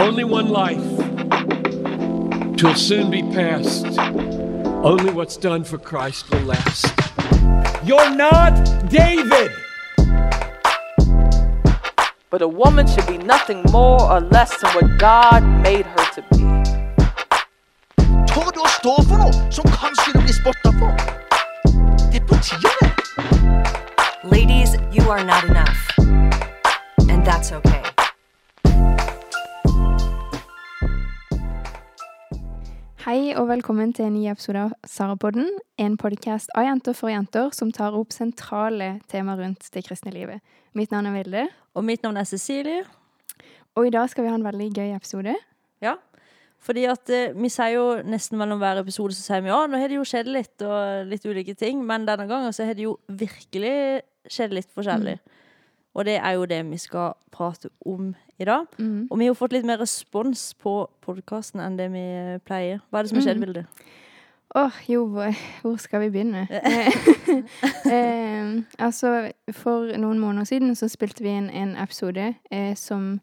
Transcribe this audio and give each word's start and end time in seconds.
Only 0.00 0.24
one 0.24 0.48
life. 0.48 0.82
Twill 2.56 2.74
soon 2.74 3.10
be 3.10 3.22
past. 3.34 3.84
Only 4.82 5.12
what's 5.12 5.36
done 5.36 5.62
for 5.62 5.76
Christ 5.76 6.30
will 6.30 6.40
last. 6.40 6.86
You're 7.84 8.08
not 8.08 8.54
David! 8.88 9.52
But 12.30 12.40
a 12.40 12.48
woman 12.48 12.86
should 12.86 13.06
be 13.06 13.18
nothing 13.18 13.62
more 13.72 14.00
or 14.10 14.20
less 14.20 14.58
than 14.62 14.70
what 14.70 14.98
God 14.98 15.44
made 15.62 15.84
her 15.84 16.04
to 16.14 16.22
be. 16.32 16.40
Tør 18.32 18.56
å 18.56 18.70
stå 18.78 18.96
for 19.04 19.20
noe 19.20 19.52
som 19.52 19.68
kanskje 19.74 20.14
du 20.16 20.20
blir 20.24 20.38
spotta 20.38 20.72
for? 20.80 20.96
Det 22.08 22.22
er 22.22 22.26
på 22.30 22.40
tide. 22.40 22.72
Ladies, 24.24 24.78
you 24.96 25.10
are 25.10 25.22
not 25.22 25.44
enough. 25.44 25.92
And 27.10 27.22
that's 27.22 27.52
okay. 27.52 27.79
Hei 33.10 33.32
og 33.34 33.48
velkommen 33.48 33.90
til 33.90 34.04
en 34.06 34.12
ny 34.14 34.28
episode 34.30 34.60
av 34.68 34.74
Sarapodden, 34.86 35.48
en 35.82 35.96
podkast 35.98 36.52
av 36.54 36.62
jenter 36.62 36.94
for 36.94 37.10
jenter 37.10 37.48
som 37.56 37.72
tar 37.74 37.96
opp 37.98 38.14
sentrale 38.14 39.00
temaer 39.10 39.40
rundt 39.42 39.66
det 39.74 39.82
kristne 39.82 40.12
livet. 40.14 40.38
Mitt 40.78 40.92
navn 40.94 41.08
er 41.10 41.16
Vilde, 41.16 41.42
Og 41.74 41.82
mitt 41.82 42.04
navn 42.04 42.20
er 42.20 42.24
Cecilie. 42.24 42.84
og 43.74 43.86
i 43.86 43.90
dag 43.90 44.08
skal 44.10 44.22
vi 44.22 44.30
ha 44.30 44.36
en 44.36 44.44
veldig 44.44 44.70
gøy 44.70 44.94
episode. 44.94 45.34
Ja. 45.82 45.96
Fordi 46.60 46.84
at 46.84 47.10
eh, 47.10 47.34
vi 47.34 47.48
sier 47.48 47.74
jo 47.74 48.02
nesten 48.04 48.38
mellom 48.38 48.60
hver 48.60 48.78
episode 48.78 49.12
så 49.12 49.22
sier 49.22 49.42
vi 49.42 49.50
ja, 49.50 49.66
nå 49.66 49.76
har 49.76 49.88
det 49.88 49.98
jo 49.98 50.04
skjedd 50.06 50.30
litt, 50.30 50.62
og 50.62 51.10
litt 51.10 51.26
ulike 51.26 51.54
ting. 51.58 51.82
Men 51.84 52.06
denne 52.06 52.28
gangen 52.28 52.52
så 52.52 52.62
har 52.62 52.78
det 52.78 52.86
jo 52.86 53.00
virkelig 53.08 54.04
skjedd 54.30 54.54
litt 54.54 54.70
forskjellig. 54.70 55.18
Og 55.98 56.06
det 56.06 56.20
er 56.22 56.38
jo 56.38 56.46
det 56.46 56.62
vi 56.70 56.78
skal 56.78 57.18
prate 57.32 57.74
om 57.84 58.14
i 58.40 58.48
dag. 58.48 58.66
Mm. 58.78 59.06
Og 59.10 59.18
vi 59.20 59.28
har 59.28 59.36
fått 59.38 59.52
litt 59.52 59.66
mer 59.68 59.80
respons 59.82 60.50
på 60.60 60.74
podkasten 61.04 61.60
enn 61.64 61.76
det 61.78 61.90
vi 61.92 62.02
eh, 62.02 62.38
pleier. 62.46 62.80
Hva 62.88 63.00
er 63.00 63.06
det 63.06 63.12
som 63.12 63.20
har 63.20 63.26
skjedd, 63.28 63.40
Mm. 63.40 63.46
Vilde? 63.48 63.66
Åh, 64.58 64.78
jo, 64.90 65.04
hvor 65.62 65.76
skal 65.78 66.00
vi 66.02 66.08
begynne? 66.10 66.40
eh, 67.94 68.48
altså, 68.82 69.30
for 69.54 69.92
noen 69.94 70.18
måneder 70.18 70.48
siden 70.48 70.74
så 70.74 70.88
spilte 70.90 71.22
vi 71.22 71.36
inn 71.38 71.46
en 71.54 71.76
episode 71.78 72.32
eh, 72.50 72.72
som 72.74 73.20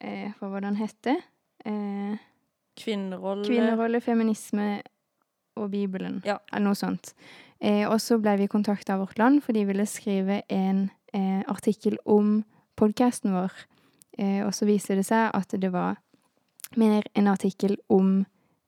eh, 0.00 0.28
Hva 0.36 0.50
var 0.52 0.60
det 0.60 0.68
den 0.68 0.80
hette? 0.82 1.14
Eh, 1.64 2.18
Kvinnerolle 2.78 3.46
Kvinnerolle, 3.48 4.02
feminisme 4.04 4.82
og 5.56 5.70
Bibelen. 5.72 6.20
Ja. 6.26 6.36
Eller 6.52 6.68
noe 6.68 6.78
sånt. 6.78 7.14
Eh, 7.64 7.88
og 7.88 7.96
så 8.04 8.20
ble 8.22 8.36
vi 8.42 8.50
kontakta 8.52 8.94
av 8.94 9.06
Vårt 9.06 9.18
Land, 9.18 9.40
for 9.42 9.56
de 9.56 9.64
ville 9.66 9.86
skrive 9.88 10.42
en 10.52 10.90
eh, 11.14 11.40
artikkel 11.48 11.96
om 12.04 12.42
podkasten 12.78 13.32
vår. 13.34 13.56
Eh, 14.18 14.44
og 14.46 14.52
så 14.54 14.66
viser 14.66 14.96
det 14.96 15.06
seg 15.06 15.30
at 15.34 15.54
det 15.60 15.70
var 15.72 15.96
mer 16.76 17.02
en 17.14 17.28
artikkel 17.28 17.76
om 17.88 18.26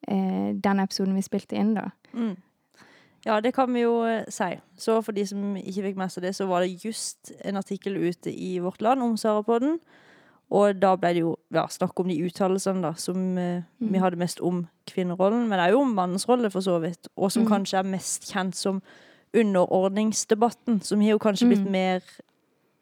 eh, 0.08 0.54
den 0.54 0.80
episoden 0.80 1.14
vi 1.14 1.22
spilte 1.22 1.56
inn, 1.58 1.74
da. 1.74 1.90
Mm. 2.14 2.36
Ja, 3.26 3.40
det 3.40 3.52
kan 3.54 3.72
vi 3.74 3.80
jo 3.82 4.04
eh, 4.08 4.24
si. 4.32 4.54
Så 4.80 5.02
for 5.04 5.12
de 5.12 5.26
som 5.26 5.56
ikke 5.56 5.82
fikk 5.90 5.96
med 6.00 6.08
seg 6.10 6.22
det, 6.24 6.34
så 6.36 6.46
var 6.48 6.60
det 6.64 6.84
just 6.84 7.32
en 7.44 7.56
artikkel 7.60 7.96
ute 8.00 8.32
i 8.32 8.58
Vårt 8.58 8.80
Land 8.80 9.02
om 9.02 9.16
Sarapodden. 9.20 9.78
Og 10.50 10.80
da 10.82 10.96
ble 10.98 11.12
det 11.14 11.20
jo 11.22 11.36
ja, 11.54 11.66
snakk 11.70 12.00
om 12.00 12.08
de 12.08 12.16
uttalelsene 12.26 12.82
da, 12.82 12.94
som 12.98 13.36
eh, 13.38 13.62
vi 13.78 13.86
Mm. 13.98 14.00
hadde 14.02 14.16
mest 14.18 14.40
om 14.40 14.64
kvinnerollen, 14.86 15.48
men 15.48 15.58
det 15.60 15.72
jo 15.72 15.80
om 15.82 15.92
mannens 15.94 16.26
rolle, 16.28 16.50
for 16.50 16.60
så 16.60 16.78
vidt. 16.80 17.08
Og 17.16 17.30
som 17.30 17.44
Mm. 17.44 17.48
kanskje 17.52 17.78
er 17.78 17.82
mest 17.90 18.32
kjent 18.32 18.54
som 18.56 18.82
underordningsdebatten, 19.34 20.80
som 20.82 21.00
har 21.00 21.10
jo 21.10 21.18
kanskje 21.18 21.46
blitt 21.48 21.64
Mm. 21.66 21.70
mer 21.70 22.02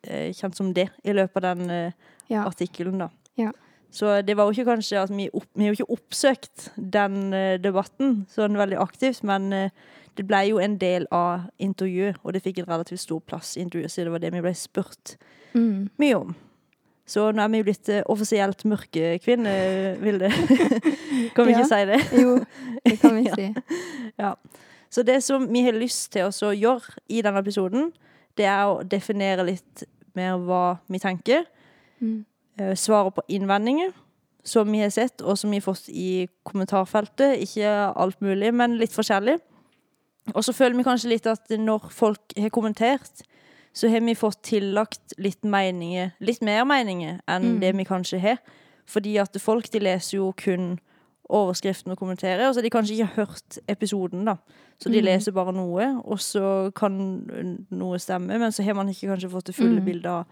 eh, 0.04 0.32
kjent 0.32 0.54
som 0.56 0.72
det 0.72 0.88
i 1.04 1.12
løpet 1.12 1.44
av 1.44 1.56
den 1.58 1.70
eh, 1.70 1.92
Ja. 2.28 2.44
artikkelen, 2.46 2.98
da. 2.98 3.08
Ja. 3.36 3.52
Så 3.90 4.20
det 4.26 4.34
var 4.36 4.44
jo 4.44 4.52
ikke 4.52 4.68
kanskje 4.74 5.00
at 5.00 5.10
vi, 5.16 5.30
opp, 5.32 5.46
vi 5.56 5.64
har 5.64 5.72
jo 5.72 5.78
ikke 5.78 5.94
oppsøkt 5.96 6.66
den 6.76 7.32
eh, 7.32 7.54
debatten 7.58 8.26
sånn 8.28 8.58
veldig 8.60 8.76
aktivt, 8.82 9.22
men 9.24 9.46
eh, 9.56 9.70
det 10.18 10.26
ble 10.28 10.42
jo 10.50 10.58
en 10.60 10.74
del 10.78 11.06
av 11.14 11.46
intervjuet, 11.62 12.18
og 12.22 12.34
det 12.34 12.42
fikk 12.44 12.58
en 12.58 12.68
relativt 12.68 13.00
stor 13.00 13.20
plass 13.24 13.54
i 13.56 13.62
intervjuet, 13.64 13.90
så 13.94 14.04
det 14.04 14.12
var 14.12 14.18
det 14.26 14.32
vi 14.34 14.42
ble 14.44 14.54
spurt 14.54 15.16
Mm. 15.54 15.88
mye 15.98 16.14
om. 16.18 16.34
Så 17.08 17.30
nå 17.32 17.40
er 17.40 17.48
vi 17.48 17.58
jo 17.62 17.64
blitt 17.64 17.88
eh, 17.88 18.02
offisielt 18.12 18.64
mørke 18.68 19.14
kvinner, 19.24 19.96
Vilde. 20.02 20.28
kan 21.34 21.46
vi 21.48 21.52
Ja. 21.54 21.62
ikke 21.62 21.68
si 21.70 21.84
det? 21.88 22.00
Jo, 22.20 22.34
det 22.84 22.98
kan 23.00 23.16
vi 23.16 23.24
si. 23.38 23.46
Ja. 24.20 24.34
Så 24.90 25.02
det 25.02 25.22
som 25.24 25.46
vi 25.48 25.62
har 25.64 25.72
lyst 25.72 26.12
til 26.12 26.28
å 26.28 26.52
gjøre 26.52 26.98
i 27.08 27.22
denne 27.24 27.40
episoden, 27.40 27.88
det 28.36 28.44
er 28.44 28.66
å 28.68 28.82
definere 28.84 29.44
litt 29.48 29.84
mer 30.14 30.36
hva 30.36 30.78
vi 30.92 31.00
tenker. 31.00 31.46
Mm. 32.00 32.24
eh, 32.58 32.74
Svare 32.74 33.10
på 33.10 33.22
innvendinger 33.28 33.92
som 34.44 34.70
vi 34.72 34.78
har 34.80 34.90
sett, 34.90 35.20
og 35.22 35.36
som 35.38 35.50
vi 35.50 35.56
har 35.56 35.62
fått 35.66 35.88
i 35.88 36.28
kommentarfeltet. 36.46 37.38
Ikke 37.42 37.92
alt 37.96 38.20
mulig, 38.20 38.52
men 38.54 38.78
litt 38.78 38.92
forskjellig. 38.92 39.38
Og 40.34 40.42
så 40.44 40.52
føler 40.52 40.76
vi 40.76 40.84
kanskje 40.84 41.08
litt 41.08 41.26
at 41.26 41.48
når 41.50 41.90
folk 41.90 42.20
har 42.36 42.48
kommentert, 42.50 43.22
så 43.74 43.88
har 43.90 44.00
vi 44.00 44.14
fått 44.14 44.42
tillagt 44.42 45.14
litt 45.18 45.42
meninger, 45.44 46.10
litt 46.20 46.40
mer 46.42 46.64
meninger 46.64 47.20
enn 47.28 47.42
Mm. 47.56 47.60
det 47.60 47.76
vi 47.76 47.84
kanskje 47.84 48.20
har. 48.20 48.38
Fordi 48.86 49.16
at 49.20 49.36
folk 49.40 49.70
de 49.70 49.78
leser 49.78 50.16
jo 50.16 50.32
kun 50.32 50.78
overskriften 51.30 51.92
og 51.92 51.98
kommenterer, 51.98 52.48
og 52.48 52.54
så 52.54 52.58
har 52.58 52.62
de 52.62 52.70
kanskje 52.70 52.94
ikke 52.96 53.16
hørt 53.16 53.58
episoden, 53.68 54.24
da. 54.24 54.36
Så 54.80 54.88
de 54.90 54.98
Mm. 55.00 55.04
leser 55.04 55.32
bare 55.32 55.52
noe, 55.52 56.00
og 56.04 56.18
så 56.18 56.72
kan 56.74 57.64
noe 57.70 57.98
stemme, 57.98 58.38
men 58.38 58.50
så 58.52 58.62
har 58.64 58.72
man 58.74 58.88
ikke 58.88 59.08
kanskje 59.08 59.28
fått 59.30 59.44
det 59.44 59.54
fulle 59.54 59.80
Mm. 59.80 59.84
bildet 59.84 60.06
av 60.06 60.26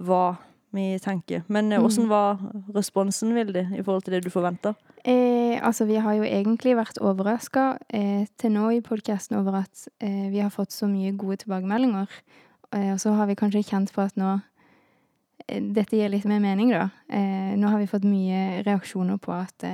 hva 0.00 0.36
vi 0.72 0.98
tenker. 0.98 1.42
Men 1.48 1.72
eh, 1.72 1.78
Mm. 1.78 1.84
hvordan 1.86 2.08
var 2.08 2.38
responsen, 2.74 3.34
Vilde, 3.34 3.66
i 3.76 3.82
forhold 3.82 4.02
til 4.04 4.14
det 4.14 4.24
du 4.24 4.30
forventa? 4.30 4.74
Eh, 5.04 5.58
altså, 5.62 5.84
vi 5.86 5.94
har 6.00 6.14
jo 6.14 6.22
egentlig 6.22 6.76
vært 6.76 6.98
overraska 7.00 7.78
eh, 7.92 8.26
til 8.38 8.52
nå 8.52 8.70
i 8.76 8.80
podkasten 8.80 9.36
over 9.38 9.60
at 9.64 9.88
eh, 10.00 10.28
vi 10.30 10.38
har 10.40 10.50
fått 10.50 10.70
så 10.72 10.86
mye 10.86 11.12
gode 11.16 11.36
tilbakemeldinger. 11.42 12.06
Eh, 12.72 12.92
og 12.92 13.00
så 13.00 13.12
har 13.16 13.26
vi 13.26 13.34
kanskje 13.34 13.64
kjent 13.66 13.92
på 13.92 14.02
at 14.02 14.16
nå 14.16 14.40
eh, 15.48 15.60
Dette 15.60 15.96
gir 15.98 16.08
litt 16.08 16.24
mer 16.24 16.40
mening, 16.40 16.70
da. 16.70 16.88
Eh, 17.10 17.56
nå 17.58 17.68
har 17.68 17.78
vi 17.82 17.86
fått 17.90 18.04
mye 18.04 18.62
reaksjoner 18.66 19.18
på 19.18 19.32
at 19.32 19.64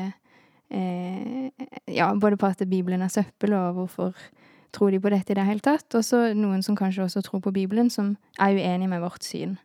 Ja, 1.89 2.15
både 2.15 2.37
på 2.37 2.47
at 2.47 2.61
Bibelen 2.69 3.01
er 3.03 3.09
søppel, 3.09 3.55
og 3.57 3.75
hvorfor 3.79 4.15
tror 4.73 4.91
de 4.93 5.01
på 5.01 5.09
dette 5.09 5.33
i 5.33 5.35
det 5.39 5.47
hele 5.49 5.61
tatt. 5.65 5.95
Og 5.97 6.05
så 6.05 6.35
noen 6.37 6.63
som 6.63 6.77
kanskje 6.77 7.07
også 7.07 7.23
tror 7.25 7.41
på 7.41 7.53
Bibelen, 7.57 7.89
som 7.91 8.17
er 8.39 8.53
uenig 8.59 8.89
med 8.91 9.01
vårt 9.01 9.25
syn. 9.25 9.57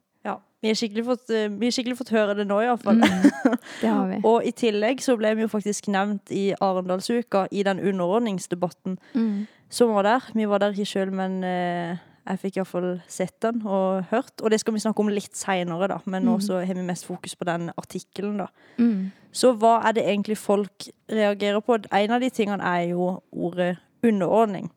Vi 0.63 0.71
har 0.71 0.77
skikkelig 0.79 1.03
fått, 1.05 1.29
eh, 1.35 1.49
vi 1.51 1.67
har 1.67 1.73
skikkelig 1.75 1.97
fått 1.99 2.13
høre 2.15 2.37
det 2.39 2.45
nå, 2.47 2.61
iallfall. 2.63 3.01
Mm, 3.03 3.25
det 3.81 3.89
har 3.91 4.05
vi. 4.07 4.19
Og 4.23 4.45
i 4.47 4.53
tillegg 4.55 5.01
så 5.03 5.17
ble 5.19 5.33
vi 5.35 5.43
jo 5.43 5.49
faktisk 5.51 5.89
nevnt 5.91 6.31
i 6.31 6.53
Arendalsuka 6.63 7.45
i 7.51 7.65
den 7.67 7.81
underordningsdebatten 7.83 8.95
Mm. 9.13 9.45
som 9.69 9.91
var 9.93 10.03
der. 10.07 10.21
Vi 10.33 10.45
var 10.47 10.59
der 10.63 10.71
ikke 10.71 10.87
sjøl, 10.87 11.11
men 11.11 11.43
eh, 11.43 11.97
jeg 12.29 12.39
fikk 12.39 12.57
iallfall 12.61 13.01
sett 13.11 13.35
den 13.43 13.59
og 13.67 14.05
hørt. 14.13 14.39
Og 14.41 14.51
det 14.53 14.61
skal 14.61 14.73
vi 14.77 14.79
snakke 14.79 15.03
om 15.03 15.09
litt 15.11 15.35
seinere, 15.35 15.89
da. 15.91 15.97
Men 16.05 16.23
nå 16.23 16.37
Mhm. 16.37 16.41
så 16.47 16.65
har 16.65 16.73
vi 16.73 16.81
mest 16.87 17.05
fokus 17.05 17.35
på 17.35 17.43
den 17.45 17.69
artikkelen, 17.77 18.37
da. 18.37 18.47
Mm. 18.79 19.11
Så 19.33 19.51
hva 19.57 19.81
er 19.85 19.91
det 19.97 20.05
egentlig 20.07 20.37
folk 20.37 20.87
reagerer 21.11 21.59
på? 21.61 21.81
En 21.91 22.11
av 22.11 22.21
de 22.21 22.29
tingene 22.29 22.61
er 22.63 22.87
jo 22.93 23.19
ordet 23.33 23.77
underordning. 24.03 24.69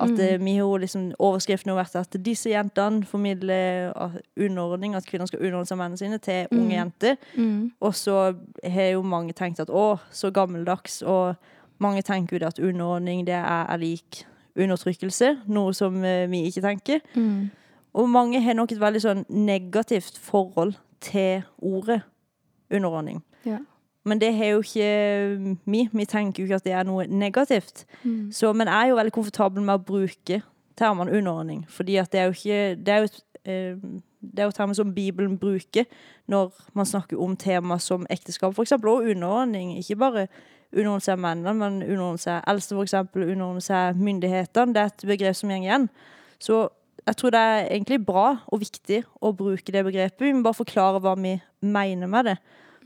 At 0.00 0.10
Mm. 0.10 0.20
eh, 0.20 0.38
vi 0.38 0.56
har 0.56 0.78
liksom 0.78 1.12
Overskriften 1.18 1.72
har 1.74 1.84
vært 1.84 1.96
at 1.96 2.22
disse 2.24 2.50
jentene 2.50 3.04
formidler 3.04 3.92
underordning, 4.36 4.94
at 4.94 5.04
kvinner 5.06 5.26
skal 5.26 5.40
underordne 5.40 5.66
seg 5.66 5.78
mennene 5.78 5.98
sine, 5.98 6.18
til 6.18 6.46
unge 6.52 6.68
Mm. 6.68 6.92
jenter. 6.92 7.16
Mm. 7.36 7.72
Og 7.80 7.92
så 7.94 8.34
har 8.64 8.90
jo 8.92 9.02
mange 9.02 9.32
tenkt 9.32 9.60
at 9.60 9.68
å, 9.68 9.98
så 10.12 10.30
gammeldags. 10.32 11.02
Og 11.02 11.34
mange 11.80 12.02
tenker 12.02 12.32
jo 12.32 12.38
det 12.38 12.46
at 12.48 12.58
underordning 12.58 13.24
det 13.26 13.34
er, 13.34 13.66
er 13.68 13.76
lik 13.78 14.24
undertrykkelse, 14.56 15.38
noe 15.48 15.72
som 15.74 16.04
eh, 16.04 16.26
vi 16.26 16.44
ikke 16.50 16.62
tenker. 16.62 17.00
Mm. 17.16 17.50
Og 17.94 18.08
mange 18.08 18.40
har 18.42 18.54
nok 18.54 18.72
et 18.72 18.78
veldig 18.80 19.00
sånn 19.02 19.24
negativt 19.30 20.18
forhold 20.18 20.74
til 21.00 21.42
ordet 21.62 22.02
underordning. 22.70 23.22
Ja. 23.46 23.58
Men 24.08 24.20
det 24.20 24.32
har 24.36 24.54
jo 24.54 24.62
ikke 24.64 25.54
vi. 25.68 25.84
Vi 25.92 26.06
tenker 26.08 26.42
jo 26.42 26.48
ikke 26.48 26.60
at 26.62 26.66
det 26.66 26.74
er 26.76 26.88
noe 26.88 27.06
negativt. 27.06 27.84
Mm. 28.02 28.32
Så, 28.32 28.52
men 28.56 28.70
jeg 28.70 28.86
er 28.88 28.92
jo 28.92 28.98
veldig 28.98 29.14
komfortabel 29.14 29.64
med 29.64 29.76
å 29.76 29.86
bruke 29.90 30.42
termene 30.78 31.14
underordning, 31.18 31.64
fordi 31.68 31.96
at 31.98 32.12
det 32.12 32.20
er 32.20 32.28
jo 32.28 32.36
ikke 32.36 32.76
Det 32.86 32.92
er 32.94 33.00
jo, 33.02 33.08
eh, 33.44 33.76
det 34.20 34.42
er 34.42 34.46
jo 34.46 34.54
termer 34.54 34.74
som 34.74 34.94
Bibelen 34.94 35.38
bruker 35.38 35.84
når 36.28 36.52
man 36.74 36.86
snakker 36.86 37.20
om 37.20 37.36
tema 37.36 37.78
som 37.78 38.06
ekteskap, 38.10 38.58
eksempel, 38.58 38.90
og 38.90 39.10
underordning. 39.10 39.78
Ikke 39.78 39.96
bare 39.96 40.26
underordne 40.72 41.04
seg 41.04 41.18
mennene, 41.18 41.54
men 41.54 41.82
underordne 41.82 42.20
seg 42.20 42.42
eldste, 42.46 42.74
for 42.74 42.84
eksempel, 42.84 43.24
underordne 43.30 43.62
seg 43.64 43.96
myndighetene. 43.96 44.74
Det 44.74 44.82
er 44.82 44.92
et 44.92 45.06
begrep 45.06 45.38
som 45.38 45.48
går 45.48 45.62
igjen. 45.64 45.88
Så 46.38 46.68
jeg 47.06 47.16
tror 47.16 47.32
det 47.32 47.40
er 47.40 47.66
egentlig 47.70 48.00
bra 48.04 48.26
og 48.46 48.60
viktig 48.60 49.02
å 49.24 49.32
bruke 49.32 49.72
det 49.72 49.84
begrepet. 49.86 50.26
Vi 50.26 50.32
må 50.36 50.44
bare 50.44 50.60
forklare 50.60 51.00
hva 51.00 51.14
vi 51.16 51.38
mener 51.64 52.10
med 52.10 52.28
det. 52.28 52.36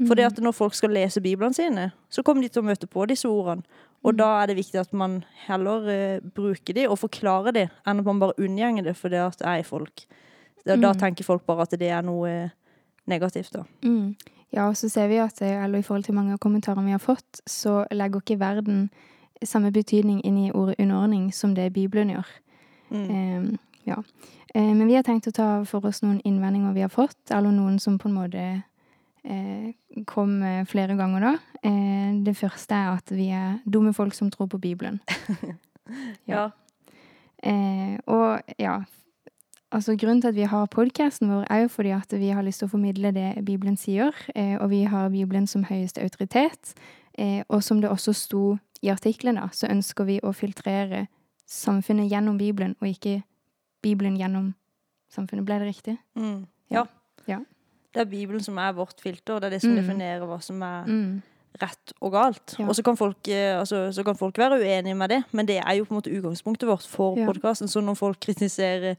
For 0.07 0.15
det 0.17 0.25
at 0.25 0.39
når 0.41 0.53
folk 0.57 0.75
skal 0.75 0.91
lese 0.91 1.21
Bibelen 1.21 1.53
sine, 1.55 1.91
så 2.11 2.23
kommer 2.23 2.43
de 2.43 2.49
til 2.49 2.63
å 2.63 2.67
møte 2.67 2.87
på 2.89 3.05
disse 3.07 3.29
ordene. 3.29 3.63
Og 4.03 4.17
da 4.19 4.43
er 4.43 4.47
det 4.51 4.57
viktig 4.57 4.81
at 4.81 4.93
man 4.93 5.21
heller 5.47 5.85
uh, 5.87 6.21
bruker 6.35 6.75
de 6.75 6.89
og 6.89 6.99
forklarer 6.99 7.53
de, 7.55 7.67
enn 7.87 8.01
at 8.01 8.05
man 8.09 8.19
bare 8.19 8.35
unngjenger 8.41 8.83
det 8.89 8.97
fordi 8.99 9.21
at 9.21 9.39
det 9.39 9.47
er 9.47 9.63
folk. 9.63 10.07
Da, 10.67 10.77
da 10.77 10.93
Mm. 10.93 10.99
tenker 10.99 11.25
folk 11.25 11.45
bare 11.47 11.63
at 11.63 11.71
det 11.79 11.89
er 11.91 12.03
noe 12.03 12.51
negativt, 13.07 13.53
da. 13.53 13.63
Mm. 13.85 14.15
Ja, 14.53 14.69
og 14.69 14.77
så 14.77 14.89
ser 14.91 15.09
vi 15.09 15.17
at, 15.19 15.41
eh, 15.43 15.65
eller 15.65 15.79
i 15.79 15.83
forhold 15.83 16.05
til 16.05 16.15
mange 16.15 16.33
av 16.33 16.39
kommentarene 16.39 16.85
vi 16.85 16.91
har 16.97 16.99
fått, 17.03 17.41
så 17.47 17.87
legger 17.91 18.21
ikke 18.21 18.39
verden 18.39 18.91
samme 19.45 19.73
betydning 19.73 20.21
inn 20.25 20.37
i 20.39 20.51
ordet 20.53 20.77
underordning 20.79 21.33
som 21.35 21.55
det 21.55 21.73
Bibelen 21.73 22.11
gjør. 22.11 22.27
Mm. 22.91 23.11
Um, 23.11 23.59
ja. 23.87 23.97
Eh, 24.55 24.75
men 24.75 24.87
vi 24.87 24.95
har 24.95 25.03
tenkt 25.03 25.27
å 25.27 25.33
ta 25.33 25.65
for 25.65 25.85
oss 25.87 26.03
noen 26.03 26.21
innvendinger 26.25 26.75
vi 26.75 26.81
har 26.85 26.93
fått, 26.93 27.31
eller 27.31 27.51
noen 27.51 27.79
som 27.81 27.99
på 27.99 28.09
en 28.09 28.15
måte 28.15 28.39
eh, 28.39 28.61
kom 30.07 30.43
eh, 30.43 30.65
flere 30.67 30.97
ganger 30.99 31.21
da. 31.21 31.33
Eh, 31.63 32.23
det 32.27 32.35
første 32.37 32.75
er 32.75 32.97
at 32.97 33.13
vi 33.15 33.29
er 33.31 33.61
dumme 33.65 33.93
folk 33.95 34.15
som 34.15 34.31
tror 34.31 34.51
på 34.53 34.59
Bibelen. 34.63 35.01
Ja. 36.31 36.51
Eh, 37.43 37.99
og 38.07 38.41
ja, 38.59 38.77
altså 39.75 39.97
grunnen 39.99 40.21
til 40.23 40.31
at 40.31 40.37
vi 40.37 40.47
har 40.47 40.69
podcasten 40.71 41.29
vår 41.29 41.47
er 41.51 41.65
jo 41.65 41.69
fordi 41.69 41.91
at 41.91 42.15
vi 42.17 42.31
har 42.31 42.45
lyst 42.47 42.63
til 42.63 42.69
å 42.69 42.73
formidle 42.73 43.11
det 43.13 43.45
Bibelen 43.45 43.77
sier, 43.77 44.15
eh, 44.35 44.55
og 44.63 44.71
vi 44.71 44.85
har 44.85 45.11
Bibelen 45.11 45.47
som 45.51 45.67
høyeste 45.67 46.01
autoritet. 46.01 46.73
Eh, 47.19 47.43
og 47.49 47.65
som 47.67 47.83
det 47.83 47.91
også 47.91 48.15
sto 48.17 48.45
i 48.81 48.89
artiklene, 48.95 49.49
så 49.53 49.69
ønsker 49.69 50.07
vi 50.09 50.21
å 50.23 50.33
filtrere 50.33 51.09
samfunnet 51.51 52.09
gjennom 52.09 52.39
Bibelen, 52.39 52.77
og 52.81 52.89
ikke 52.89 53.23
Bibelen 53.83 54.17
gjennom 54.17 54.55
samfunnet. 55.13 55.45
Ble 55.45 55.59
det 55.61 55.69
riktig? 55.69 55.99
Mm. 56.17 56.47
Ja. 56.71 56.87
Ja. 57.29 57.43
Det 57.95 58.01
er 58.01 58.05
Bibelen 58.09 58.41
som 58.43 58.57
er 58.59 58.73
vårt 58.73 59.01
filter, 59.01 59.35
og 59.35 59.41
det 59.43 59.47
er 59.47 59.51
det 59.57 59.61
som 59.63 59.71
Mm. 59.75 59.77
definerer 59.83 60.27
hva 60.27 60.41
som 60.43 60.63
er 60.63 60.85
Mm. 60.87 61.23
rett 61.61 61.93
og 62.01 62.13
galt. 62.13 62.57
Ja. 62.59 62.65
Og 62.67 62.75
så 62.75 62.83
kan, 62.83 62.97
folk, 62.97 63.29
eh, 63.29 63.59
altså, 63.61 63.93
så 63.93 64.03
kan 64.05 64.15
folk 64.17 64.37
være 64.39 64.61
uenige 64.61 64.95
med 64.97 65.09
det, 65.11 65.25
men 65.33 65.47
det 65.47 65.59
er 65.59 65.75
jo 65.77 65.85
på 65.85 65.95
en 65.95 66.01
måte 66.01 66.11
utgangspunktet 66.23 66.67
vårt 66.69 66.87
for 66.87 67.17
Ja. 67.19 67.27
podkasten. 67.27 67.69
Så 67.69 67.81
når 67.81 67.95
folk 67.97 68.21
kritiserer 68.21 68.97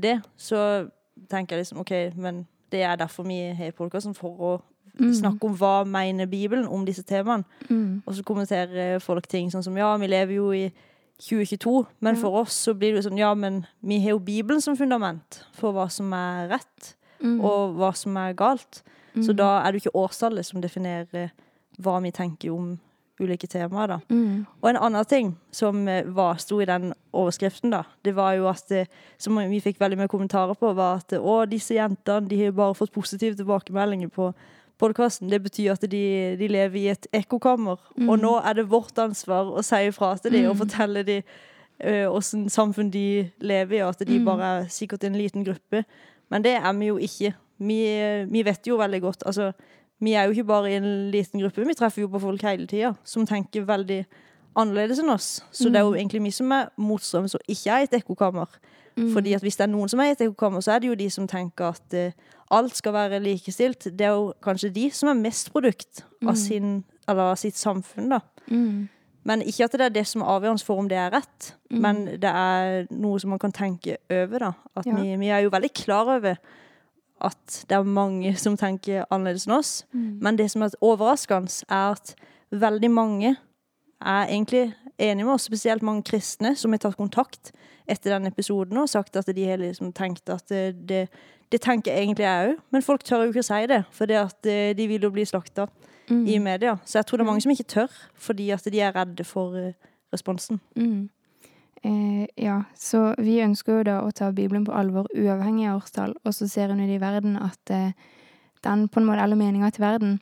det, 0.00 0.22
så 0.38 0.88
tenker 1.28 1.56
jeg 1.56 1.64
liksom 1.66 1.80
OK, 1.80 2.12
men 2.16 2.46
det 2.72 2.82
er 2.82 2.96
derfor 2.96 3.22
vi 3.24 3.52
har 3.54 3.70
podkasten, 3.72 4.14
for 4.14 4.36
å 4.38 4.62
Mm. 4.98 5.12
snakke 5.14 5.44
om 5.44 5.56
hva 5.56 5.84
mener 5.86 6.26
Bibelen 6.26 6.66
om 6.68 6.84
disse 6.86 7.02
temaene. 7.02 7.44
Mm. 7.70 8.02
Og 8.06 8.14
så 8.14 8.22
kommenterer 8.22 8.98
folk 9.00 9.26
ting 9.28 9.50
sånn 9.50 9.62
som 9.64 9.76
ja, 9.76 9.96
vi 9.96 10.06
lever 10.06 10.34
jo 10.34 10.50
i 10.52 10.72
2022, 11.18 11.86
men 12.00 12.14
Ja. 12.14 12.20
for 12.20 12.40
oss 12.40 12.52
så 12.66 12.74
blir 12.74 12.92
det 12.94 13.04
jo 13.04 13.10
sånn 13.10 13.18
ja, 13.18 13.34
men 13.34 13.66
vi 13.82 14.00
har 14.00 14.10
jo 14.10 14.18
Bibelen 14.18 14.60
som 14.60 14.76
fundament 14.76 15.44
for 15.52 15.72
hva 15.72 15.90
som 15.90 16.12
er 16.12 16.48
rett, 16.48 16.94
Mm. 17.22 17.40
og 17.44 17.76
hva 17.78 17.92
som 17.94 18.16
er 18.16 18.32
galt. 18.34 18.82
Så 19.14 19.30
Mm. 19.32 19.36
da 19.36 19.48
er 19.60 19.72
det 19.72 19.82
jo 19.82 19.88
ikke 19.90 20.00
årstallet 20.00 20.44
som 20.46 20.60
definerer 20.60 21.30
hva 21.78 22.00
vi 22.02 22.10
tenker 22.10 22.50
om 22.52 22.78
ulike 23.20 23.46
temaer, 23.46 23.86
da. 23.86 23.98
mm. 24.08 24.46
Og 24.62 24.70
en 24.70 24.76
annen 24.76 25.04
ting 25.04 25.36
som 25.52 25.86
eh, 25.88 26.02
var, 26.04 26.36
sto 26.40 26.60
i 26.60 26.64
den 26.66 26.92
overskriften, 27.12 27.70
da, 27.70 27.82
det 28.04 28.14
var 28.16 28.32
jo 28.34 28.48
at 28.48 28.64
det, 28.68 28.88
Som 29.18 29.36
vi 29.36 29.60
fikk 29.60 29.78
veldig 29.78 29.98
mye 29.98 30.08
kommentarer 30.08 30.54
på, 30.58 30.72
var 30.74 30.96
at 30.96 31.12
å, 31.12 31.44
disse 31.46 31.74
jentene 31.76 32.26
de 32.28 32.36
har 32.40 32.46
jo 32.50 32.52
bare 32.52 32.74
fått 32.74 32.92
positive 32.92 33.36
tilbakemeldinger 33.36 34.08
på 34.08 34.32
podkasten. 34.78 35.28
Det 35.30 35.42
betyr 35.44 35.72
at 35.72 35.80
de, 35.82 36.36
de 36.40 36.48
lever 36.48 36.76
i 36.80 36.88
et 36.88 37.06
ekkokammer. 37.12 37.78
Og 38.08 38.18
nå 38.18 38.40
er 38.44 38.54
det 38.54 38.70
vårt 38.70 38.98
ansvar 38.98 39.52
å 39.52 39.62
si 39.62 39.76
ifra 39.86 40.16
til 40.18 40.32
dem 40.32 40.50
og 40.50 40.56
fortelle 40.64 41.04
dem 41.06 41.22
åssen 42.10 42.48
samfunn 42.50 42.90
de 42.90 43.30
lever 43.40 43.76
i, 43.78 43.82
og 43.82 43.88
at 43.90 44.06
de 44.06 44.18
bare 44.24 44.42
er 44.62 44.66
sikkert 44.70 45.04
en 45.04 45.16
liten 45.18 45.44
gruppe. 45.44 45.84
Men 46.32 46.44
det 46.44 46.56
er 46.58 46.72
vi 46.78 46.90
jo 46.90 46.98
ikke. 47.02 47.34
Vi, 47.62 47.78
vi 48.32 48.42
vet 48.42 48.66
jo 48.66 48.78
veldig 48.80 48.98
godt 49.04 49.22
altså, 49.28 49.52
Vi 50.02 50.16
er 50.18 50.26
jo 50.26 50.32
ikke 50.34 50.48
bare 50.48 50.72
i 50.72 50.78
en 50.80 51.10
liten 51.12 51.38
gruppe, 51.38 51.62
vi 51.68 51.76
treffer 51.78 52.02
jo 52.02 52.08
på 52.10 52.18
folk 52.18 52.42
hele 52.42 52.66
tida 52.66 52.94
som 53.06 53.26
tenker 53.28 53.68
veldig 53.68 54.00
annerledes 54.58 54.98
enn 54.98 55.12
oss. 55.12 55.28
Så 55.54 55.70
det 55.70 55.78
er 55.78 55.86
jo 55.86 55.94
egentlig 55.94 56.24
vi 56.24 56.32
som 56.34 56.50
er 56.52 56.72
motstrøms 56.76 57.36
som 57.36 57.44
ikke 57.48 57.70
er 57.76 57.86
et 57.86 57.94
ekkokammer. 58.00 58.50
Fordi 59.12 59.32
at 59.32 59.44
hvis 59.44 59.56
det 59.56 59.64
er 59.64 59.72
noen 59.72 59.88
som 59.88 60.00
er 60.02 60.10
i 60.10 60.16
et 60.16 60.24
ekkokammer, 60.26 60.60
så 60.60 60.74
er 60.74 60.82
det 60.82 60.90
jo 60.90 60.96
de 60.98 61.08
som 61.10 61.28
tenker 61.28 61.72
at 61.72 61.96
uh, 61.96 62.32
alt 62.52 62.76
skal 62.76 62.92
være 62.92 63.22
likestilt. 63.24 63.88
Det 63.98 64.06
er 64.06 64.12
jo 64.12 64.32
kanskje 64.44 64.72
de 64.74 64.90
som 64.92 65.08
er 65.08 65.20
mest 65.20 65.52
produkt 65.52 66.04
av, 66.26 66.34
sin, 66.36 66.82
eller 67.08 67.32
av 67.32 67.38
sitt 67.40 67.56
samfunn, 67.56 68.12
da. 68.12 68.20
Mm. 68.50 68.88
Men 69.24 69.42
ikke 69.46 69.64
at 69.68 69.72
det 69.78 69.84
er 69.86 69.94
det 69.94 70.06
som 70.10 70.22
er 70.24 70.32
avgjørende 70.32 70.64
for 70.66 70.80
om 70.82 70.88
det 70.90 70.96
er 70.98 71.12
rett, 71.14 71.52
men 71.70 72.04
det 72.18 72.30
er 72.30 72.86
noe 72.90 73.20
som 73.22 73.30
man 73.30 73.38
kan 73.38 73.52
tenke 73.54 73.96
over, 74.10 74.38
da. 74.38 74.52
At 74.76 74.86
Ja. 74.86 74.96
vi, 74.96 75.16
vi 75.20 75.28
er 75.30 75.44
jo 75.44 75.52
veldig 75.54 75.70
klar 75.78 76.10
over 76.16 76.36
at 77.22 77.64
det 77.68 77.76
er 77.76 77.84
mange 77.86 78.32
som 78.36 78.56
tenker 78.58 79.04
annerledes 79.14 79.46
enn 79.46 79.54
oss. 79.54 79.84
Men 79.94 80.36
det 80.36 80.48
som 80.50 80.62
er 80.66 80.74
overraskende, 80.82 81.52
er 81.70 81.92
at 81.94 82.14
veldig 82.50 82.90
mange 82.90 83.36
er 84.02 84.26
egentlig 84.26 84.72
enige 84.98 85.24
med 85.24 85.34
oss, 85.36 85.46
spesielt 85.46 85.82
mange 85.86 86.02
kristne 86.02 86.56
som 86.58 86.72
har 86.74 86.78
tatt 86.82 86.98
kontakt 86.98 87.52
etter 87.86 88.10
den 88.16 88.26
episoden 88.26 88.78
og 88.78 88.88
sagt 88.90 89.16
at 89.16 89.30
de 89.34 89.44
har 89.46 89.56
liksom 89.62 89.92
tenkt 89.94 90.28
at 90.30 90.48
det, 90.50 90.88
det, 90.88 91.08
det 91.52 91.60
tenker 91.62 91.94
egentlig 91.94 92.26
jeg 92.26 92.50
òg, 92.50 92.58
men 92.74 92.82
folk 92.82 93.04
tør 93.06 93.24
jo 93.24 93.30
ikke 93.30 93.44
å 93.46 93.50
si 93.52 93.66
det, 93.70 93.84
for 93.94 94.06
de 94.10 94.86
vil 94.90 95.02
jo 95.06 95.10
bli 95.14 95.24
slakta 95.24 95.68
i 96.10 96.38
media. 96.38 96.76
Så 96.84 96.98
jeg 96.98 97.06
tror 97.06 97.16
det 97.16 97.24
er 97.24 97.30
mange 97.30 97.40
som 97.40 97.52
ikke 97.52 97.68
tør, 97.68 97.92
fordi 98.14 98.50
at 98.50 98.64
de 98.64 98.80
er 98.80 98.94
redde 98.96 99.24
for 99.24 99.56
eh, 99.56 99.72
responsen. 100.12 100.60
Mm. 100.76 101.10
Eh, 101.84 102.26
ja, 102.38 102.62
så 102.74 103.14
vi 103.18 103.40
ønsker 103.42 103.80
jo 103.80 103.82
da 103.82 104.00
å 104.02 104.10
ta 104.10 104.30
Bibelen 104.30 104.64
på 104.64 104.74
alvor 104.74 105.08
uavhengig 105.14 105.68
av 105.70 105.80
årstall, 105.80 106.14
og 106.24 106.34
så 106.34 106.48
ser 106.48 106.70
hun 106.70 106.80
i 106.80 107.00
verden 107.02 107.36
at 107.36 107.70
eh, 107.70 107.92
den 108.64 108.88
på 108.88 109.00
en 109.00 109.08
måte, 109.08 109.22
eller 109.22 109.36
meninga 109.36 109.70
til 109.70 109.82
verden, 109.82 110.20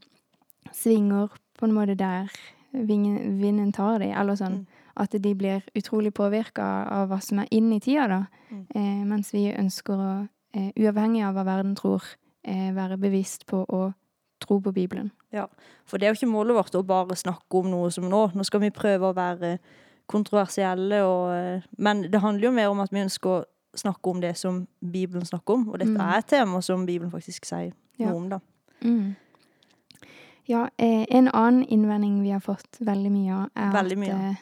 svinger 0.73 1.29
på 1.59 1.67
en 1.67 1.75
måte 1.77 1.95
der 1.95 2.31
vingen, 2.73 3.41
vinden 3.41 3.73
tar 3.73 3.99
dem, 4.01 4.15
eller 4.17 4.39
sånn. 4.39 4.63
At 5.01 5.13
de 5.13 5.35
blir 5.35 5.63
utrolig 5.77 6.13
påvirka 6.17 6.65
av 6.91 7.09
hva 7.11 7.21
som 7.25 7.41
er 7.41 7.49
inn 7.55 7.71
i 7.73 7.81
tida, 7.81 8.09
da. 8.09 8.21
Eh, 8.51 9.05
mens 9.07 9.33
vi 9.35 9.47
ønsker 9.53 9.97
å, 9.97 10.29
eh, 10.55 10.73
uavhengig 10.77 11.25
av 11.25 11.35
hva 11.35 11.45
verden 11.45 11.75
tror, 11.77 12.03
eh, 12.45 12.73
være 12.73 12.99
bevisst 12.99 13.47
på 13.47 13.67
å 13.67 13.95
tro 14.41 14.61
på 14.61 14.73
Bibelen. 14.73 15.11
Ja, 15.33 15.47
for 15.87 15.99
det 15.99 16.07
er 16.09 16.15
jo 16.15 16.19
ikke 16.27 16.33
målet 16.33 16.57
vårt 16.57 16.75
å 16.75 16.83
bare 16.87 17.15
snakke 17.17 17.61
om 17.61 17.71
noe 17.71 17.91
som 17.95 18.05
nå. 18.11 18.33
Nå 18.35 18.45
skal 18.45 18.61
vi 18.61 18.71
prøve 18.75 19.13
å 19.13 19.15
være 19.15 19.59
kontroversielle, 20.11 21.03
og, 21.07 21.33
eh, 21.37 21.63
men 21.79 22.03
det 22.11 22.21
handler 22.21 22.49
jo 22.49 22.51
mer 22.57 22.69
om 22.73 22.81
at 22.81 22.91
vi 22.91 22.99
ønsker 23.05 23.31
å 23.31 23.45
snakke 23.79 24.11
om 24.11 24.21
det 24.21 24.37
som 24.37 24.67
Bibelen 24.83 25.23
snakker 25.25 25.55
om, 25.55 25.69
og 25.69 25.79
dette 25.79 25.95
Mm. 25.95 26.01
er 26.01 26.19
et 26.19 26.27
tema 26.27 26.61
som 26.63 26.85
Bibelen 26.87 27.11
faktisk 27.13 27.45
sier 27.45 27.73
Ja. 27.99 28.07
noe 28.09 28.17
om, 28.17 28.29
da. 28.29 28.41
Mm. 28.83 29.15
Ja, 30.49 30.69
eh, 30.79 31.07
en 31.11 31.29
annen 31.29 31.65
innvending 31.69 32.23
vi 32.23 32.31
har 32.31 32.41
fått 32.41 32.81
veldig 32.81 33.11
mye 33.13 33.33
av, 33.33 33.51
er 33.57 33.73
Veldig 33.73 33.93
at 33.93 33.99
mye. 33.99 34.31
eh, 34.31 34.37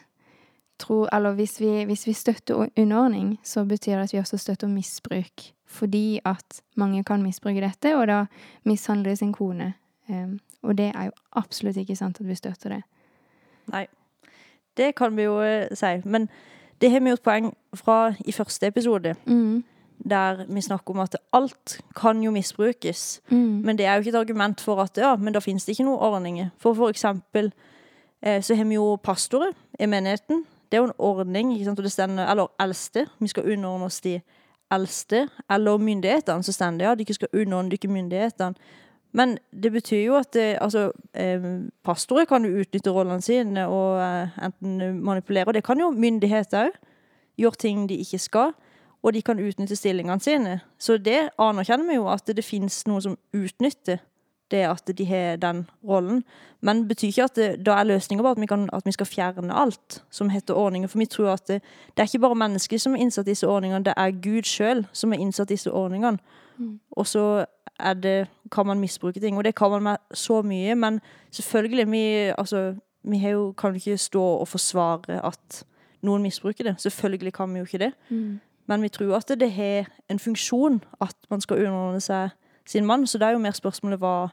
tro, 0.79 1.05
eller 1.11 1.35
hvis 1.35 1.59
vi, 1.59 1.85
hvis 1.85 2.05
vi 2.07 2.13
støtter 2.13 2.69
underordning, 2.77 3.37
så 3.43 3.63
betyr 3.67 3.97
det 3.97 4.03
at 4.05 4.11
vi 4.13 4.19
også 4.19 4.39
støtter 4.39 4.67
misbruk. 4.67 5.51
Fordi 5.67 6.19
at 6.25 6.61
mange 6.75 7.03
kan 7.05 7.21
misbruke 7.21 7.61
dette, 7.61 7.93
og 7.95 8.07
da 8.07 8.25
mishandle 8.65 9.15
sin 9.15 9.33
kone. 9.33 9.75
Um, 10.09 10.39
og 10.63 10.77
det 10.77 10.91
er 10.95 11.05
jo 11.05 11.11
absolutt 11.35 11.77
ikke 11.77 11.95
sant 11.95 12.19
at 12.21 12.27
vi 12.27 12.35
støtter 12.35 12.69
det. 12.69 12.81
Nei, 13.71 13.85
det 14.77 14.95
kan 14.95 15.15
vi 15.17 15.23
jo 15.23 15.39
eh, 15.41 15.67
si. 15.75 16.01
Men 16.05 16.29
det 16.81 16.91
har 16.91 16.99
vi 17.03 17.09
gjort 17.13 17.23
poeng 17.23 17.51
fra 17.75 18.13
i 18.25 18.31
første 18.31 18.67
episode, 18.67 19.15
Mm. 19.25 19.63
der 20.09 20.45
vi 20.47 20.61
snakker 20.61 20.93
om 20.93 20.99
at 20.99 21.15
alt 21.33 21.81
kan 21.95 22.23
jo 22.23 22.31
misbrukes. 22.31 23.21
Mm. 23.29 23.61
Men 23.65 23.77
det 23.77 23.85
er 23.85 23.93
jo 23.95 23.99
ikke 23.99 24.09
et 24.09 24.19
argument 24.21 24.61
for 24.61 24.81
at 24.81 24.97
ja, 24.97 25.15
men 25.15 25.33
da 25.33 25.39
finnes 25.39 25.65
det 25.65 25.73
ikke 25.75 25.83
noen 25.85 25.99
ordninger. 25.99 26.49
For 26.57 26.73
for 26.73 26.89
eksempel 26.89 27.51
eh, 28.21 28.41
så 28.41 28.55
har 28.55 28.63
vi 28.65 28.75
jo 28.75 28.95
pastorer 28.95 29.51
i 29.79 29.85
menigheten. 29.85 30.45
Det 30.71 30.77
er 30.77 30.81
jo 30.81 30.87
en 30.87 30.99
ordning, 30.99 31.51
ikke 31.53 31.65
sant, 31.65 31.79
og 31.79 31.83
det 31.83 31.91
stender, 31.91 32.27
eller 32.31 32.47
eldste. 32.59 33.07
Vi 33.19 33.27
skal 33.27 33.51
underordne 33.51 33.85
oss 33.85 34.01
de 34.01 34.21
eldste, 34.71 35.27
eller 35.49 35.77
myndighetene, 35.77 36.43
så 36.43 36.51
stender 36.53 36.77
det 36.77 36.85
ja, 36.85 36.95
de 36.95 37.01
ikke 37.01 37.13
skal 37.13 37.27
underordne 37.33 37.71
dere 37.71 37.91
myndighetene. 37.91 38.55
Men 39.11 39.37
det 39.51 39.71
betyr 39.73 40.03
jo 40.03 40.15
at 40.19 40.33
det, 40.33 40.57
altså, 40.61 40.91
eh, 41.13 41.41
pastorer 41.83 42.25
kan 42.29 42.45
jo 42.45 42.61
utnytte 42.61 42.93
rollene 42.93 43.21
sine 43.25 43.67
og 43.67 44.01
eh, 44.03 44.37
enten 44.45 45.01
manipulere, 45.01 45.47
og 45.47 45.53
det 45.57 45.63
kan 45.65 45.79
jo 45.79 45.89
myndigheter 45.91 46.69
òg. 46.69 46.81
Gjøre 47.39 47.55
ting 47.55 47.85
de 47.89 47.95
ikke 48.03 48.19
skal 48.19 48.51
og 49.03 49.13
de 49.13 49.21
kan 49.21 49.39
utnytte 49.39 49.75
stillingene 49.75 50.19
sine. 50.19 50.59
Så 50.79 50.97
det 50.97 51.29
anerkjenner 51.39 51.87
vi 51.87 51.95
jo, 51.99 52.07
at 52.11 52.27
det 52.27 52.45
finnes 52.45 52.81
noen 52.87 53.01
som 53.05 53.17
utnytter 53.35 54.01
det 54.49 54.63
at 54.65 54.91
de 54.97 55.05
har 55.05 55.37
den 55.37 55.67
rollen. 55.85 56.23
Men 56.61 56.81
det 56.81 56.87
betyr 56.87 57.07
ikke 57.07 57.27
at 57.29 57.35
det, 57.37 57.49
da 57.65 57.77
er 57.77 57.87
løsninga 57.87 58.25
bare 58.25 58.37
at 58.37 58.41
vi, 58.41 58.49
kan, 58.49 58.65
at 58.73 58.85
vi 58.85 58.91
skal 58.91 59.07
fjerne 59.07 59.55
alt 59.55 60.01
som 60.11 60.31
heter 60.33 60.57
ordninger. 60.57 60.89
For 60.89 60.99
vi 60.99 61.05
tror 61.05 61.35
at 61.35 61.47
det, 61.47 61.61
det 61.93 62.03
er 62.03 62.09
ikke 62.09 62.25
bare 62.25 62.35
mennesker 62.35 62.81
som 62.81 62.97
har 62.97 63.03
innsatt 63.05 63.29
disse 63.29 63.47
ordningene, 63.47 63.85
det 63.85 63.93
er 63.95 64.17
Gud 64.23 64.49
sjøl 64.49 64.87
som 64.91 65.13
har 65.13 65.21
innsatt 65.21 65.53
disse 65.53 65.71
ordningene. 65.71 66.17
Og 66.91 67.07
så 67.07 67.23
er 67.39 67.45
det, 68.03 68.27
kan 68.51 68.65
man 68.65 68.79
misbruke 68.79 69.19
ting, 69.19 69.37
og 69.37 69.43
det 69.43 69.55
kan 69.55 69.71
man 69.71 69.83
med 69.83 69.97
så 70.13 70.41
mye. 70.41 70.75
Men 70.75 71.01
selvfølgelig, 71.31 71.91
vi, 71.91 72.03
altså, 72.37 72.75
vi 73.03 73.17
har 73.17 73.29
jo, 73.29 73.51
kan 73.51 73.69
jo 73.69 73.75
ikke 73.75 73.97
stå 73.97 74.23
og 74.23 74.47
forsvare 74.47 75.25
at 75.25 75.63
noen 76.01 76.23
misbruker 76.23 76.63
det. 76.63 76.75
Selvfølgelig 76.77 77.33
kan 77.33 77.53
vi 77.53 77.59
jo 77.59 77.65
ikke 77.65 77.77
det. 77.77 77.91
Mm. 78.09 78.39
Men 78.67 78.81
vi 78.81 78.89
tror 78.89 79.15
at 79.15 79.39
det 79.39 79.51
har 79.51 79.89
en 80.09 80.19
funksjon 80.19 80.83
at 81.01 81.15
man 81.29 81.41
skal 81.41 81.65
underordne 81.65 82.01
seg 82.01 82.29
sin 82.67 82.85
mann. 82.85 83.07
Så 83.07 83.17
det 83.17 83.27
er 83.27 83.31
jo 83.31 83.43
mer 83.43 83.51
spørsmålet 83.57 83.99
hva, 83.99 84.29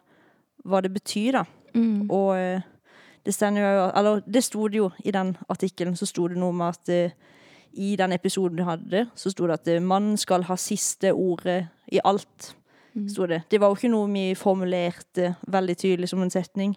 hva 0.65 0.81
det 0.81 0.93
betyr, 0.93 1.33
da. 1.33 1.45
Mm. 1.75 2.11
Og 2.11 2.39
eh, 2.39 2.61
det 3.27 3.35
stender 3.35 3.63
jo 3.63 3.91
Eller 3.99 4.21
det 4.21 4.45
sto 4.45 4.69
det 4.69 4.79
jo 4.79 4.91
i 5.05 5.11
den 5.11 5.37
artikkelen, 5.49 5.97
så 5.97 6.07
sto 6.07 6.29
det 6.29 6.39
noe 6.39 6.53
med 6.53 6.67
at 6.67 6.89
eh, 6.89 7.11
i 7.77 7.97
den 7.97 8.13
episoden 8.13 8.57
du 8.57 8.65
hadde, 8.65 9.07
så 9.15 9.31
sto 9.31 9.47
det 9.47 9.59
at 9.59 9.69
eh, 9.69 9.83
mannen 9.83 10.17
skal 10.17 10.47
ha 10.49 10.57
siste 10.57 11.13
ordet 11.13 11.67
i 11.93 12.01
alt. 12.05 12.55
Sto 13.09 13.27
det. 13.27 13.43
Det 13.51 13.61
var 13.61 13.71
jo 13.71 13.79
ikke 13.79 13.93
noe 13.93 14.09
vi 14.13 14.27
formulerte 14.39 15.35
veldig 15.53 15.77
tydelig 15.77 16.09
som 16.09 16.23
en 16.23 16.33
setning 16.33 16.77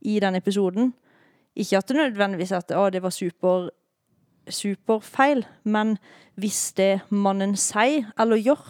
i 0.00 0.18
den 0.20 0.38
episoden. 0.38 0.94
Ikke 1.58 1.78
at 1.78 1.88
det 1.88 1.96
nødvendigvis 1.96 2.52
at 2.52 2.72
å, 2.72 2.88
det 2.90 3.02
var 3.02 3.10
super, 3.10 3.68
superfeil, 4.48 5.44
men 5.64 5.96
hvis 6.38 6.72
det 6.78 7.00
mannen 7.10 7.56
sier 7.58 8.08
eller 8.18 8.40
gjør, 8.40 8.64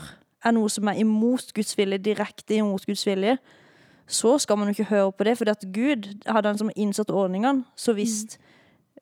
er 0.45 0.55
noe 0.55 0.71
som 0.71 0.89
er 0.89 1.01
imot 1.03 1.53
Guds 1.55 1.75
vilje, 1.79 1.99
direkte 1.99 2.59
imot 2.59 2.87
Guds 2.87 3.05
vilje, 3.07 3.37
så 4.09 4.39
skal 4.41 4.57
man 4.59 4.71
jo 4.71 4.77
ikke 4.79 4.91
høre 4.95 5.13
på 5.13 5.25
det, 5.25 5.37
For 5.39 5.67
Gud 5.73 6.09
har 6.27 6.41
den 6.41 6.59
som 6.59 6.71
innsatt 6.77 7.11
ordningene. 7.11 7.65
Så 7.77 7.93
hvis 7.93 8.39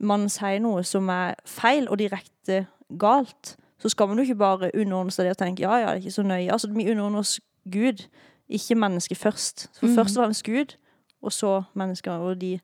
man 0.01 0.29
sier 0.29 0.59
noe 0.61 0.83
som 0.85 1.09
er 1.09 1.37
feil 1.45 1.87
og 1.89 1.99
direkte 1.99 2.67
galt, 2.99 3.57
så 3.79 3.89
skal 3.89 4.09
man 4.09 4.19
jo 4.19 4.23
ikke 4.23 4.41
bare 4.41 4.71
underordne 4.75 5.13
seg 5.13 5.27
det 5.27 5.37
og 5.37 5.39
tenke 5.39 5.63
ja, 5.63 5.77
ja, 5.79 5.87
det 5.87 6.01
er 6.01 6.03
ikke 6.03 6.11
så 6.11 6.23
nøye. 6.23 6.53
Altså, 6.53 6.69
Vi 6.73 6.91
underordner 6.91 7.19
oss 7.19 7.41
Gud, 7.73 8.07
ikke 8.49 8.75
mennesket 8.75 9.19
først. 9.19 9.71
For 9.81 9.87
først 9.95 10.19
og 10.19 10.25
fremst 10.25 10.45
Gud, 10.45 10.77
og 11.23 11.33
så 11.33 11.63
mennesker 11.75 12.13
og 12.13 12.41
de 12.41 12.59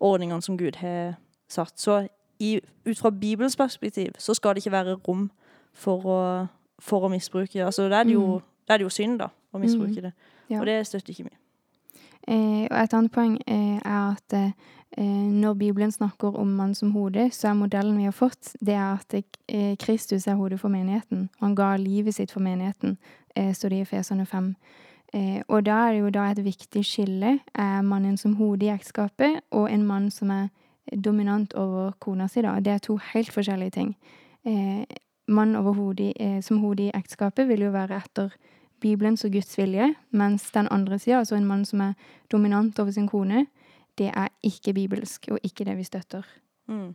ordningene 0.00 0.42
som 0.42 0.58
Gud 0.58 0.76
har 0.76 1.14
satt. 1.48 1.80
Så 1.80 2.08
i, 2.38 2.60
ut 2.88 2.98
fra 2.98 3.10
Bibelens 3.10 3.56
perspektiv 3.56 4.12
så 4.18 4.34
skal 4.34 4.54
det 4.54 4.56
ikke 4.56 4.72
være 4.72 4.94
rom 4.94 5.30
for 5.72 6.06
å, 6.06 6.20
for 6.78 7.04
å 7.04 7.08
misbruke. 7.12 7.64
Altså, 7.64 7.88
da 7.88 8.00
er 8.00 8.08
det 8.08 8.16
jo, 8.16 8.40
da 8.68 8.74
er 8.74 8.82
det 8.82 8.88
jo 8.88 8.92
synd, 8.92 9.18
da, 9.18 9.28
å 9.52 9.60
misbruke 9.60 10.08
det. 10.08 10.12
Ja. 10.50 10.60
Og 10.60 10.66
det 10.66 10.86
støtter 10.86 11.10
ikke 11.10 11.28
vi. 11.28 11.36
Eh, 12.26 12.66
og 12.66 12.78
et 12.80 12.94
annet 12.96 13.12
poeng 13.14 13.36
eh, 13.46 13.78
er 13.78 14.16
at 14.16 14.34
eh, 14.34 14.50
når 14.98 15.54
Bibelen 15.54 15.92
snakker 15.92 16.34
om 16.38 16.56
mann 16.58 16.74
som 16.74 16.90
hode, 16.90 17.28
så 17.30 17.48
er 17.48 17.58
modellen 17.58 17.98
vi 17.98 18.08
har 18.08 18.16
fått, 18.16 18.56
det 18.60 18.74
er 18.74 18.96
at 18.96 19.14
Kristus 19.78 20.26
er 20.26 20.34
hodet 20.34 20.60
for 20.60 20.72
menigheten. 20.72 21.28
Han 21.40 21.54
ga 21.54 21.76
livet 21.76 22.14
sitt 22.16 22.32
for 22.32 22.40
menigheten, 22.40 22.96
står 23.36 23.68
det 23.68 23.80
i 23.82 23.84
Fesane 23.84 24.24
5. 24.26 24.54
Eh, 25.12 25.42
og 25.48 25.66
da 25.66 25.76
er 25.86 25.92
det 25.92 26.00
jo 26.00 26.10
da 26.14 26.30
et 26.30 26.44
viktig 26.44 26.82
skille. 26.84 27.38
Er 27.54 27.82
mannen 27.82 28.16
som 28.16 28.38
hode 28.40 28.66
i 28.66 28.72
ekteskapet, 28.72 29.42
og 29.50 29.68
en 29.72 29.84
mann 29.86 30.10
som 30.10 30.30
er 30.30 30.48
dominant 31.04 31.52
over 31.54 31.92
kona 32.00 32.28
si, 32.28 32.40
da. 32.42 32.56
Det 32.60 32.72
er 32.72 32.82
to 32.82 32.96
helt 33.12 33.32
forskjellige 33.32 33.70
ting. 33.70 33.94
Mann 35.28 35.56
over 35.56 35.72
hodet, 35.74 36.14
som 36.44 36.62
hode 36.62 36.86
i 36.86 36.92
ekteskapet 36.94 37.48
vil 37.48 37.66
jo 37.66 37.72
være 37.74 37.98
etter 37.98 38.30
Bibelens 38.80 39.24
og 39.24 39.32
Guds 39.32 39.58
vilje, 39.58 39.94
mens 40.10 40.50
den 40.54 40.68
andre 40.70 40.98
sida, 40.98 41.18
altså 41.18 41.36
en 41.36 41.46
mann 41.48 41.64
som 41.64 41.80
er 41.80 41.92
dominant 42.32 42.78
over 42.78 42.90
sin 42.90 43.08
kone, 43.08 43.46
det 43.98 44.10
er 44.12 44.28
ikke 44.42 44.74
bibelsk, 44.74 45.28
og 45.30 45.38
ikke 45.42 45.64
det 45.64 45.76
vi 45.76 45.84
støtter. 45.84 46.22
Mm. 46.68 46.94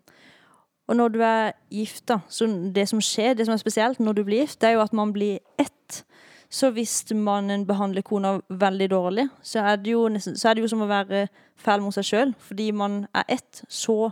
Og 0.87 0.95
når 0.95 1.07
du 1.07 1.19
er 1.23 1.51
gift, 1.71 2.07
da, 2.07 2.19
så 2.27 2.45
det 2.75 2.89
som 2.89 3.01
skjer, 3.01 3.33
det 3.33 3.45
som 3.47 3.53
er 3.53 3.61
spesielt 3.61 3.99
når 3.99 4.13
du 4.13 4.23
blir 4.27 4.43
gift, 4.43 4.61
det 4.61 4.69
er 4.69 4.73
jo 4.73 4.83
at 4.83 4.93
man 4.93 5.13
blir 5.13 5.39
ett. 5.59 6.03
Så 6.51 6.69
hvis 6.75 7.05
mannen 7.15 7.63
behandler 7.65 8.03
kona 8.03 8.33
veldig 8.49 8.89
dårlig, 8.91 9.27
så 9.41 9.59
er 9.59 9.75
det 9.79 9.93
jo, 9.93 10.07
nesten, 10.11 10.35
er 10.35 10.53
det 10.53 10.65
jo 10.65 10.67
som 10.67 10.83
å 10.83 10.89
være 10.89 11.27
fæl 11.55 11.79
mot 11.79 11.95
seg 11.95 12.09
sjøl. 12.09 12.33
Fordi 12.43 12.71
man 12.75 13.05
er 13.15 13.23
ett. 13.37 13.63
Så, 13.71 14.11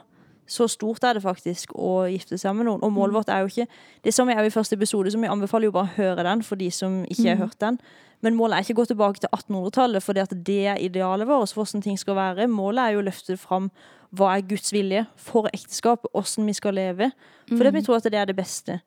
så 0.49 0.67
stort 0.71 1.03
er 1.05 1.17
det 1.17 1.23
faktisk 1.23 1.75
å 1.77 2.07
gifte 2.09 2.39
seg 2.41 2.55
med 2.57 2.65
noen. 2.65 2.81
Og 2.85 2.93
målet 2.93 3.15
vårt 3.19 3.29
er 3.29 3.43
jo 3.43 3.51
ikke 3.51 3.67
Det 4.03 4.13
som 4.15 4.29
er 4.29 4.41
jo 4.41 4.49
i 4.49 4.53
første 4.53 4.75
episode, 4.75 5.11
som 5.13 5.23
jeg 5.23 5.31
anbefaler 5.31 5.69
jo 5.69 5.75
bare 5.75 5.91
å 5.91 5.97
høre 5.97 6.25
den 6.25 6.41
for 6.43 6.59
de 6.59 6.71
som 6.73 7.03
ikke 7.05 7.29
har 7.29 7.41
hørt 7.43 7.59
den. 7.61 7.79
Men 8.21 8.35
målet 8.35 8.57
er 8.57 8.65
ikke 8.65 8.75
å 8.75 8.81
gå 8.81 8.89
tilbake 8.89 9.21
til 9.23 9.29
1800-tallet, 9.31 10.03
for 10.03 10.13
det 10.13 10.59
er 10.67 10.81
idealet 10.83 11.27
vårt 11.27 11.53
for 11.53 11.63
hvordan 11.63 11.85
ting 11.85 11.99
skal 11.99 12.17
være. 12.17 12.47
Målet 12.51 12.83
er 12.83 12.95
jo 12.95 13.03
å 13.03 13.07
løfte 13.07 13.37
fram 13.39 13.69
hva 14.09 14.33
er 14.35 14.47
Guds 14.49 14.73
vilje 14.73 15.05
for 15.21 15.47
ekteskap, 15.53 16.07
hvordan 16.11 16.49
vi 16.49 16.55
skal 16.57 16.75
leve. 16.75 17.11
For 17.47 17.63
det 17.63 17.73
vi 17.77 17.83
tror 17.85 17.99
at 17.99 18.09
det 18.09 18.19
er 18.19 18.25
det 18.25 18.35
beste. 18.35 18.79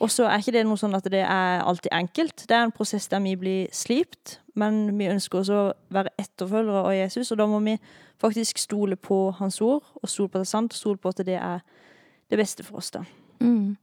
Og 0.00 0.10
så 0.10 0.28
er 0.30 0.38
ikke 0.38 0.54
det 0.54 0.64
noe 0.66 0.78
sånn 0.78 0.94
at 0.94 1.06
det 1.10 1.24
er 1.24 1.62
alltid 1.66 1.90
enkelt. 1.92 2.44
Det 2.48 2.54
er 2.54 2.68
en 2.68 2.74
prosess 2.74 3.08
der 3.10 3.22
vi 3.24 3.34
blir 3.36 3.72
slipt, 3.74 4.38
men 4.54 4.98
vi 4.98 5.08
ønsker 5.10 5.40
også 5.40 5.58
å 5.58 5.72
være 5.94 6.12
etterfølgere 6.18 6.84
av 6.84 6.94
Jesus, 6.94 7.32
og 7.34 7.40
da 7.40 7.46
må 7.50 7.58
vi 7.66 7.74
faktisk 8.22 8.58
stole 8.58 8.96
på 8.96 9.30
hans 9.38 9.60
ord, 9.62 9.82
og 10.02 10.08
stole 10.10 10.28
på 10.30 10.38
at 10.38 10.44
det 10.44 10.48
er 10.48 10.54
sant, 10.54 10.72
og 10.74 10.78
stole 10.78 11.02
på 11.02 11.08
at 11.14 11.24
det 11.26 11.36
er 11.38 11.60
det 12.30 12.38
beste 12.38 12.64
for 12.66 12.78
oss, 12.78 12.90
da. 12.94 13.02
Mm. 13.40 13.76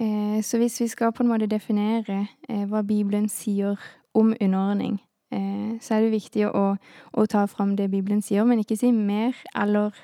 Eh, 0.00 0.42
så 0.44 0.58
hvis 0.60 0.80
vi 0.80 0.88
skal 0.88 1.12
på 1.12 1.22
en 1.22 1.28
måte 1.32 1.48
definere 1.50 2.26
eh, 2.48 2.64
hva 2.68 2.82
Bibelen 2.86 3.28
sier 3.28 3.76
om 4.14 4.34
underordning, 4.40 5.00
eh, 5.32 5.78
så 5.80 5.94
er 5.96 6.06
det 6.06 6.12
viktig 6.16 6.46
å, 6.48 6.76
å 7.12 7.26
ta 7.26 7.46
fram 7.46 7.76
det 7.76 7.90
Bibelen 7.90 8.22
sier, 8.22 8.44
men 8.44 8.60
ikke 8.62 8.76
si 8.76 8.92
mer 8.92 9.36
eller, 9.56 9.96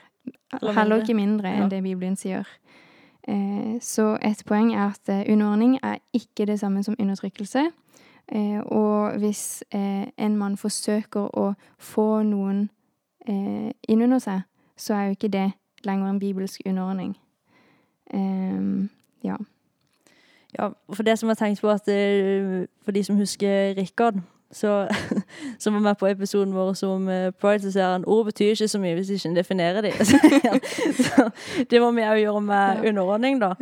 Eller 0.57 0.73
heller 0.73 1.03
ikke 1.03 1.15
mindre 1.15 1.49
Ja. 1.49 1.63
enn 1.63 1.71
det 1.71 1.83
Bibelen 1.83 2.17
sier. 2.17 2.49
Eh, 3.29 3.81
så 3.81 4.19
et 4.23 4.43
poeng 4.47 4.75
er 4.75 4.91
at 4.93 5.09
eh, 5.09 5.33
underordning 5.33 5.79
er 5.83 5.97
ikke 6.13 6.47
det 6.47 6.61
samme 6.61 6.83
som 6.83 6.97
undertrykkelse. 6.99 7.71
Eh, 8.29 8.61
og 8.61 9.19
hvis 9.19 9.65
en 9.73 10.37
mann 10.37 10.57
forsøker 10.57 11.29
å 11.39 11.53
få 11.79 12.23
noen 12.23 12.69
inn 13.27 13.73
innunder 13.89 14.19
seg, 14.21 14.41
så 14.77 14.95
er 14.95 15.05
jo 15.05 15.11
ikke 15.17 15.29
det 15.33 15.53
lenger 15.85 16.11
en 16.11 16.19
bibelsk 16.21 16.61
underordning. 16.67 17.15
Ehm, 18.15 18.91
ja. 19.25 19.37
Ja, 20.59 20.69
for 20.93 21.03
det 21.03 21.19
som 21.19 21.29
jeg 21.29 21.37
har 21.39 21.47
tenkt 21.47 21.61
på 21.61 21.71
at 21.71 21.89
For 22.85 22.93
de 22.93 23.05
som 23.05 23.17
husker 23.17 23.75
Rikard, 23.77 24.21
så, 24.55 24.87
som 25.63 25.75
var 25.75 25.81
med 25.89 25.99
på 26.01 26.07
episoden 26.11 26.55
vår 26.55 26.73
som 26.79 27.09
eh, 27.13 27.31
Pride, 27.41 27.65
så 27.67 27.73
sier 27.75 27.93
han 27.97 28.07
ord 28.07 28.29
betyr 28.31 28.55
ikke 28.55 28.69
så 28.71 28.81
mye 28.83 28.95
hvis 28.99 29.11
ikke 29.17 29.29
en 29.33 29.37
definerer 29.39 29.85
det. 29.89 29.93
så 31.05 31.29
det 31.71 31.83
må 31.83 31.91
vi 31.97 32.07
òg 32.07 32.23
gjøre 32.23 32.41
med 32.47 32.89
underordning, 32.89 33.41
da. 33.43 33.53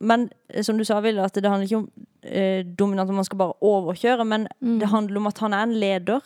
Men 0.00 0.28
eh, 0.50 0.62
som 0.66 0.78
du 0.78 0.84
sa, 0.84 1.00
Ville, 1.04 1.22
at 1.24 1.34
det 1.36 1.46
handler 1.48 1.68
ikke 1.68 1.82
om 1.82 1.88
eh, 2.24 2.64
dominant, 2.78 3.10
at 3.10 3.16
man 3.22 3.28
skal 3.28 3.38
bare 3.38 3.58
overkjøre, 3.62 4.24
men 4.24 4.48
Mm. 4.60 4.78
det 4.80 4.88
handler 4.88 5.20
om 5.20 5.26
at 5.26 5.38
han 5.38 5.52
er 5.56 5.62
en 5.62 5.72
leder. 5.72 6.20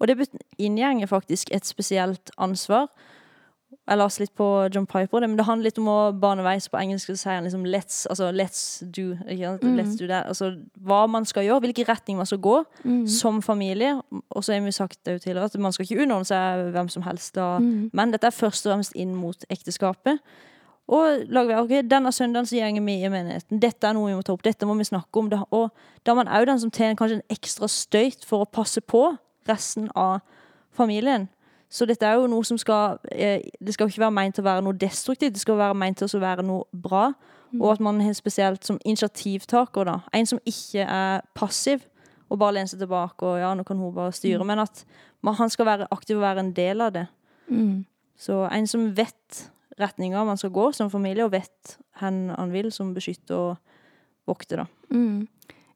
Og 0.00 0.08
det 0.08 0.28
inngjenger 0.58 1.06
faktisk 1.06 1.48
et 1.54 1.66
spesielt 1.66 2.30
ansvar. 2.38 2.88
Jeg 3.84 3.98
leste 4.00 4.22
litt 4.22 4.32
på 4.32 4.46
John 4.72 4.86
Piper, 4.88 5.20
det, 5.20 5.28
men 5.28 5.36
det 5.36 5.44
handler 5.44 5.68
litt 5.68 5.78
om 5.78 5.88
å 5.92 5.96
bane 6.16 6.40
vei. 6.46 6.54
Så 6.56 6.70
på 6.72 6.78
engelsk 6.80 7.10
så 7.10 7.16
sier 7.20 7.34
han 7.36 7.44
liksom 7.44 7.66
let's, 7.68 8.06
altså 8.08 8.30
let's 8.32 8.62
do. 8.80 9.10
Mm. 9.28 9.74
Let's 9.76 9.98
do 10.00 10.06
that. 10.08 10.24
Altså 10.30 10.54
hva 10.80 11.02
man 11.10 11.26
skal 11.28 11.44
gjøre, 11.44 11.60
hvilken 11.66 11.88
retning 11.90 12.16
man 12.16 12.26
skal 12.30 12.40
gå 12.40 12.54
Mm. 12.84 13.06
som 13.08 13.42
familie. 13.42 14.00
Og 14.30 14.44
så 14.44 14.54
har 14.54 14.64
vi 14.64 14.72
sagt 14.72 15.04
det 15.04 15.12
jo 15.12 15.18
tidligere 15.18 15.44
at 15.44 15.58
man 15.60 15.72
skal 15.72 15.84
ikke 15.84 16.02
underordne 16.02 16.24
seg 16.24 16.72
hvem 16.72 16.88
som 16.88 17.02
helst. 17.02 17.34
Da. 17.34 17.58
Mm. 17.58 17.90
Men 17.92 18.10
dette 18.10 18.26
er 18.26 18.30
først 18.30 18.66
og 18.66 18.72
fremst 18.72 18.96
inn 18.96 19.14
mot 19.14 19.44
ekteskapet. 19.50 20.18
Og 20.88 21.28
lager 21.28 21.48
vi, 21.48 21.60
ok, 21.80 21.90
denne 21.90 22.12
søndagen 22.12 22.46
så 22.46 22.56
gjenger 22.56 22.84
vi 22.84 23.04
i 23.04 23.08
menigheten. 23.08 23.60
Dette 23.60 23.88
er 23.88 23.92
noe 23.96 24.10
vi 24.10 24.16
må 24.16 24.24
ta 24.24 24.32
opp. 24.32 24.42
Dette 24.44 24.66
må 24.68 24.76
vi 24.76 24.84
snakke 24.84 25.16
om. 25.20 25.30
Og 25.50 25.70
da 26.04 26.12
er 26.12 26.14
man 26.16 26.28
òg 26.28 26.46
den 26.46 26.60
som 26.60 26.70
tjener 26.70 26.96
kanskje 26.96 27.20
en 27.20 27.28
ekstra 27.36 27.68
støyt 27.68 28.24
for 28.24 28.44
å 28.44 28.50
passe 28.50 28.80
på 28.80 29.16
resten 29.48 29.90
av 29.94 30.20
familien. 30.72 31.28
Så 31.68 31.86
dette 31.90 32.06
er 32.06 32.18
jo 32.20 32.28
noe 32.30 32.44
som 32.46 32.58
skal 32.60 32.98
eh, 33.10 33.42
Det 33.60 33.74
skal 33.74 33.88
jo 33.88 33.94
ikke 33.94 34.04
være 34.04 34.14
meint 34.14 34.36
til 34.36 34.44
å 34.44 34.48
være 34.50 34.64
noe 34.66 34.78
destruktivt, 34.78 35.34
det 35.34 35.42
skal 35.42 35.58
være 35.58 35.78
meint 35.78 35.98
til 35.98 36.10
å 36.10 36.22
være 36.22 36.44
noe 36.46 36.64
bra. 36.70 37.08
Og 37.54 37.68
at 37.70 37.82
man 37.82 38.00
har 38.02 38.14
spesielt 38.18 38.66
som 38.66 38.80
initiativtaker, 38.84 39.86
da. 39.86 40.00
En 40.14 40.26
som 40.26 40.40
ikke 40.48 40.82
er 40.82 41.20
passiv 41.38 41.84
og 42.32 42.40
bare 42.40 42.56
lener 42.56 42.70
seg 42.70 42.80
tilbake 42.82 43.26
og 43.28 43.38
ja, 43.38 43.52
nå 43.54 43.62
kan 43.66 43.78
hun 43.78 43.94
bare 43.94 44.14
styre. 44.16 44.46
Men 44.46 44.64
at 44.64 44.82
man, 45.22 45.36
han 45.38 45.52
skal 45.52 45.68
være 45.68 45.90
aktiv 45.94 46.18
og 46.18 46.24
være 46.24 46.42
en 46.42 46.54
del 46.56 46.82
av 46.82 46.94
det. 46.96 47.04
Mm. 47.46 47.84
Så 48.18 48.40
en 48.48 48.66
som 48.70 48.88
vet 48.96 49.44
retninga 49.78 50.24
man 50.26 50.40
skal 50.40 50.52
gå 50.54 50.70
som 50.74 50.90
familie, 50.90 51.26
og 51.26 51.34
vet 51.34 51.76
hvor 51.98 52.10
han 52.34 52.52
vil, 52.52 52.72
som 52.72 52.94
beskytter 52.94 53.36
og 53.38 53.56
vokter, 54.26 54.64
da. 54.64 54.66
Mm. 54.90 55.28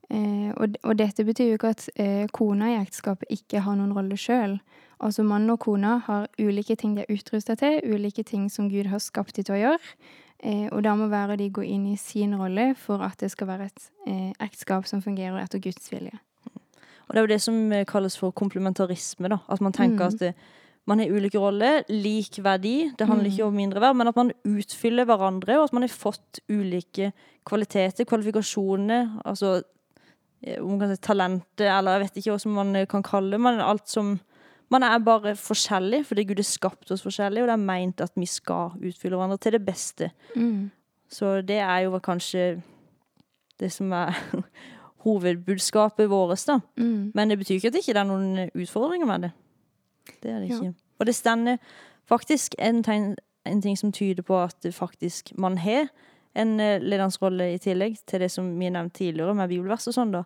Eh, 0.08 0.50
og, 0.56 0.78
og 0.82 0.96
dette 0.98 1.24
betyr 1.26 1.50
jo 1.50 1.58
ikke 1.58 1.72
at 1.74 1.88
eh, 2.00 2.26
kona 2.32 2.72
i 2.72 2.78
ekteskapet 2.78 3.28
ikke 3.34 3.62
har 3.66 3.76
noen 3.76 3.92
rolle 3.96 4.16
sjøl. 4.18 4.56
Altså 5.00 5.22
mann 5.22 5.50
og 5.50 5.60
kone 5.62 5.98
har 6.06 6.26
ulike 6.40 6.74
ting 6.76 6.96
de 6.96 7.04
er 7.06 7.12
utrusta 7.14 7.54
til, 7.54 7.80
ulike 7.86 8.24
ting 8.26 8.48
som 8.50 8.68
Gud 8.70 8.86
har 8.90 8.98
skapt 8.98 9.36
de 9.36 9.42
til 9.46 9.54
å 9.54 9.58
gjøre. 9.60 9.92
Eh, 10.42 10.68
og 10.72 10.82
da 10.82 10.94
må 10.98 11.06
være 11.10 11.36
de 11.38 11.50
gå 11.50 11.62
inn 11.66 11.86
i 11.92 11.96
sin 11.96 12.34
rolle 12.38 12.72
for 12.78 13.02
at 13.02 13.18
det 13.18 13.30
skal 13.30 13.46
være 13.46 13.66
et 13.66 13.90
eh, 14.06 14.32
ekteskap 14.40 14.86
som 14.86 15.02
fungerer 15.02 15.38
etter 15.42 15.58
Guds 15.62 15.90
vilje. 15.92 16.18
Og 17.08 17.14
det 17.14 17.18
er 17.18 17.24
jo 17.26 17.32
det 17.34 17.40
som 17.42 17.72
eh, 17.72 17.84
kalles 17.88 18.18
for 18.18 18.30
komplementarisme, 18.36 19.28
da. 19.32 19.38
At 19.48 19.60
man 19.60 19.72
tenker 19.72 20.04
Mm. 20.08 20.14
at 20.14 20.18
det, 20.20 20.34
man 20.86 20.98
har 21.00 21.10
ulike 21.10 21.38
roller, 21.38 21.82
lik 21.88 22.38
verdi. 22.42 22.90
Det 22.98 23.06
handler 23.06 23.30
Mm. 23.30 23.32
ikke 23.32 23.44
om 23.46 23.54
mindre 23.54 23.80
verd, 23.80 23.96
men 23.96 24.08
at 24.08 24.16
man 24.16 24.32
utfyller 24.44 25.04
hverandre, 25.04 25.58
og 25.58 25.64
at 25.64 25.72
man 25.72 25.82
har 25.82 25.88
fått 25.94 26.40
ulike 26.50 27.12
kvaliteter, 27.46 28.04
kvalifikasjoner, 28.04 29.20
altså 29.24 29.62
eh, 30.42 30.60
om 30.62 30.70
man 30.70 30.80
kan 30.80 30.94
si 30.96 31.00
talenter, 31.02 31.66
eller 31.78 31.98
jeg 31.98 32.00
vet 32.02 32.16
ikke 32.22 32.32
hva 32.34 32.40
som 32.40 32.52
man 32.54 32.76
eh, 32.76 32.86
kan 32.86 33.02
kalle 33.02 33.30
det, 33.30 33.40
men 33.40 33.60
alt 33.60 33.88
som 33.88 34.20
Man 34.70 34.82
er 34.84 34.98
bare 35.00 35.32
forskjellig, 35.36 36.02
fordi 36.06 36.24
Gud 36.28 36.40
har 36.42 36.44
skapt 36.44 36.90
oss 36.92 37.02
forskjellig, 37.02 37.40
og 37.42 37.48
det 37.48 37.54
er 37.56 37.62
meint 37.70 38.00
at 38.04 38.12
vi 38.16 38.26
skal 38.28 38.74
utfylle 38.84 39.16
hverandre 39.16 39.38
til 39.40 39.52
det 39.56 39.62
beste. 39.64 40.10
Mm. 40.36 40.70
Så 41.08 41.38
det 41.48 41.56
er 41.64 41.86
jo 41.86 41.98
kanskje 42.04 42.62
det 43.60 43.70
som 43.72 43.92
er 43.96 44.12
hovedbudskapet 45.04 46.10
vårt, 46.10 46.44
da. 46.46 46.58
Mm. 46.76 47.12
Men 47.14 47.28
det 47.32 47.38
betyr 47.38 47.54
ikke 47.58 47.70
at 47.72 47.76
det 47.78 47.82
ikke 47.86 47.96
er 47.98 48.08
noen 48.08 48.50
utfordringer 48.54 49.06
med 49.08 49.26
det. 49.28 49.32
Det 50.22 50.30
er 50.30 50.40
det 50.40 50.48
Ja. 50.50 50.54
ikke. 50.60 50.74
Og 50.98 51.06
det 51.06 51.14
stender 51.14 51.56
faktisk 52.08 52.54
en, 52.58 52.82
tegn, 52.82 53.16
en 53.46 53.62
ting 53.62 53.78
som 53.78 53.92
tyder 53.92 54.22
på 54.22 54.36
at 54.42 54.66
faktisk 54.72 55.32
man 55.38 55.58
har 55.58 55.88
en 56.36 56.60
eh, 56.60 56.80
lederens 56.82 57.22
rolle 57.22 57.54
i 57.54 57.58
tillegg 57.58 57.96
til 58.06 58.20
det 58.20 58.30
som 58.30 58.58
vi 58.58 58.68
nevnte 58.68 58.98
tidligere 58.98 59.34
med 59.34 59.48
bibelvers 59.48 59.86
og 59.88 59.94
sånn, 59.94 60.12
da, 60.12 60.22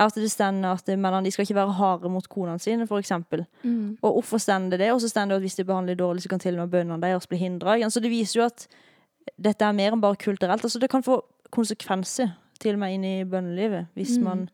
at 0.00 0.14
det 0.14 0.30
stender 0.30 0.72
at 0.72 0.86
mennene 0.88 1.24
de 1.24 1.30
skal 1.30 1.42
ikke 1.44 1.54
være 1.54 1.72
harde 1.76 2.08
mot 2.08 2.28
konene 2.28 2.58
sine, 2.58 2.86
eksempel. 2.98 3.44
Mm. 3.62 3.98
Og 4.02 4.12
hvorfor 4.12 4.38
stender 4.38 4.78
det? 4.78 4.92
Og 4.92 5.00
så 5.00 5.08
stender 5.08 5.34
det 5.36 5.42
at 5.42 5.42
hvis 5.42 5.54
de 5.56 5.64
behandler 5.64 5.94
dårlig, 5.94 6.22
så 6.22 6.28
kan 6.28 6.38
til 6.40 6.54
og 6.58 6.68
med 6.68 6.70
bøndene 6.72 7.02
deres 7.02 7.26
bli 7.26 7.38
hindra. 7.38 7.76
Så 7.90 8.00
det 8.00 8.10
viser 8.10 8.40
jo 8.40 8.46
at 8.46 8.66
dette 9.38 9.64
er 9.64 9.72
mer 9.72 9.92
enn 9.92 10.00
bare 10.00 10.16
kulturelt. 10.16 10.62
Altså 10.64 10.78
det 10.78 10.90
kan 10.90 11.02
få 11.02 11.20
konsekvenser 11.50 12.28
til 12.60 12.74
og 12.74 12.78
med 12.78 12.94
inn 12.94 13.04
i 13.04 13.24
bønnelivet 13.24 13.86
hvis 13.94 14.18
Mm. 14.18 14.24
man 14.24 14.48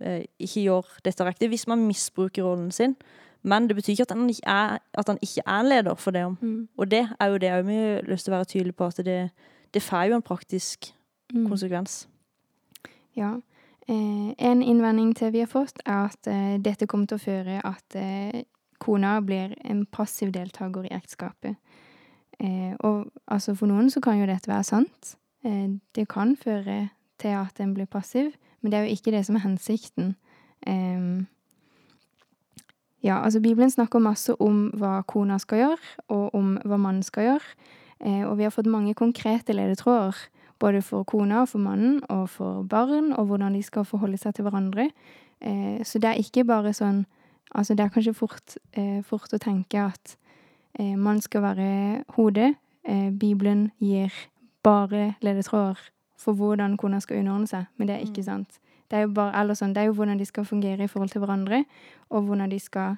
eh, 0.00 0.24
ikke 0.38 0.62
gjør 0.62 0.82
dette 1.04 1.24
riktig. 1.24 1.48
Hvis 1.48 1.66
man 1.66 1.86
misbruker 1.86 2.42
rollen 2.42 2.70
sin. 2.70 2.96
Men 3.42 3.66
det 3.68 3.76
betyr 3.76 3.92
ikke 3.92 4.02
at 4.02 4.10
han 4.16 4.28
ikke 4.30 4.46
er, 4.46 4.78
han 5.06 5.18
ikke 5.22 5.42
er 5.46 5.60
en 5.60 5.68
leder 5.68 5.94
for 5.94 6.10
det. 6.10 6.36
Mm. 6.42 6.68
Og 6.78 6.90
det 6.90 7.08
er 7.20 7.26
jo 7.26 7.34
det 7.38 7.46
jeg 7.48 7.64
har 7.64 8.02
lyst 8.10 8.24
til 8.24 8.32
å 8.32 8.36
være 8.36 8.44
tydelig 8.44 8.74
på, 8.76 8.86
at 8.86 8.96
det, 9.04 9.30
det 9.74 9.82
får 9.82 10.04
jo 10.08 10.14
en 10.14 10.22
praktisk 10.22 10.92
Mm. 11.34 11.48
konsekvens. 11.48 12.06
Ja. 13.16 13.36
Eh, 13.88 14.34
en 14.38 14.62
innvending 14.62 15.10
til 15.16 15.32
vi 15.34 15.42
har 15.42 15.50
fått, 15.50 15.80
er 15.86 16.06
at 16.06 16.26
eh, 16.30 16.58
dette 16.62 16.86
kommer 16.86 17.08
til 17.10 17.18
å 17.18 17.22
føre 17.22 17.58
at 17.66 17.96
eh, 17.98 18.44
kona 18.82 19.16
blir 19.26 19.56
en 19.66 19.84
passiv 19.90 20.30
deltaker 20.34 20.86
i 20.86 20.94
ekteskapet. 20.94 21.58
Og 22.82 23.04
altså 23.30 23.52
for 23.54 23.70
noen 23.70 23.86
så 23.92 24.00
kan 24.02 24.16
jo 24.18 24.24
dette 24.26 24.50
være 24.50 24.66
sant. 24.66 25.12
Det 25.94 26.02
kan 26.10 26.32
føre 26.34 26.88
til 27.22 27.36
at 27.38 27.60
en 27.62 27.74
blir 27.76 27.86
passiv, 27.86 28.32
men 28.60 28.72
det 28.72 28.78
er 28.78 28.88
jo 28.88 28.96
ikke 28.96 29.12
det 29.14 29.20
som 29.28 29.38
er 29.38 29.44
hensikten. 29.44 30.16
Eh, 30.66 31.22
ja, 33.06 33.20
altså 33.20 33.38
Bibelen 33.44 33.70
snakker 33.70 34.02
masse 34.02 34.34
om 34.42 34.72
hva 34.74 35.04
kona 35.06 35.38
skal 35.38 35.62
gjøre, 35.62 35.94
og 36.08 36.34
om 36.34 36.56
hva 36.64 36.80
mannen 36.82 37.06
skal 37.06 37.28
gjøre. 37.28 37.54
Og 38.26 38.34
vi 38.40 38.48
har 38.48 38.50
fått 38.50 38.66
mange 38.66 38.96
konkrete 38.98 39.54
ledetråder 39.54 40.18
både 40.62 40.82
for 40.86 41.06
kona 41.08 41.42
og 41.42 41.50
for 41.50 41.62
mannen 41.62 41.98
og 42.08 42.28
for 42.30 42.62
barn, 42.70 43.10
og 43.12 43.26
hvordan 43.26 43.58
de 43.58 43.62
skal 43.66 43.86
forholde 43.88 44.20
seg 44.20 44.36
til 44.36 44.46
hverandre. 44.46 44.88
Eh, 45.42 45.82
så 45.82 45.98
det 45.98 46.12
er 46.12 46.22
ikke 46.22 46.46
bare 46.48 46.74
sånn 46.76 47.04
Altså, 47.52 47.74
det 47.76 47.84
er 47.84 47.90
kanskje 47.92 48.14
fort, 48.16 48.54
eh, 48.72 49.02
fort 49.04 49.34
å 49.36 49.38
tenke 49.38 49.76
at 49.76 50.14
eh, 50.78 50.94
man 50.96 51.20
skal 51.20 51.42
være 51.44 51.66
hodet. 52.16 52.54
Eh, 52.88 53.10
Bibelen 53.12 53.66
gir 53.76 54.08
bare 54.64 55.14
ledetråder 55.20 55.76
for 56.16 56.38
hvordan 56.38 56.76
kona 56.80 57.00
skal 57.02 57.20
underordne 57.20 57.50
seg, 57.50 57.66
men 57.76 57.90
det 57.90 57.96
er 57.96 58.06
ikke 58.06 58.24
sant. 58.24 58.58
Det 58.90 58.98
er 58.98 59.06
jo 59.06 59.14
bare, 59.16 59.34
eller 59.40 59.58
sånn, 59.58 59.74
det 59.74 59.82
er 59.82 59.90
jo 59.90 59.96
hvordan 59.98 60.20
de 60.20 60.26
skal 60.28 60.46
fungere 60.46 60.84
i 60.84 60.90
forhold 60.90 61.12
til 61.12 61.22
hverandre, 61.24 61.62
og 62.10 62.26
hvordan 62.28 62.50
de 62.52 62.58
skal 62.62 62.96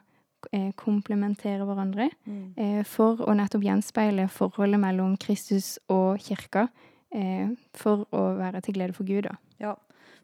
eh, 0.53 0.73
komplementere 0.77 1.65
hverandre 1.67 2.09
eh, 2.57 2.83
for 2.89 3.23
å 3.25 3.37
nettopp 3.37 3.65
gjenspeile 3.65 4.27
forholdet 4.33 4.83
mellom 4.83 5.17
Kristus 5.21 5.77
og 5.89 6.19
kirka, 6.25 6.69
for 7.75 8.07
å 8.13 8.23
være 8.39 8.61
til 8.63 8.75
glede 8.75 8.93
for 8.97 9.05
Gud, 9.07 9.23
da. 9.29 9.37
Ja. 9.61 9.75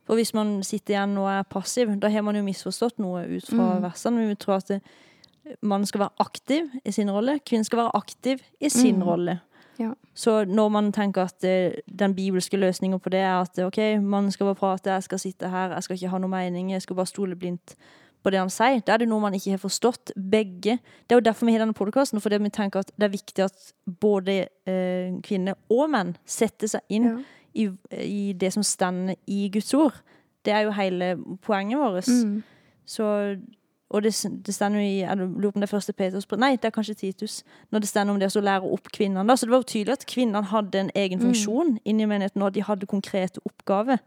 For 0.07 0.17
hvis 0.19 0.33
man 0.35 0.63
sitter 0.67 0.95
igjen 0.97 1.19
og 1.19 1.29
er 1.31 1.43
passiv, 1.47 1.93
da 2.01 2.09
har 2.11 2.23
man 2.27 2.35
jo 2.35 2.43
misforstått 2.43 2.99
noe 2.99 3.27
ut 3.29 3.47
fra 3.47 3.77
Mm. 3.79 3.83
versene. 3.85 4.29
Vi 4.29 4.35
tror 4.35 4.57
at 4.57 4.67
det, 4.69 4.81
mannen 5.63 5.87
skal 5.87 6.01
være 6.01 6.19
aktiv 6.21 6.71
i 6.85 6.91
sin 6.91 7.11
rolle, 7.11 7.39
kvinnen 7.47 7.65
skal 7.65 7.79
være 7.85 7.95
aktiv 7.95 8.41
i 8.61 8.69
sin 8.69 8.97
Mm. 8.99 9.03
rolle. 9.07 9.41
Ja. 9.79 9.95
Så 10.15 10.45
når 10.47 10.69
man 10.71 10.93
tenker 10.93 11.23
at 11.23 11.39
det, 11.41 11.81
den 11.87 12.15
bibelske 12.15 12.57
løsninga 12.59 12.99
på 13.01 13.11
det 13.11 13.21
er 13.21 13.41
at 13.41 13.59
eh, 13.59 13.67
OK, 13.67 13.79
mannen 14.03 14.31
skal 14.31 14.47
bare 14.47 14.55
prate, 14.55 14.91
jeg 14.91 15.03
skal 15.03 15.19
sitte 15.19 15.49
her, 15.49 15.71
jeg 15.75 15.83
skal 15.83 15.97
ikke 15.97 16.09
ha 16.11 16.19
noe 16.19 16.29
mening, 16.31 16.71
jeg 16.73 16.83
skal 16.83 16.97
bare 16.97 17.07
stole 17.07 17.37
blindt 17.37 17.77
på 18.23 18.31
det 18.31 18.39
han 18.39 18.51
sier, 18.53 18.81
da 18.85 18.95
er 18.95 18.99
det 18.99 19.09
noe 19.09 19.21
man 19.21 19.35
ikke 19.35 19.55
har 19.55 19.63
forstått. 19.63 20.13
Begge. 20.17 20.79
Det 21.09 21.15
er 21.15 21.21
jo 21.21 21.25
derfor 21.25 21.47
vi 21.47 21.53
har 21.55 21.63
denne 21.65 21.77
podkasten, 21.77 22.21
fordi 22.21 22.39
vi 22.45 22.51
tenker 22.51 22.81
at 22.85 22.91
det 22.97 23.07
er 23.09 23.15
viktig 23.15 23.45
at 23.47 23.73
både 24.01 24.35
eh, 24.67 25.15
kvinner 25.25 25.55
og 25.71 25.91
menn 25.91 26.17
setter 26.27 26.69
seg 26.69 26.81
inn 26.89 27.05
Ja. 27.05 27.17
i, 27.55 27.69
i 28.05 28.33
det 28.33 28.53
som 28.53 28.63
stender 28.63 29.17
i 29.27 29.49
Guds 29.53 29.73
ord. 29.75 29.97
Det 30.45 30.53
er 30.53 30.63
jo 30.69 30.71
hele 30.77 31.17
poenget 31.43 31.79
vårt. 31.81 32.09
Mm. 32.09 32.43
Så, 32.87 33.05
og 33.91 34.03
det, 34.03 34.13
det 34.47 34.55
stender 34.55 34.81
jo 34.81 34.87
i 34.87 35.01
Jeg 35.01 35.17
lurer 35.19 35.51
på 35.51 35.57
om 35.59 35.61
det 35.61 35.69
er 35.69 35.73
første 35.77 35.93
Peters 35.93 36.27
Nei, 36.39 36.53
det 36.57 36.65
er 36.71 36.71
kanskje 36.77 36.95
Titus. 36.95 37.43
Når 37.73 37.79
det 37.81 37.89
stender 37.89 38.15
om 38.15 38.21
det 38.21 38.31
å 38.37 38.41
lære 38.41 38.69
opp 38.73 38.89
kvinnene. 38.93 39.27
da. 39.27 39.37
Så 39.37 39.47
det 39.47 39.53
var 39.53 39.65
jo 39.65 39.69
tydelig 39.73 39.93
at 39.99 40.07
kvinnene 40.07 40.45
hadde 40.53 40.79
en 40.79 40.91
egen 40.95 41.19
Mm. 41.19 41.25
funksjon 41.27 41.79
inni 41.85 42.07
menigheten, 42.07 42.43
og 42.43 42.53
de 42.55 42.63
hadde 42.63 42.87
konkrete 42.87 43.41
oppgaver. 43.45 43.99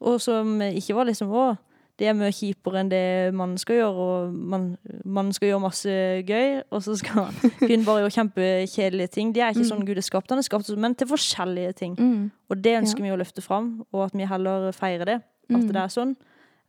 Og 0.00 0.20
som 0.20 0.60
ikke 0.60 0.94
var 0.94 1.04
liksom 1.06 1.30
Å, 1.30 1.56
det 1.98 2.08
er 2.10 2.14
mye 2.18 2.32
kjipere 2.34 2.80
enn 2.80 2.88
det 2.90 3.02
mannen 3.34 3.58
skal 3.58 3.76
gjøre, 3.76 4.04
og 4.04 4.32
man, 4.34 4.76
mannen 5.04 5.32
skal 5.32 5.48
gjøre 5.52 5.60
masse 5.62 5.94
gøy, 6.26 6.62
og 6.74 6.82
så 6.82 6.96
skal 6.98 7.28
kvinnen 7.60 7.84
bare 7.88 8.02
gjøre 8.02 8.16
kjempekjedelige 8.16 9.12
ting. 9.14 9.30
De 9.34 9.40
er 9.44 9.54
ikke 9.54 9.68
sånn 9.68 9.84
Gud 9.86 9.96
er 10.00 10.06
skapt. 10.06 10.30
Han 10.34 10.42
er 10.42 10.46
skapt, 10.48 10.70
men 10.76 10.94
til 10.98 11.06
forskjellige 11.12 11.72
ting. 11.78 11.94
Mm. 12.00 12.30
Og 12.50 12.62
det 12.64 12.74
ønsker 12.82 13.04
Ja. 13.04 13.10
vi 13.10 13.14
å 13.14 13.20
løfte 13.22 13.42
fram, 13.46 13.84
og 13.92 14.04
at 14.08 14.14
vi 14.18 14.26
heller 14.26 14.72
feirer 14.72 15.04
det. 15.04 15.20
At 15.50 15.60
Mm. 15.60 15.68
det 15.72 15.76
er 15.76 15.88
sånn. 15.92 16.16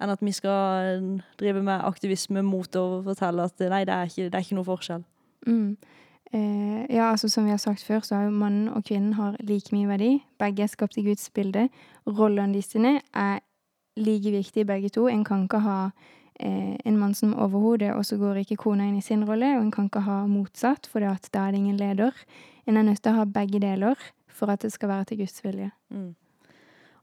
Enn 0.01 0.09
at 0.11 0.19
vi 0.21 0.31
skal 0.31 1.19
drive 1.39 1.63
med 1.63 1.81
aktivisme 1.81 2.41
mot 2.43 2.67
å 2.75 3.01
fortelle 3.03 3.45
at 3.45 3.59
nei, 3.59 3.85
det 3.85 3.93
er 3.93 4.05
ikke, 4.05 4.29
det 4.29 4.35
er 4.35 4.43
ikke 4.43 4.55
noe 4.59 4.65
forskjell. 4.67 5.03
Mm. 5.47 5.77
Eh, 6.33 6.85
ja, 6.95 7.11
altså 7.13 7.29
som 7.31 7.45
vi 7.45 7.51
har 7.53 7.57
sagt 7.61 7.83
før, 7.85 8.01
så 8.03 8.15
har 8.17 8.23
jo 8.25 8.31
mannen 8.31 8.67
og 8.75 8.83
kvinnen 8.83 9.13
har 9.13 9.37
like 9.39 9.71
mye 9.71 9.87
verdi. 9.87 10.23
Begge 10.41 10.63
er 10.65 10.67
skapt 10.67 10.97
i 10.97 11.03
Guds 11.05 11.29
bilde. 11.29 11.69
Rollene 12.05 12.53
de 12.53 12.61
sine 12.61 12.99
er 13.13 13.39
like 13.97 14.31
viktige 14.31 14.65
begge 14.65 14.89
to. 14.89 15.07
En 15.07 15.23
kan 15.23 15.43
ikke 15.43 15.59
ha 15.63 15.89
eh, 16.39 16.75
en 16.85 16.97
mann 16.97 17.13
som 17.13 17.33
overhode, 17.33 17.93
og 17.95 18.05
så 18.05 18.17
går 18.17 18.41
ikke 18.43 18.55
kona 18.57 18.87
inn 18.89 18.97
i 18.97 19.01
sin 19.05 19.23
rolle, 19.27 19.53
og 19.57 19.61
en 19.63 19.71
kan 19.71 19.85
ikke 19.89 20.03
ha 20.05 20.25
motsatt, 20.27 20.87
for 20.87 20.99
da 20.99 21.13
er 21.15 21.51
det 21.51 21.59
ingen 21.61 21.77
leder. 21.77 22.11
En 22.67 22.77
er 22.77 22.83
nødt 22.83 23.01
til 23.03 23.11
å 23.13 23.21
ha 23.21 23.25
begge 23.25 23.59
deler 23.59 23.95
for 24.27 24.51
at 24.51 24.61
det 24.61 24.71
skal 24.73 24.89
være 24.89 25.05
til 25.05 25.17
Guds 25.23 25.43
vilje. 25.43 25.71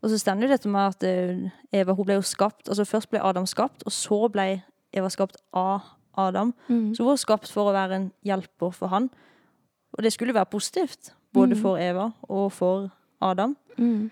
Og 0.02 0.10
så 0.10 0.18
stender 0.18 0.48
det 0.48 0.58
dette 0.58 0.68
med 0.68 0.80
at 0.80 1.02
eh, 1.06 1.50
Eva 1.72 1.94
hun 1.94 2.04
ble 2.04 2.14
jo 2.18 2.22
skapt 2.26 2.66
altså 2.68 2.84
Først 2.84 3.10
ble 3.10 3.20
Adam 3.22 3.46
skapt, 3.46 3.84
og 3.86 3.92
så 3.92 4.28
ble 4.34 4.62
Eva 4.92 5.08
skapt 5.08 5.36
av 5.54 5.80
Adam. 6.18 6.52
Mm. 6.68 6.94
Så 6.94 7.04
hun 7.04 7.12
var 7.14 7.20
skapt 7.22 7.48
for 7.52 7.70
å 7.70 7.72
være 7.76 7.94
en 7.96 8.08
hjelper 8.26 8.74
for 8.74 8.90
han. 8.92 9.06
Og 9.96 10.02
det 10.04 10.12
skulle 10.12 10.34
være 10.34 10.50
positivt, 10.52 11.14
både 11.32 11.54
Mm. 11.54 11.62
for 11.62 11.76
Eva 11.78 12.10
og 12.28 12.52
for 12.52 12.90
Adam. 13.22 13.56
Mm. 13.78 14.10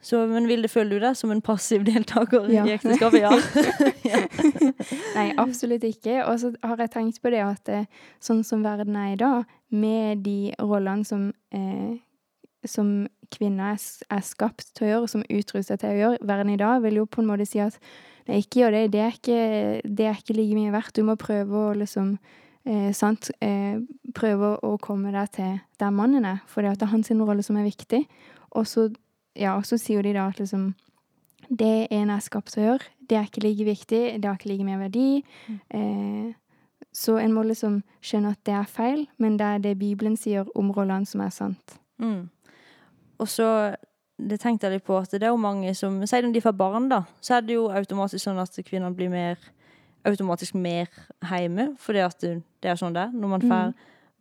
Så, 0.00 0.20
men 0.30 0.46
vil 0.46 0.62
det 0.62 0.70
føle 0.70 0.94
du 0.94 1.00
deg 1.02 1.16
som 1.18 1.32
en 1.34 1.40
passiv 1.42 1.82
deltaker 1.86 2.46
Ja. 2.52 2.64
i 2.66 2.76
ekteskapet? 2.76 3.24
Ja. 4.08 4.20
Nei, 5.16 5.32
absolutt 5.36 5.82
ikke. 5.84 6.20
Og 6.28 6.38
så 6.40 6.52
har 6.64 6.78
jeg 6.80 6.92
tenkt 6.94 7.18
på 7.22 7.32
det 7.34 7.40
at 7.44 7.68
eh, 7.72 7.88
sånn 8.22 8.44
som 8.46 8.62
verden 8.64 8.96
er 8.96 9.14
i 9.16 9.18
dag, 9.20 9.48
med 9.74 10.22
de 10.24 10.52
rollene 10.62 11.04
som, 11.04 11.32
eh, 11.52 11.98
som 12.64 13.08
kvinner 13.34 13.74
er, 13.74 13.82
er 14.14 14.22
skapt 14.24 14.70
til 14.78 14.86
å 14.86 14.90
gjøre, 14.92 15.10
som 15.12 15.26
utrustet 15.28 15.82
til 15.82 15.90
å 15.92 15.98
gjøre, 15.98 16.20
verden 16.30 16.54
i 16.54 16.60
dag 16.60 16.78
vil 16.86 17.02
jo 17.02 17.08
på 17.10 17.20
en 17.24 17.28
måte 17.28 17.44
si 17.50 17.60
at 17.60 17.76
nei, 18.30 18.38
ikke 18.44 18.62
gjør 18.62 18.76
det, 18.78 18.84
det 18.94 19.02
er 19.04 19.18
ikke, 19.18 19.40
det 19.98 20.06
er 20.08 20.22
ikke 20.22 20.38
like 20.38 20.56
mye 20.56 20.72
verdt. 20.78 20.94
Du 20.96 21.04
må 21.04 21.18
prøve 21.20 21.64
å 21.72 21.74
liksom 21.76 22.14
eh, 22.64 22.88
sant, 22.96 23.32
eh, 23.44 23.76
prøve 24.16 24.54
å 24.64 24.76
komme 24.80 25.12
deg 25.12 25.34
til 25.36 25.58
der 25.82 25.92
mannen 25.92 26.24
er, 26.28 26.40
for 26.48 26.62
det 26.64 26.78
er 26.78 26.94
hans 26.94 27.10
rolle 27.18 27.44
som 27.44 27.58
er 27.60 27.68
viktig. 27.68 28.04
Og 28.56 28.64
så, 28.70 28.88
ja, 29.38 29.54
så 29.64 29.78
sier 29.80 30.04
de 30.04 30.14
da 30.16 30.28
at 30.28 30.40
liksom 30.42 30.72
det 31.48 31.88
en 31.94 32.10
er 32.12 32.20
skapt 32.20 32.52
til 32.52 32.62
å 32.62 32.66
gjøre, 32.66 32.90
det 33.08 33.16
er 33.16 33.28
ikke 33.28 33.44
like 33.44 33.64
viktig, 33.64 34.02
det 34.20 34.28
har 34.28 34.36
ikke 34.36 34.50
like 34.50 34.66
mye 34.66 34.80
verdi. 34.82 35.08
Eh, 35.72 36.34
så 36.92 37.16
en 37.22 37.32
må 37.32 37.44
liksom 37.46 37.80
skjønne 38.04 38.34
at 38.34 38.40
det 38.44 38.56
er 38.58 38.68
feil, 38.68 39.06
men 39.16 39.38
det 39.40 39.46
er 39.46 39.62
det 39.64 39.78
Bibelen 39.80 40.16
sier 40.18 40.48
om 40.58 40.72
rollene 40.74 41.08
som 41.08 41.22
er 41.24 41.32
sant. 41.32 41.78
Mm. 42.02 42.28
Og 43.18 43.30
så 43.30 43.48
det 44.18 44.40
tenkte 44.42 44.66
jeg 44.66 44.78
litt 44.78 44.86
på 44.86 44.96
at 44.98 45.12
det 45.14 45.22
er 45.22 45.30
jo 45.30 45.38
mange 45.40 45.70
som 45.78 46.00
Sier 46.10 46.26
de 46.26 46.42
får 46.42 46.56
barn, 46.58 46.88
da, 46.90 47.04
så 47.22 47.38
er 47.38 47.46
det 47.46 47.54
jo 47.54 47.68
automatisk 47.70 48.24
sånn 48.24 48.40
at 48.42 48.58
kvinnene 48.66 48.96
blir 48.96 49.12
mer 49.12 49.38
automatisk 50.06 50.56
mer 50.58 50.88
hjemme, 51.22 51.72
fordi 51.78 52.02
at 52.02 52.20
det, 52.22 52.40
er 52.66 52.78
sånn 52.78 52.94
det 52.96 53.08
er 53.08 53.14
når 53.14 53.32
man 53.34 53.46
får 53.46 53.72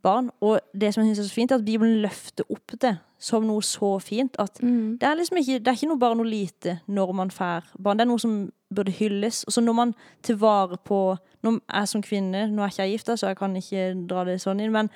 barn. 0.08 0.30
Og 0.42 0.60
det 0.74 0.94
som 0.96 1.04
jeg 1.04 1.12
synes 1.16 1.26
er 1.26 1.30
så 1.30 1.36
fint, 1.36 1.52
er 1.52 1.60
at 1.60 1.66
Bibelen 1.68 2.00
løfter 2.04 2.48
opp 2.54 2.74
det 2.82 2.96
som 3.20 3.44
noe 3.50 3.64
så 3.66 3.96
fint 4.04 4.36
at 4.40 4.60
Mm. 4.62 4.98
det 5.02 5.08
er 5.10 5.16
liksom 5.18 5.38
ikke, 5.42 5.60
det 5.60 5.68
er 5.72 5.78
ikke 5.78 5.88
noe 5.90 6.00
bare 6.04 6.16
noe 6.20 6.30
lite 6.30 6.76
når 6.88 7.14
man 7.18 7.32
får 7.34 7.64
barn. 7.82 7.98
Det 7.98 8.06
er 8.06 8.12
noe 8.12 8.22
som 8.22 8.36
burde 8.74 8.92
hylles. 8.92 9.44
Og 9.48 9.54
så 9.56 9.62
når 9.64 9.74
man 9.74 9.94
tar 10.24 10.36
vare 10.42 10.78
på 10.86 11.18
Når 11.44 11.60
jeg 11.74 11.88
som 11.88 12.02
kvinne 12.02 12.48
Nå 12.52 12.62
er 12.64 12.68
ikke 12.72 12.84
jeg 12.84 12.92
gift, 12.98 13.10
så 13.20 13.28
jeg 13.30 13.38
kan 13.38 13.56
ikke 13.56 13.84
dra 14.10 14.24
det 14.26 14.40
sånn 14.42 14.60
inn, 14.60 14.72
men 14.74 14.90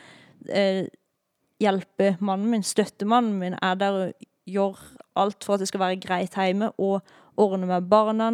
eh, 0.49 0.87
hjelpe 1.61 2.15
mannen 2.19 2.49
min, 2.51 2.63
støtte 2.65 3.05
mannen 3.07 3.37
min, 3.39 3.55
er 3.61 3.75
der 3.77 3.91
og 3.91 4.27
gjør 4.49 4.79
alt 5.21 5.43
for 5.45 5.53
at 5.55 5.61
det 5.63 5.67
skal 5.69 5.83
være 5.83 5.99
greit 6.01 6.35
hjemme, 6.35 6.71
og 6.81 7.01
ordne 7.37 7.67
med 7.69 7.87
barna, 7.89 8.31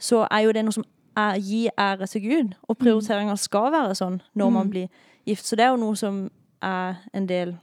så 0.00 0.22
er 0.30 0.44
jo 0.46 0.52
det 0.56 0.64
noe 0.64 0.72
som 0.78 0.84
er, 1.18 1.36
gir 1.42 1.70
ære 1.78 2.06
til 2.08 2.22
Gud. 2.22 2.54
Og 2.68 2.78
prioriteringene 2.80 3.36
skal 3.38 3.70
være 3.74 3.94
sånn 3.98 4.20
når 4.34 4.50
man 4.50 4.66
Mm. 4.66 4.70
blir 4.70 4.88
gift. 5.30 5.46
Så 5.48 5.56
det 5.58 5.64
er 5.66 5.72
jo 5.74 5.80
noe 5.80 5.96
som 5.98 6.24
er 6.62 6.98
en 7.16 7.26
del 7.30 7.56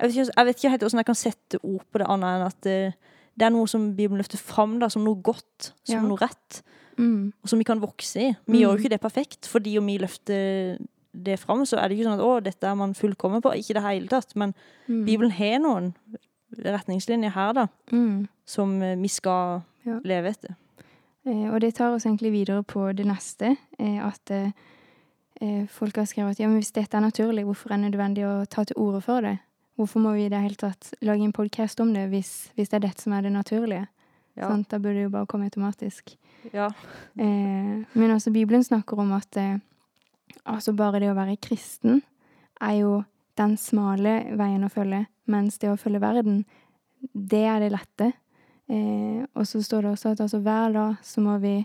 Jeg 0.00 0.08
vet 0.08 0.16
ikke, 0.16 0.32
jeg 0.36 0.46
vet 0.46 0.56
ikke 0.58 0.70
helt 0.72 0.82
hvordan 0.82 0.98
jeg 0.98 1.06
kan 1.06 1.18
sette 1.20 1.58
ord 1.62 1.84
på 1.92 1.98
det, 2.02 2.06
annet 2.10 2.30
enn 2.34 2.46
at 2.48 2.60
det, 2.66 2.78
det 3.38 3.44
er 3.46 3.52
noe 3.54 3.68
som 3.70 3.84
Bibelen 3.94 4.18
løfter 4.18 4.40
fram 4.40 4.78
da, 4.82 4.88
som 4.90 5.04
noe 5.06 5.20
godt, 5.22 5.68
som 5.86 5.94
Ja. 5.94 6.02
noe 6.02 6.18
rett, 6.18 6.62
Mm. 6.98 7.32
og 7.42 7.48
som 7.48 7.58
vi 7.58 7.64
kan 7.64 7.80
vokse 7.80 8.20
i. 8.20 8.32
Vi 8.48 8.58
gjør 8.60 8.74
jo 8.74 8.80
ikke 8.82 8.90
det 8.90 9.00
perfekt, 9.00 9.46
fordi 9.48 9.78
om 9.78 9.86
vi 9.86 9.98
løfter 9.98 10.76
det 11.14 11.38
fram, 11.40 11.62
så 11.64 11.78
er 11.78 11.88
det 11.88 11.96
ikke 11.98 12.04
sånn 12.08 12.18
at 12.18 12.24
å, 12.26 12.42
dette 12.42 12.66
er 12.66 12.74
man 12.74 12.92
fullkommen 12.94 13.40
på. 13.40 13.52
Ikke 13.54 13.70
i 13.70 13.78
det 13.78 13.82
hele 13.82 14.08
tatt. 14.08 14.34
Men 14.36 14.54
Mm. 14.88 15.04
Bibelen 15.06 15.30
har 15.30 15.58
noen 15.60 15.94
retningslinjer 16.58 17.30
her, 17.32 17.52
da, 17.52 17.66
Mm. 17.92 18.28
som 18.44 18.82
eh, 18.82 18.96
vi 18.96 19.08
skal 19.08 19.62
Ja. 19.86 20.00
leve 20.04 20.28
etter. 20.30 20.54
Eh, 21.26 21.48
og 21.54 21.60
det 21.60 21.74
tar 21.74 21.94
oss 21.94 22.04
egentlig 22.04 22.32
videre 22.32 22.62
på 22.64 22.94
det 22.94 23.06
neste, 23.06 23.56
eh, 23.78 23.98
at 24.06 24.30
eh, 24.30 24.46
eh, 24.46 24.52
folk 25.72 25.96
har 25.98 26.06
skrevet 26.06 26.36
at 26.36 26.42
ja, 26.42 26.48
men 26.48 26.60
hvis 26.60 26.74
dette 26.74 26.96
er 26.96 27.02
naturlig, 27.02 27.42
hvorfor 27.48 27.72
er 27.72 27.80
det 27.80 27.90
nødvendig 27.90 28.26
å 28.28 28.34
ta 28.50 28.62
til 28.68 28.78
orde 28.78 29.00
for 29.04 29.24
det? 29.24 29.36
Hvorfor 29.80 30.02
må 30.04 30.12
vi 30.14 30.26
i 30.26 30.30
det 30.30 30.42
hele 30.42 30.58
tatt 30.60 30.92
lage 31.02 31.24
en 31.24 31.34
podkast 31.34 31.80
om 31.82 31.90
det, 31.94 32.04
hvis, 32.12 32.30
hvis 32.54 32.70
det 32.70 32.78
er 32.78 32.86
dette 32.86 33.02
som 33.02 33.14
er 33.16 33.24
det 33.24 33.32
naturlige? 33.34 33.86
Ja. 34.36 34.48
Sånn, 34.48 34.64
Da 34.68 34.78
burde 34.78 35.00
det 35.00 35.06
jo 35.06 35.12
bare 35.12 35.28
komme 35.28 35.48
automatisk. 35.48 36.14
Ja. 36.52 36.70
Eh, 37.16 37.82
men 37.92 38.14
også 38.14 38.32
Bibelen 38.32 38.64
snakker 38.64 39.00
om 39.00 39.12
at 39.16 39.36
eh, 39.40 39.58
altså 40.44 40.74
bare 40.76 41.00
det 41.02 41.10
å 41.12 41.16
være 41.18 41.38
kristen 41.40 42.02
er 42.62 42.78
jo 42.80 42.94
den 43.40 43.56
smale 43.60 44.36
veien 44.38 44.64
å 44.64 44.72
følge, 44.72 45.06
mens 45.30 45.58
det 45.60 45.70
å 45.72 45.78
følge 45.80 46.02
verden, 46.02 46.42
det 47.12 47.44
er 47.48 47.62
det 47.62 47.72
lette. 47.72 48.12
Eh, 48.72 49.24
og 49.34 49.46
så 49.48 49.62
står 49.64 49.86
det 49.86 49.94
også 49.96 50.12
at 50.14 50.24
altså 50.24 50.40
hver 50.44 50.74
dag 50.76 51.00
så 51.04 51.24
må 51.24 51.38
vi 51.42 51.58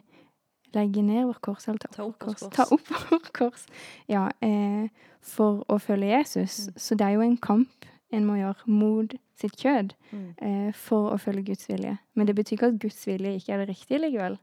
legge 0.76 1.02
ned 1.04 1.26
vårt 1.28 1.42
kors, 1.42 1.68
eller 1.68 1.78
ta, 1.80 1.88
Ta 1.96 2.04
opp 2.04 2.24
vårt 2.26 2.40
kors. 2.40 2.56
Ta 2.56 2.64
opp 2.72 2.90
vårt 3.12 3.32
kors. 3.34 3.66
Ja, 4.08 4.30
eh, 4.42 4.88
for 5.22 5.64
å 5.70 5.78
følge 5.80 6.10
Jesus. 6.18 6.70
Så 6.78 6.96
det 6.98 7.06
er 7.08 7.16
jo 7.18 7.22
en 7.22 7.38
kamp 7.38 7.70
en 8.12 8.26
må 8.26 8.38
gjøre 8.40 8.68
mot 8.72 9.14
sitt 9.36 9.56
kjød 9.60 9.92
Mm. 10.14 10.34
eh, 10.42 10.72
for 10.74 11.12
å 11.14 11.20
følge 11.20 11.46
Guds 11.52 11.68
vilje. 11.68 11.98
Men 12.16 12.26
det 12.28 12.36
betyr 12.36 12.58
ikke 12.58 12.68
at 12.74 12.80
Guds 12.80 13.06
vilje 13.06 13.36
ikke 13.36 13.54
er 13.54 13.66
det 13.66 13.70
riktige 13.76 14.00
likevel. 14.00 14.38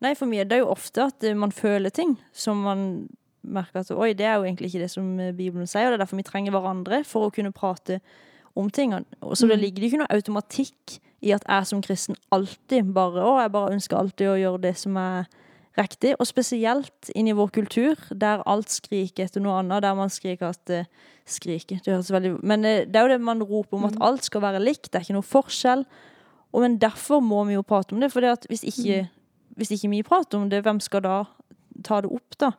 Nei, 0.00 0.14
for 0.14 0.26
meg 0.26 0.48
det 0.48 0.52
er 0.58 0.62
jo 0.64 0.70
ofte 0.74 1.06
at 1.06 1.24
eh, 1.24 1.34
man 1.34 1.50
føler 1.50 1.90
ting 1.90 2.16
som 2.32 2.62
man 2.62 3.08
merker 3.46 3.80
at 3.80 3.90
oi, 3.90 4.12
det 4.12 4.26
er 4.26 4.36
jo 4.36 4.44
egentlig 4.44 4.70
ikke 4.74 4.82
det 4.84 4.90
som 4.90 5.18
eh, 5.20 5.32
Bibelen 5.32 5.66
sier, 5.66 5.86
og 5.86 5.92
det 5.94 6.00
er 6.00 6.04
derfor 6.04 6.16
vi 6.20 6.22
trenger 6.26 6.52
hverandre 6.52 7.04
for 7.06 7.26
å 7.28 7.32
kunne 7.34 7.52
prate 7.52 8.00
om 8.56 8.70
tingene. 8.70 9.04
Så 9.34 9.46
det 9.48 9.58
Mm. 9.58 9.60
ligger 9.60 9.80
det 9.80 9.90
ikke 9.92 9.98
noe 10.02 10.14
automatikk 10.16 10.98
i 11.22 11.32
at 11.32 11.44
jeg 11.48 11.66
som 11.66 11.82
kristen 11.82 12.16
alltid 12.32 12.92
bare 12.94 13.22
å, 13.22 13.40
jeg 13.42 13.52
bare 13.52 13.72
ønsker 13.72 13.96
alltid 13.96 14.28
å 14.28 14.38
gjøre 14.40 14.60
det 14.62 14.76
som 14.76 14.96
er 14.96 15.26
riktig, 15.76 16.14
og 16.18 16.26
spesielt 16.26 17.10
inn 17.14 17.28
i 17.28 17.32
vår 17.36 17.50
kultur, 17.52 17.96
der 18.10 18.42
alt 18.46 18.68
skriker 18.72 19.24
etter 19.24 19.40
noe 19.44 19.58
annet, 19.60 19.82
der 19.82 19.94
man 19.94 20.08
skriker 20.08 20.48
at 20.54 20.70
uh, 20.70 20.84
Skriker, 21.26 21.80
det 21.82 21.90
høres 21.90 22.12
veldig 22.14 22.38
Men 22.44 22.64
eh, 22.64 22.84
det 22.86 22.94
er 22.96 23.02
jo 23.02 23.08
det 23.08 23.20
man 23.20 23.42
roper 23.42 23.74
om, 23.76 23.84
at 23.84 23.96
alt 24.00 24.22
skal 24.24 24.40
være 24.40 24.60
likt, 24.62 24.92
det 24.92 24.94
er 24.94 25.00
ikke 25.02 25.16
noe 25.16 25.26
forskjell. 25.26 25.84
Og 26.54 26.60
men 26.62 26.78
derfor 26.78 27.20
må 27.20 27.44
vi 27.48 27.54
jo 27.54 27.62
prate 27.66 27.92
om 27.92 28.00
det, 28.00 28.12
for 28.12 28.20
hvis 28.46 28.62
ikke 28.62 29.08
hvis 29.56 29.70
ikke 29.72 29.90
vi 29.90 30.02
prater 30.02 30.38
om 30.38 30.48
det, 30.50 30.62
hvem 30.62 30.78
skal 30.80 31.02
da 31.02 31.24
ta 31.82 32.00
det 32.00 32.10
opp, 32.12 32.38
da? 32.38 32.52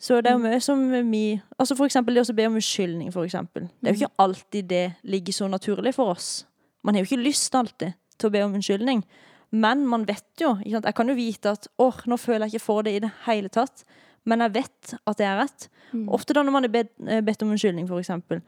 Så 0.00 0.20
det 0.24 0.30
er 0.30 0.38
jo 0.38 0.42
mye 0.42 0.60
som 0.64 0.80
vi 1.12 1.24
Altså 1.60 1.76
for 1.76 1.84
eksempel 1.84 2.16
det 2.16 2.24
å 2.24 2.36
be 2.36 2.46
om 2.48 2.56
unnskyldning, 2.56 3.10
for 3.12 3.28
eksempel. 3.28 3.68
Det 3.80 3.90
er 3.90 3.96
jo 3.96 4.06
ikke 4.06 4.24
alltid 4.24 4.70
det 4.70 4.84
ligger 5.04 5.36
så 5.36 5.48
naturlig 5.52 5.92
for 5.96 6.14
oss. 6.14 6.46
Man 6.82 6.96
har 6.96 7.04
jo 7.04 7.10
ikke 7.10 7.26
lyst 7.26 7.54
alltid 7.54 7.92
til 8.16 8.30
å 8.30 8.32
be 8.32 8.44
om 8.46 8.54
unnskyldning. 8.56 9.02
Men 9.50 9.82
man 9.86 10.06
vet 10.08 10.40
jo. 10.40 10.54
Jeg 10.64 10.94
kan 10.96 11.10
jo 11.10 11.18
vite 11.18 11.52
at 11.52 11.68
åh, 11.82 11.98
nå 12.08 12.16
føler 12.20 12.46
jeg 12.46 12.56
ikke 12.56 12.68
for 12.68 12.86
det 12.86 12.94
i 12.96 13.02
det 13.04 13.10
hele 13.26 13.50
tatt. 13.52 13.84
Men 14.24 14.44
jeg 14.44 14.54
vet 14.54 14.94
at 14.98 15.18
det 15.18 15.26
er 15.26 15.38
rett. 15.42 15.68
Ofte 16.12 16.36
da 16.36 16.44
når 16.46 16.54
man 16.54 16.68
er 16.68 16.72
bedt, 16.72 16.92
eh, 17.08 17.20
bedt 17.24 17.42
om 17.42 17.52
unnskyldning, 17.52 17.88
for 17.88 18.00
eksempel. 18.00 18.40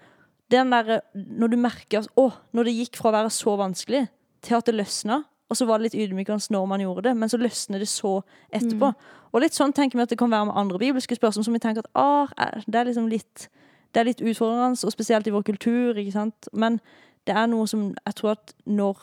Den 0.53 0.71
der, 0.71 1.01
når 1.15 1.53
du 1.53 1.57
merker 1.57 2.03
at 2.03 2.09
åh, 2.17 2.37
når 2.53 2.69
det 2.69 2.77
gikk 2.77 3.01
fra 3.01 3.11
å 3.11 3.17
være 3.19 3.33
så 3.35 3.57
vanskelig 3.59 4.07
til 4.45 4.59
at 4.59 4.69
det 4.69 4.77
løsna, 4.77 5.23
og 5.53 5.59
så 5.59 5.67
var 5.69 5.79
det 5.79 5.91
litt 5.91 5.99
ydmykende 6.07 6.55
når 6.55 6.69
man 6.71 6.81
gjorde 6.81 7.05
det, 7.11 7.13
men 7.21 7.29
så 7.29 7.37
løsner 7.41 7.83
det 7.83 7.91
så 7.93 8.15
etterpå. 8.49 8.89
Og 9.33 9.43
litt 9.45 9.57
sånn 9.57 9.75
tenker 9.77 9.99
vi 9.99 10.07
at 10.07 10.13
det 10.13 10.17
kan 10.21 10.33
være 10.33 10.49
med 10.49 10.57
andre 10.57 10.81
bibelske 10.81 11.17
spørsmål 11.19 11.45
som 11.45 11.57
vi 11.57 11.61
tenker 11.61 11.85
at 11.85 11.91
ah, 11.99 12.33
det 12.65 12.81
er 12.81 12.89
liksom 12.89 13.11
litt 13.13 13.49
det 13.93 14.01
er 14.01 14.09
litt 14.09 14.23
utfordrende, 14.25 14.79
og 14.89 14.93
spesielt 14.95 15.27
i 15.29 15.33
vår 15.35 15.43
kultur. 15.45 15.99
ikke 16.01 16.15
sant? 16.15 16.49
Men 16.57 16.79
det 17.29 17.35
er 17.37 17.51
noe 17.53 17.67
som 17.69 17.91
jeg 17.93 18.15
tror 18.17 18.31
at 18.39 18.55
når 18.65 19.03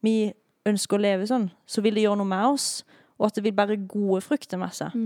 vi 0.00 0.32
ønsker 0.68 0.96
å 0.96 1.02
leve 1.04 1.26
sånn, 1.28 1.50
så 1.68 1.84
vil 1.84 1.94
det 1.98 2.06
gjøre 2.06 2.22
noe 2.22 2.30
med 2.30 2.46
oss, 2.54 2.70
og 3.20 3.26
at 3.28 3.36
det 3.36 3.44
vil 3.44 3.52
bære 3.58 3.76
gode 3.90 4.22
frukter 4.24 4.56
med 4.60 4.72
seg. 4.72 4.96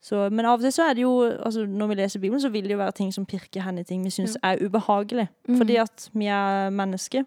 Så, 0.00 0.22
men 0.32 0.46
av 0.48 0.56
og 0.56 0.64
til 0.64 0.72
så 0.72 0.86
er 0.88 0.94
det 0.96 1.02
jo 1.02 1.10
altså 1.44 1.66
Når 1.68 1.86
vi 1.90 1.94
leser 1.98 2.20
Bibelen, 2.22 2.40
så 2.40 2.48
vil 2.48 2.64
det 2.64 2.72
jo 2.72 2.78
være 2.80 2.94
ting 2.96 3.10
som 3.12 3.26
pirker 3.28 3.60
henne 3.60 3.82
i 3.82 3.84
ting 3.84 4.00
vi 4.04 4.08
syns 4.14 4.38
er 4.42 4.56
ubehagelig. 4.64 5.26
Fordi 5.58 5.76
at 5.76 6.06
vi 6.16 6.30
er 6.32 6.70
mennesker 6.72 7.26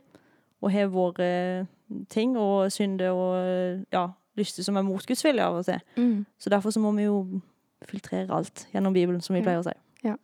og 0.64 0.72
har 0.72 0.92
våre 0.92 1.30
ting 2.10 2.38
og 2.40 2.72
synder 2.72 3.12
og 3.12 3.86
ja, 3.94 4.08
lyster 4.40 4.66
som 4.66 4.78
er 4.80 4.86
mot 4.88 5.06
Guds 5.06 5.24
vilje 5.26 5.44
av 5.46 5.60
og 5.60 5.66
til. 5.68 5.82
Mm. 5.98 6.26
Så 6.40 6.50
derfor 6.50 6.74
så 6.74 6.82
må 6.82 6.94
vi 6.98 7.08
jo 7.10 7.18
filtrere 7.90 8.32
alt 8.34 8.68
gjennom 8.74 8.96
Bibelen, 8.96 9.22
som 9.22 9.36
vi 9.36 9.44
pleier 9.44 9.62
å 9.62 9.68
si. 9.68 9.76
Ja. 10.08 10.16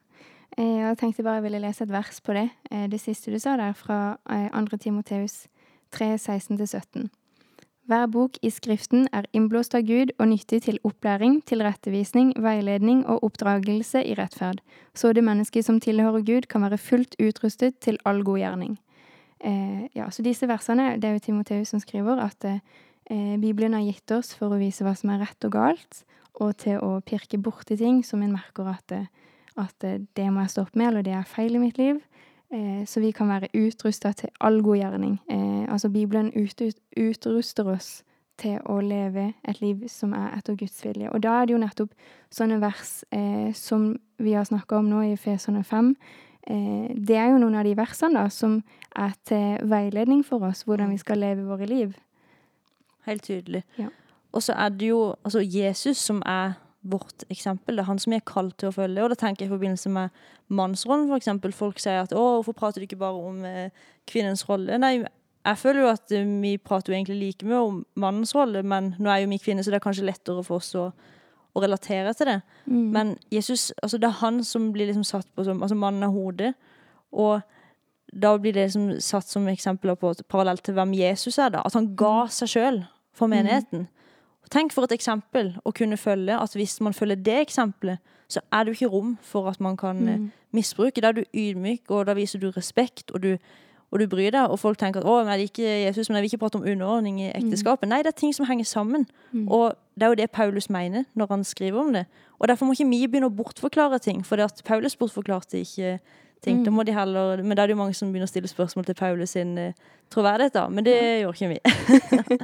Jeg 0.57 0.97
tenkte 0.99 1.23
bare 1.23 1.41
jeg 1.41 1.49
ville 1.49 1.61
lese 1.61 1.85
et 1.85 1.93
vers 1.93 2.21
på 2.23 2.33
det. 2.33 2.49
Eh, 2.71 2.87
Det 2.87 2.99
siste 3.01 3.31
du 3.31 3.39
sa 3.39 3.57
der, 3.59 3.73
fra 3.73 4.17
eh, 4.31 4.49
2. 4.49 4.77
Timoteus 4.77 5.47
3, 5.91 6.15
16-17. 6.17 7.09
Hver 7.89 8.05
bok 8.05 8.37
i 8.45 8.51
Skriften 8.53 9.07
er 9.11 9.25
innblåst 9.33 9.73
av 9.73 9.81
Gud 9.81 10.11
og 10.19 10.27
nyttig 10.29 10.61
til 10.61 10.77
opplæring, 10.85 11.39
tilrettevisning, 11.49 12.35
veiledning 12.37 13.01
og 13.09 13.23
oppdragelse 13.25 14.03
i 14.05 14.13
rettferd, 14.13 14.61
så 14.93 15.09
det 15.13 15.23
mennesket 15.25 15.65
som 15.65 15.79
tilhører 15.81 16.21
Gud, 16.21 16.45
kan 16.47 16.61
være 16.61 16.77
fullt 16.77 17.15
utrustet 17.17 17.79
til 17.81 17.97
all 18.05 18.21
god 18.23 18.37
gjerning. 18.37 18.77
Eh, 19.39 19.87
ja, 19.95 20.09
så 20.11 20.23
disse 20.23 20.47
versene, 20.49 20.97
det 20.99 21.07
er 21.07 21.15
jo 21.15 21.23
Timoteus 21.23 21.71
som 21.71 21.79
skriver, 21.79 22.19
at 22.19 22.45
eh, 22.45 23.35
Bibelen 23.39 23.73
har 23.73 23.85
gitt 23.85 24.11
oss 24.11 24.33
for 24.35 24.51
å 24.51 24.59
vise 24.59 24.83
hva 24.83 24.95
som 24.99 25.13
er 25.13 25.23
rett 25.23 25.47
og 25.47 25.55
galt, 25.55 26.03
og 26.39 26.57
til 26.59 26.79
å 26.83 26.99
pirke 27.05 27.39
borti 27.41 27.77
ting 27.79 28.03
som 28.05 28.23
en 28.23 28.35
merker 28.35 28.67
at 28.71 28.99
at 29.59 29.83
eh, 29.83 29.99
det 30.15 30.27
må 30.31 30.45
jeg 30.45 30.53
stoppe 30.55 30.79
med, 30.79 30.87
eller 30.87 31.03
det 31.03 31.15
er 31.17 31.27
feil 31.27 31.55
i 31.55 31.63
mitt 31.63 31.79
liv. 31.79 31.99
Så 32.89 32.97
vi 32.97 33.11
kan 33.13 33.27
være 33.29 33.51
utrusta 33.53 34.09
til 34.17 34.31
all 34.41 34.63
god 34.65 34.79
gjerning. 34.79 35.19
Altså 35.69 35.89
Bibelen 35.93 36.31
ut, 36.33 36.61
ut, 36.61 36.79
utruster 36.97 37.67
oss 37.69 37.89
til 38.41 38.55
å 38.65 38.79
leve 38.81 39.27
et 39.45 39.59
liv 39.61 39.83
som 39.85 40.15
er 40.17 40.31
etter 40.33 40.57
Guds 40.57 40.79
vilje. 40.81 41.11
Og 41.13 41.21
da 41.21 41.35
er 41.35 41.45
det 41.45 41.53
jo 41.53 41.59
nettopp 41.61 41.93
sånne 42.33 42.57
vers 42.57 42.95
som 43.53 43.85
vi 44.17 44.33
har 44.33 44.49
snakka 44.49 44.79
om 44.79 44.89
nå 44.89 45.03
i 45.11 45.13
Feserne 45.13 45.61
5. 45.61 45.91
Eh, 46.49 46.89
det 46.95 47.17
er 47.17 47.29
jo 47.31 47.41
noen 47.41 47.59
av 47.59 47.67
de 47.67 47.75
versene 47.77 48.17
da, 48.17 48.29
som 48.33 48.59
er 48.97 49.13
til 49.29 49.59
veiledning 49.69 50.23
for 50.25 50.43
oss, 50.49 50.65
hvordan 50.65 50.93
vi 50.93 51.01
skal 51.01 51.21
leve 51.21 51.45
våre 51.45 51.67
liv. 51.69 51.93
Helt 53.05 53.23
tydelig. 53.23 53.63
Ja. 53.77 53.91
Og 54.33 54.43
så 54.45 54.53
er 54.53 54.73
det 54.73 54.89
jo 54.91 55.13
altså 55.23 55.41
Jesus 55.41 56.01
som 56.01 56.21
er 56.25 56.57
vårt 56.81 57.25
eksempel. 57.29 57.75
Det 57.75 57.83
er 57.83 57.89
han 57.89 57.99
som 57.99 58.13
er 58.15 58.25
kalt 58.25 58.57
til 58.57 58.69
å 58.69 58.75
følge. 58.75 59.03
Og 59.03 59.11
da 59.11 59.17
tenker 59.19 59.45
jeg 59.45 59.49
i 59.49 59.55
forbindelse 59.55 59.91
med 59.93 60.19
mannsrollen, 60.47 61.11
eksempel. 61.17 61.53
Folk 61.53 61.79
sier 61.79 62.01
at 62.01 62.13
'Å, 62.13 62.39
hvorfor 62.39 62.53
prater 62.53 62.79
du 62.79 62.87
ikke 62.87 62.99
bare 62.99 63.19
om 63.29 63.45
eh, 63.45 63.69
kvinnens 64.07 64.47
rolle?' 64.49 64.77
Nei, 64.79 65.05
jeg 65.45 65.57
føler 65.57 65.81
jo 65.81 65.87
at 65.87 66.11
eh, 66.11 66.25
vi 66.41 66.57
prater 66.57 66.93
jo 66.93 66.97
egentlig 66.97 67.19
like 67.19 67.45
mye 67.45 67.61
om 67.67 67.85
mannens 67.95 68.35
rolle, 68.35 68.63
men 68.63 68.95
nå 68.99 69.09
er 69.09 69.23
jo 69.23 69.29
vi 69.29 69.37
kvinner, 69.37 69.63
så 69.63 69.71
det 69.71 69.79
er 69.79 69.87
kanskje 69.87 70.05
lettere 70.05 70.43
for 70.43 70.55
oss 70.55 70.73
å, 70.75 70.91
å 71.55 71.63
relatere 71.63 72.13
til 72.13 72.29
det. 72.29 72.39
Men 72.93 73.15
Jesus, 73.33 73.71
altså 73.83 73.97
det 73.97 74.09
er 74.09 74.19
han 74.21 74.43
som 74.43 74.71
blir 74.73 74.89
liksom 74.89 75.03
satt 75.07 75.27
på 75.35 75.43
som 75.43 75.63
Altså 75.63 75.75
mannen 75.75 76.03
er 76.03 76.13
hodet. 76.13 76.53
Og 77.11 77.41
da 78.13 78.37
blir 78.37 78.53
det 78.53 78.67
liksom 78.67 78.99
satt 79.01 79.29
som 79.29 79.47
eksempler 79.47 79.95
på 79.95 80.13
parallelt 80.29 80.63
til 80.65 80.77
hvem 80.77 80.93
Jesus 80.93 81.37
er, 81.37 81.49
da. 81.53 81.63
At 81.65 81.77
han 81.77 81.95
ga 81.97 82.27
seg 82.33 82.53
sjøl 82.53 82.83
for 83.13 83.31
menigheten. 83.31 83.87
Tenk 84.49 84.73
for 84.73 84.87
et 84.87 84.95
eksempel 84.95 85.53
å 85.65 85.73
kunne 85.77 85.97
følge 85.97 86.37
at 86.37 86.55
hvis 86.57 86.79
man 86.81 86.95
følger 86.97 87.19
det 87.21 87.37
eksempelet, 87.43 87.99
så 88.29 88.41
er 88.53 88.63
det 88.63 88.71
jo 88.71 88.77
ikke 88.77 88.93
rom 88.93 89.17
for 89.25 89.49
at 89.49 89.59
man 89.61 89.77
kan 89.77 89.99
mm. 90.05 90.31
misbruke. 90.53 91.01
Da 91.01 91.11
er 91.11 91.19
du 91.19 91.23
ydmyk, 91.33 91.89
og 91.89 92.07
da 92.09 92.15
viser 92.17 92.41
du 92.41 92.49
respekt, 92.53 93.11
og 93.13 93.23
du, 93.23 93.35
og 93.91 93.99
du 93.99 94.07
bryr 94.07 94.31
deg. 94.31 94.49
Og 94.49 94.59
folk 94.59 94.77
tenker 94.77 94.99
at 95.01 95.05
'Å, 95.05 95.23
men 95.25 95.33
jeg 95.33 95.39
liker 95.47 95.85
Jesus, 95.85 96.09
men 96.09 96.15
jeg 96.15 96.21
vil 96.23 96.29
ikke 96.33 96.43
prate 96.45 96.55
om 96.55 96.63
underordning 96.63 97.19
i 97.21 97.31
ekteskapet'. 97.31 97.87
Nei, 97.87 98.01
det 98.03 98.07
er 98.13 98.19
ting 98.19 98.33
som 98.33 98.45
henger 98.45 98.65
sammen. 98.65 99.07
Og 99.49 99.73
det 99.97 100.03
er 100.05 100.09
jo 100.09 100.15
det 100.15 100.31
Paulus 100.31 100.69
mener 100.69 101.03
når 101.15 101.27
han 101.29 101.43
skriver 101.43 101.79
om 101.79 101.93
det. 101.93 102.05
Og 102.39 102.47
derfor 102.47 102.65
må 102.65 102.71
ikke 102.73 102.89
vi 102.89 103.07
begynne 103.07 103.27
å 103.27 103.35
bortforklare 103.35 103.99
ting, 103.99 104.23
for 104.25 104.35
det 104.35 104.45
at 104.45 104.61
Paulus 104.65 104.95
bortforklarte 104.95 105.59
ikke 105.59 105.99
ting. 106.41 106.63
Da 106.63 106.71
må 106.71 106.83
de 106.85 106.93
heller, 106.93 107.43
men 107.43 107.57
da 107.57 107.63
er 107.63 107.67
det 107.67 107.75
jo 107.75 107.81
mange 107.83 107.93
som 107.93 108.11
begynner 108.13 108.27
å 108.27 108.31
stille 108.31 108.47
spørsmål 108.47 108.85
til 108.85 108.95
Paulus 108.95 109.29
sin 109.29 109.57
uh, 109.57 109.73
troverdighet, 110.09 110.53
da. 110.53 110.69
Men 110.69 110.85
det 110.85 110.95
gjør 111.23 111.33
ikke 111.33 111.49
vi. 111.49 111.59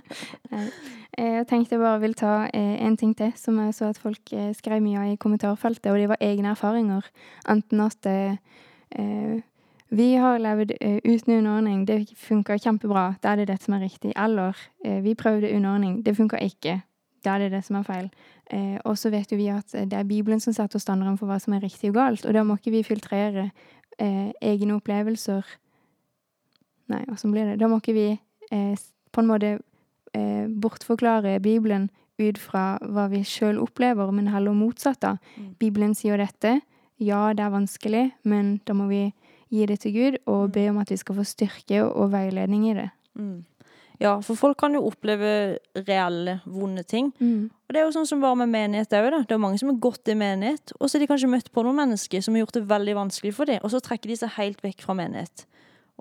Eh, 1.17 1.37
Jeg 1.37 1.47
tenkte 1.47 1.75
jeg 1.75 1.79
bare 1.79 1.99
vil 2.01 2.13
ta 2.13 2.49
eh, 2.53 2.85
en 2.85 2.97
ting 2.97 3.13
til, 3.15 3.31
som 3.37 3.55
jeg 3.63 3.73
så 3.73 3.85
at 3.85 3.97
folk 3.97 4.19
skrev 4.53 4.81
mye 4.83 4.99
av 4.99 5.13
i 5.13 5.15
kommentarfeltet, 5.15 5.87
og 5.91 5.97
det 5.97 6.09
var 6.09 6.17
egne 6.19 6.51
erfaringer. 6.51 7.05
Enten 7.47 7.79
at 7.79 7.95
det... 8.03 8.37
eh, 8.99 9.39
vi 9.95 10.15
har 10.19 10.41
levd 10.43 10.73
eh, 10.81 10.97
uten 11.05 11.37
underordning, 11.37 11.85
det 11.87 12.01
funker 12.19 12.59
kjempebra, 12.59 13.13
da 13.23 13.31
er 13.31 13.41
det 13.41 13.47
det 13.53 13.61
som 13.63 13.77
er 13.77 13.85
riktig. 13.85 14.11
Eller 14.19 14.57
eh, 14.83 15.01
vi 15.03 15.15
prøvde 15.15 15.51
underordning, 15.55 16.01
det 16.05 16.17
funker 16.17 16.41
ikke, 16.43 16.81
da 17.25 17.35
er 17.35 17.45
det 17.45 17.51
det 17.55 17.63
som 17.65 17.79
er 17.79 17.85
feil. 17.87 18.09
Eh, 18.51 18.77
og 18.83 18.97
så 18.99 19.09
vet 19.13 19.31
jo 19.31 19.39
vi 19.39 19.47
at 19.53 19.75
eh, 19.75 19.87
det 19.89 19.99
er 19.99 20.09
Bibelen 20.09 20.43
som 20.43 20.53
setter 20.53 20.81
standarden 20.83 21.17
for 21.17 21.31
hva 21.31 21.39
som 21.41 21.55
er 21.55 21.63
riktig 21.63 21.93
og 21.93 21.99
galt, 21.99 22.25
og 22.25 22.35
da 22.35 22.43
må 22.43 22.57
ikke 22.59 22.75
vi 22.75 22.83
filtrere 22.85 23.49
eh, 23.99 24.33
egne 24.41 24.79
opplevelser 24.79 25.45
Nei, 26.85 26.99
åssen 27.09 27.31
blir 27.33 27.47
det? 27.49 27.55
Da 27.57 27.65
må 27.65 27.79
ikke 27.79 27.95
vi 27.95 28.09
eh, 28.53 28.75
på 29.09 29.23
en 29.23 29.31
måte 29.31 29.55
bortforklare 30.15 31.39
Bibelen 31.43 31.89
ut 32.21 32.37
fra 32.39 32.77
hva 32.79 33.09
vi 33.11 33.23
sjøl 33.27 33.57
opplever, 33.59 34.11
men 34.15 34.29
heller 34.31 34.53
motsatt. 34.55 35.01
da. 35.01 35.17
Bibelen 35.59 35.91
sier 35.97 36.21
dette. 36.21 36.59
Ja, 37.01 37.33
det 37.35 37.43
er 37.43 37.51
vanskelig, 37.51 38.03
men 38.23 38.61
da 38.63 38.77
må 38.77 38.87
vi 38.87 39.01
gi 39.55 39.65
det 39.71 39.79
til 39.83 39.95
Gud 39.95 40.21
og 40.31 40.53
be 40.55 40.67
om 40.69 40.79
at 40.83 40.91
vi 40.91 40.99
skal 41.01 41.17
få 41.17 41.25
styrke 41.27 41.83
og 41.85 42.11
veiledning 42.13 42.69
i 42.69 42.77
det. 42.77 42.89
Mm. 43.15 43.43
Ja, 44.01 44.17
for 44.19 44.35
folk 44.35 44.57
kan 44.59 44.75
jo 44.75 44.83
oppleve 44.89 45.57
reelle, 45.87 46.39
vonde 46.45 46.83
ting. 46.83 47.13
Mm. 47.19 47.47
Og 47.47 47.73
det 47.73 47.79
er 47.79 47.85
jo 47.87 47.93
sånn 47.95 48.07
som 48.09 48.23
bare 48.23 48.37
med 48.41 48.51
menighet 48.51 48.91
òg. 48.97 49.21
Det 49.23 49.35
er 49.35 49.41
mange 49.41 49.59
som 49.61 49.71
har 49.71 49.79
gått 49.81 50.11
i 50.11 50.17
menighet, 50.19 50.75
og 50.79 50.89
så 50.89 50.97
har 50.97 51.05
de 51.05 51.11
kanskje 51.13 51.31
møtt 51.31 51.51
på 51.55 51.63
noen 51.63 51.79
mennesker 51.79 52.23
som 52.23 52.35
har 52.35 52.43
gjort 52.43 52.57
det 52.57 52.65
veldig 52.69 52.95
vanskelig 52.97 53.35
for 53.37 53.49
dem, 53.49 53.61
og 53.63 53.71
så 53.71 53.79
trekker 53.83 54.11
de 54.11 54.17
seg 54.19 54.33
helt 54.35 54.59
vekk 54.65 54.83
fra 54.83 54.97
menighet. 54.99 55.45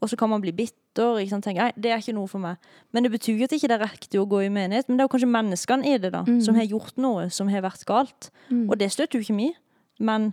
Og 0.03 0.11
så 0.11 0.19
kan 0.19 0.31
man 0.33 0.43
bli 0.43 0.53
bitter. 0.53 0.81
og? 1.05 1.43
Tenke, 1.43 1.61
nei, 1.61 1.71
det 1.79 1.93
er 1.93 2.03
ikke 2.03 2.17
noe 2.17 2.31
for 2.31 2.43
meg. 2.43 2.59
Men 2.93 3.07
det 3.07 3.13
betyr 3.15 3.39
jo 3.39 3.47
at 3.47 3.55
ikke 3.55 3.71
det 3.71 3.77
er 3.79 3.85
riktig 3.87 4.19
å 4.21 4.27
gå 4.31 4.43
i 4.43 4.51
menighet. 4.53 4.89
Men 4.89 4.99
det 4.99 5.05
er 5.05 5.07
jo 5.07 5.13
kanskje 5.15 5.31
menneskene 5.31 5.87
i 5.87 5.99
det 6.03 6.11
da, 6.15 6.25
som 6.43 6.59
har 6.59 6.67
gjort 6.67 6.99
noe 7.01 7.29
som 7.35 7.51
har 7.51 7.63
vært 7.65 7.87
galt. 7.87 8.31
Og 8.51 8.75
det 8.79 8.91
støtter 8.93 9.19
jo 9.19 9.25
ikke 9.25 9.39
vi. 9.39 9.49
Men 10.03 10.33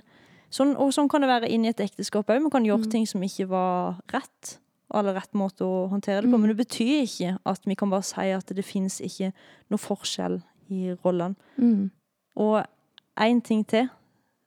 sånn, 0.51 0.73
og 0.77 0.91
sånn 0.95 1.09
kan 1.11 1.23
det 1.23 1.29
være 1.31 1.49
inn 1.51 1.65
i 1.65 1.71
et 1.71 1.81
ekteskap 1.83 2.29
òg. 2.29 2.41
Man 2.43 2.53
kan 2.53 2.65
gjøre 2.67 2.89
ting 2.91 3.07
som 3.09 3.23
ikke 3.23 3.47
var 3.51 4.01
rett. 4.13 4.57
Eller 4.93 5.15
rett 5.15 5.31
måte 5.39 5.63
å 5.63 5.85
håndtere 5.87 6.25
det 6.25 6.31
på. 6.33 6.39
Men 6.41 6.51
det 6.51 6.59
betyr 6.65 7.05
ikke 7.05 7.37
at 7.47 7.63
vi 7.65 7.77
kan 7.79 7.91
bare 7.93 8.03
si 8.03 8.27
at 8.35 8.51
det 8.51 8.65
fins 8.67 8.99
ikke 9.03 9.31
noe 9.71 9.79
forskjell 9.79 10.41
i 10.71 10.91
rollene. 11.05 11.35
Mm. 11.55 11.89
Og 12.43 12.59
én 13.21 13.39
ting 13.43 13.63
til, 13.67 13.87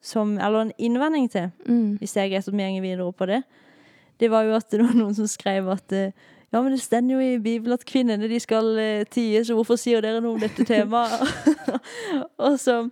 som, 0.05 0.37
eller 0.37 0.67
en 0.67 0.73
innvending 0.79 1.31
til, 1.33 1.51
Mm. 1.65 1.97
hvis 1.99 2.17
jeg 2.17 2.33
etter 2.33 2.53
vi 2.53 2.59
går 2.77 2.83
videre 2.83 3.13
på 3.13 3.27
det, 3.27 3.43
det 4.21 4.31
var 4.31 4.45
jo 4.45 4.55
at 4.55 4.71
det 4.71 4.81
var 4.85 4.95
noen 4.95 5.15
som 5.15 5.27
skrev 5.27 5.69
at 5.73 5.93
eh, 5.93 6.13
ja, 6.53 6.61
men 6.63 6.73
det 6.73 6.81
står 6.81 7.09
jo 7.11 7.19
i 7.19 7.39
Bibelen 7.39 7.75
at 7.75 7.85
kvinnene 7.85 8.29
de 8.29 8.39
skal 8.39 8.79
eh, 8.79 9.05
tie, 9.11 9.41
så 9.45 9.57
hvorfor 9.57 9.77
sier 9.81 10.01
dere 10.05 10.21
noe 10.21 10.37
om 10.37 10.41
dette 10.41 10.63
temaet? 10.65 11.25
og 12.45 12.61
så, 12.61 12.91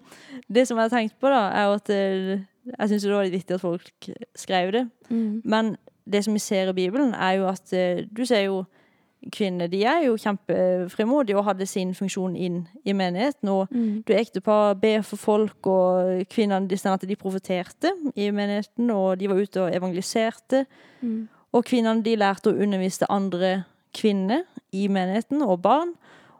Det 0.49 0.67
som 0.67 0.79
jeg 0.79 0.89
har 0.89 0.97
tenkt 0.97 1.21
på, 1.21 1.29
da, 1.31 1.45
er 1.53 1.69
jo 1.69 1.77
at 1.79 1.91
eh, 1.95 2.41
jeg 2.67 2.89
syns 2.89 3.03
det 3.03 3.15
var 3.15 3.25
litt 3.25 3.39
viktig 3.39 3.55
at 3.55 3.61
folk 3.61 4.11
skrev 4.39 4.73
det. 4.73 4.85
Mm. 5.11 5.43
Men 5.45 5.77
det 6.13 6.25
som 6.25 6.35
vi 6.35 6.39
ser 6.43 6.69
i 6.69 6.73
Bibelen, 6.73 7.15
er 7.15 7.39
jo 7.41 7.49
at 7.49 7.73
eh, 7.73 8.05
du 8.17 8.25
ser 8.27 8.47
jo 8.47 8.65
kvinner 9.31 9.69
de 9.71 9.85
er 9.87 10.07
jo 10.07 10.17
kjempefrimodige 10.19 11.37
og 11.39 11.45
hadde 11.47 11.67
sin 11.67 11.93
funksjon 11.95 12.35
inn 12.37 12.63
i 12.85 12.93
menigheten. 12.93 13.49
Og 13.49 13.69
Mm. 13.71 14.03
du 14.07 14.13
ektepar 14.13 14.75
ber 14.75 15.03
for 15.03 15.17
folk, 15.17 15.67
og 15.67 16.27
kvinnene 16.29 16.69
de 16.69 16.89
at 16.89 17.09
de 17.09 17.17
profeterte 17.17 17.93
i 18.17 18.31
menigheten, 18.31 18.91
og 18.91 19.19
de 19.19 19.29
var 19.29 19.37
ute 19.37 19.63
og 19.63 19.75
evangeliserte. 19.75 20.67
Mm. 21.01 21.29
Og 21.53 21.65
kvinnene 21.65 22.03
de 22.03 22.17
lærte 22.17 22.51
å 22.51 22.63
undervise 22.63 23.07
andre 23.11 23.65
kvinner 23.95 24.43
i 24.73 24.89
menigheten, 24.89 25.43
og 25.43 25.63
barn. 25.63 25.95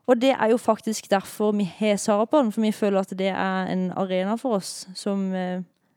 Og 0.07 0.21
det 0.21 0.35
er 0.41 0.51
jo 0.51 0.57
faktisk 0.57 1.11
derfor 1.11 1.53
vi 1.53 1.65
har 1.65 1.97
Sarapodden, 1.97 2.53
for 2.53 2.61
vi 2.61 2.73
føler 2.73 3.01
at 3.01 3.11
det 3.19 3.29
er 3.29 3.67
en 3.73 3.93
arena 3.97 4.35
for 4.37 4.57
oss 4.57 4.89
som 4.95 5.33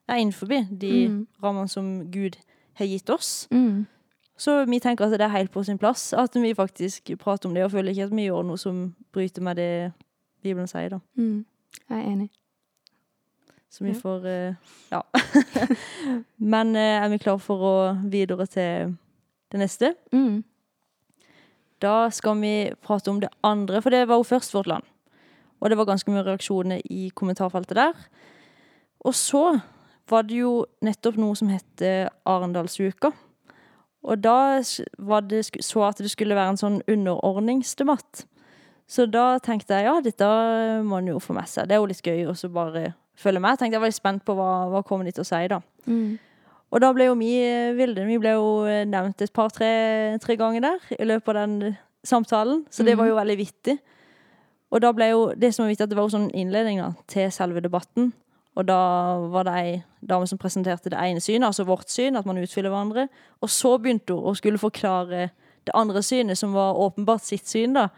er 0.08 0.16
innenfor 0.22 0.48
de 0.80 1.08
Mm. 1.08 1.28
rammene 1.44 1.70
som 1.70 2.12
Gud 2.12 2.38
har 2.76 2.86
gitt 2.86 3.10
oss. 3.10 3.48
Mm. 3.52 3.86
Så 4.38 4.66
vi 4.68 4.80
tenker 4.80 5.06
at 5.06 5.12
det 5.12 5.22
er 5.22 5.28
helt 5.32 5.52
på 5.52 5.64
sin 5.64 5.78
plass 5.78 6.14
at 6.14 6.34
vi 6.36 6.54
faktisk 6.54 7.18
prater 7.18 7.48
om 7.50 7.54
det, 7.56 7.64
og 7.64 7.72
føler 7.72 7.90
ikke 7.92 8.04
at 8.04 8.12
vi 8.16 8.26
gjør 8.28 8.44
noe 8.46 8.58
som 8.58 8.96
bryter 9.14 9.42
med 9.42 9.56
det 9.56 9.94
Bibelen 10.44 10.68
sier, 10.68 10.90
da. 10.90 11.00
Mm. 11.18 11.46
Jeg 11.90 11.98
er 12.00 12.10
enig. 12.12 12.30
Så 13.70 13.84
vi 13.84 13.90
Ja. 13.92 14.00
får 14.00 14.26
uh, 14.26 14.56
Ja. 14.92 15.02
Men 16.38 16.76
uh, 16.76 16.82
er 16.82 17.10
vi 17.10 17.18
klare 17.18 17.40
for 17.40 17.58
å 17.58 18.10
videre 18.12 18.46
til 18.48 18.98
det 19.52 19.60
neste? 19.60 19.96
Mm. 20.14 20.44
Da 21.82 22.10
skal 22.10 22.40
vi 22.42 22.72
prate 22.82 23.10
om 23.12 23.20
det 23.20 23.30
andre, 23.44 23.82
for 23.82 23.90
det 23.90 24.08
var 24.08 24.16
jo 24.22 24.24
først 24.24 24.54
vårt 24.54 24.68
land. 24.68 24.84
Og 25.62 25.70
det 25.70 25.78
var 25.78 25.86
ganske 25.86 26.12
mye 26.12 26.24
reaksjoner 26.24 26.82
i 26.92 27.10
kommentarfeltet 27.16 27.76
der. 27.76 27.94
Og 29.06 29.14
så 29.14 29.62
var 30.10 30.28
det 30.28 30.42
jo 30.44 30.66
nettopp 30.86 31.18
noe 31.22 31.38
som 31.38 31.50
het 31.50 31.84
Arendalsuka. 32.30 33.12
Og 34.06 34.22
da 34.22 34.62
det, 34.62 35.42
så 35.66 35.86
at 35.88 36.02
det 36.02 36.12
skulle 36.14 36.38
være 36.38 36.54
en 36.54 36.62
sånn 36.62 36.80
underordningsdebatt. 36.92 38.26
Så 38.86 39.08
da 39.10 39.40
tenkte 39.42 39.80
jeg 39.80 39.88
ja, 39.88 39.96
dette 40.04 40.28
må 40.86 41.00
en 41.00 41.10
jo 41.16 41.22
få 41.24 41.34
med 41.34 41.50
seg. 41.50 41.66
Det 41.66 41.78
er 41.78 41.82
jo 41.82 41.90
litt 41.90 42.06
gøy 42.06 42.28
å 42.30 42.36
bare 42.54 42.92
følge 43.18 43.42
med. 43.42 43.56
Jeg 43.56 43.64
Tenkte 43.64 43.80
Jeg 43.80 43.82
var 43.82 43.92
litt 43.92 43.98
spent 43.98 44.26
på 44.28 44.36
hva, 44.38 44.50
hva 44.70 44.84
kommer 44.86 45.08
de 45.08 45.16
til 45.16 45.26
å 45.26 45.28
si, 45.28 45.42
da. 45.50 45.60
Mm. 45.90 46.20
Og 46.76 46.84
da 46.84 46.92
ble 46.94 47.08
jo 47.08 47.18
vi, 47.18 47.34
Vilde, 47.78 48.06
vi 48.06 48.20
ble 48.22 48.36
jo 48.36 48.50
nevnt 48.90 49.22
et 49.24 49.34
par-tre 49.34 49.72
tre 50.22 50.38
ganger 50.38 50.66
der 50.66 50.96
i 51.00 51.08
løpet 51.08 51.32
av 51.32 51.42
den 51.42 51.76
samtalen, 52.06 52.66
så 52.70 52.86
det 52.86 52.98
var 53.00 53.10
jo 53.10 53.18
veldig 53.18 53.38
vittig. 53.40 53.78
Og 54.74 54.82
da 54.84 54.92
ble 54.94 55.08
jo, 55.14 55.22
det 55.38 55.54
som 55.56 55.64
var 55.64 55.72
vittig, 55.72 55.86
at 55.88 55.94
det 55.94 55.98
var 55.98 56.06
jo 56.06 56.16
sånn 56.18 56.30
innledning 56.36 56.82
da, 56.84 56.92
til 57.10 57.32
selve 57.34 57.64
debatten. 57.64 58.12
Og 58.56 58.68
da 58.68 58.80
var 59.34 59.48
det 59.48 59.54
ei 59.60 59.72
dame 60.00 60.28
som 60.28 60.40
presenterte 60.40 60.92
det 60.94 61.00
ene 61.00 61.20
synet, 61.24 61.50
altså 61.50 61.66
vårt 61.68 61.92
syn, 61.92 62.16
at 62.16 62.26
man 62.26 62.40
utfyller 62.40 62.72
hverandre. 62.72 63.08
Og 63.44 63.52
så 63.52 63.76
begynte 63.78 64.16
hun 64.16 64.32
å 64.32 64.36
skulle 64.40 64.62
forklare 64.62 65.30
det 65.66 65.74
andre 65.76 66.04
synet, 66.06 66.40
som 66.40 66.54
var 66.56 66.80
åpenbart 66.80 67.26
sitt 67.26 67.50
syn, 67.50 67.76
da. 67.76 67.90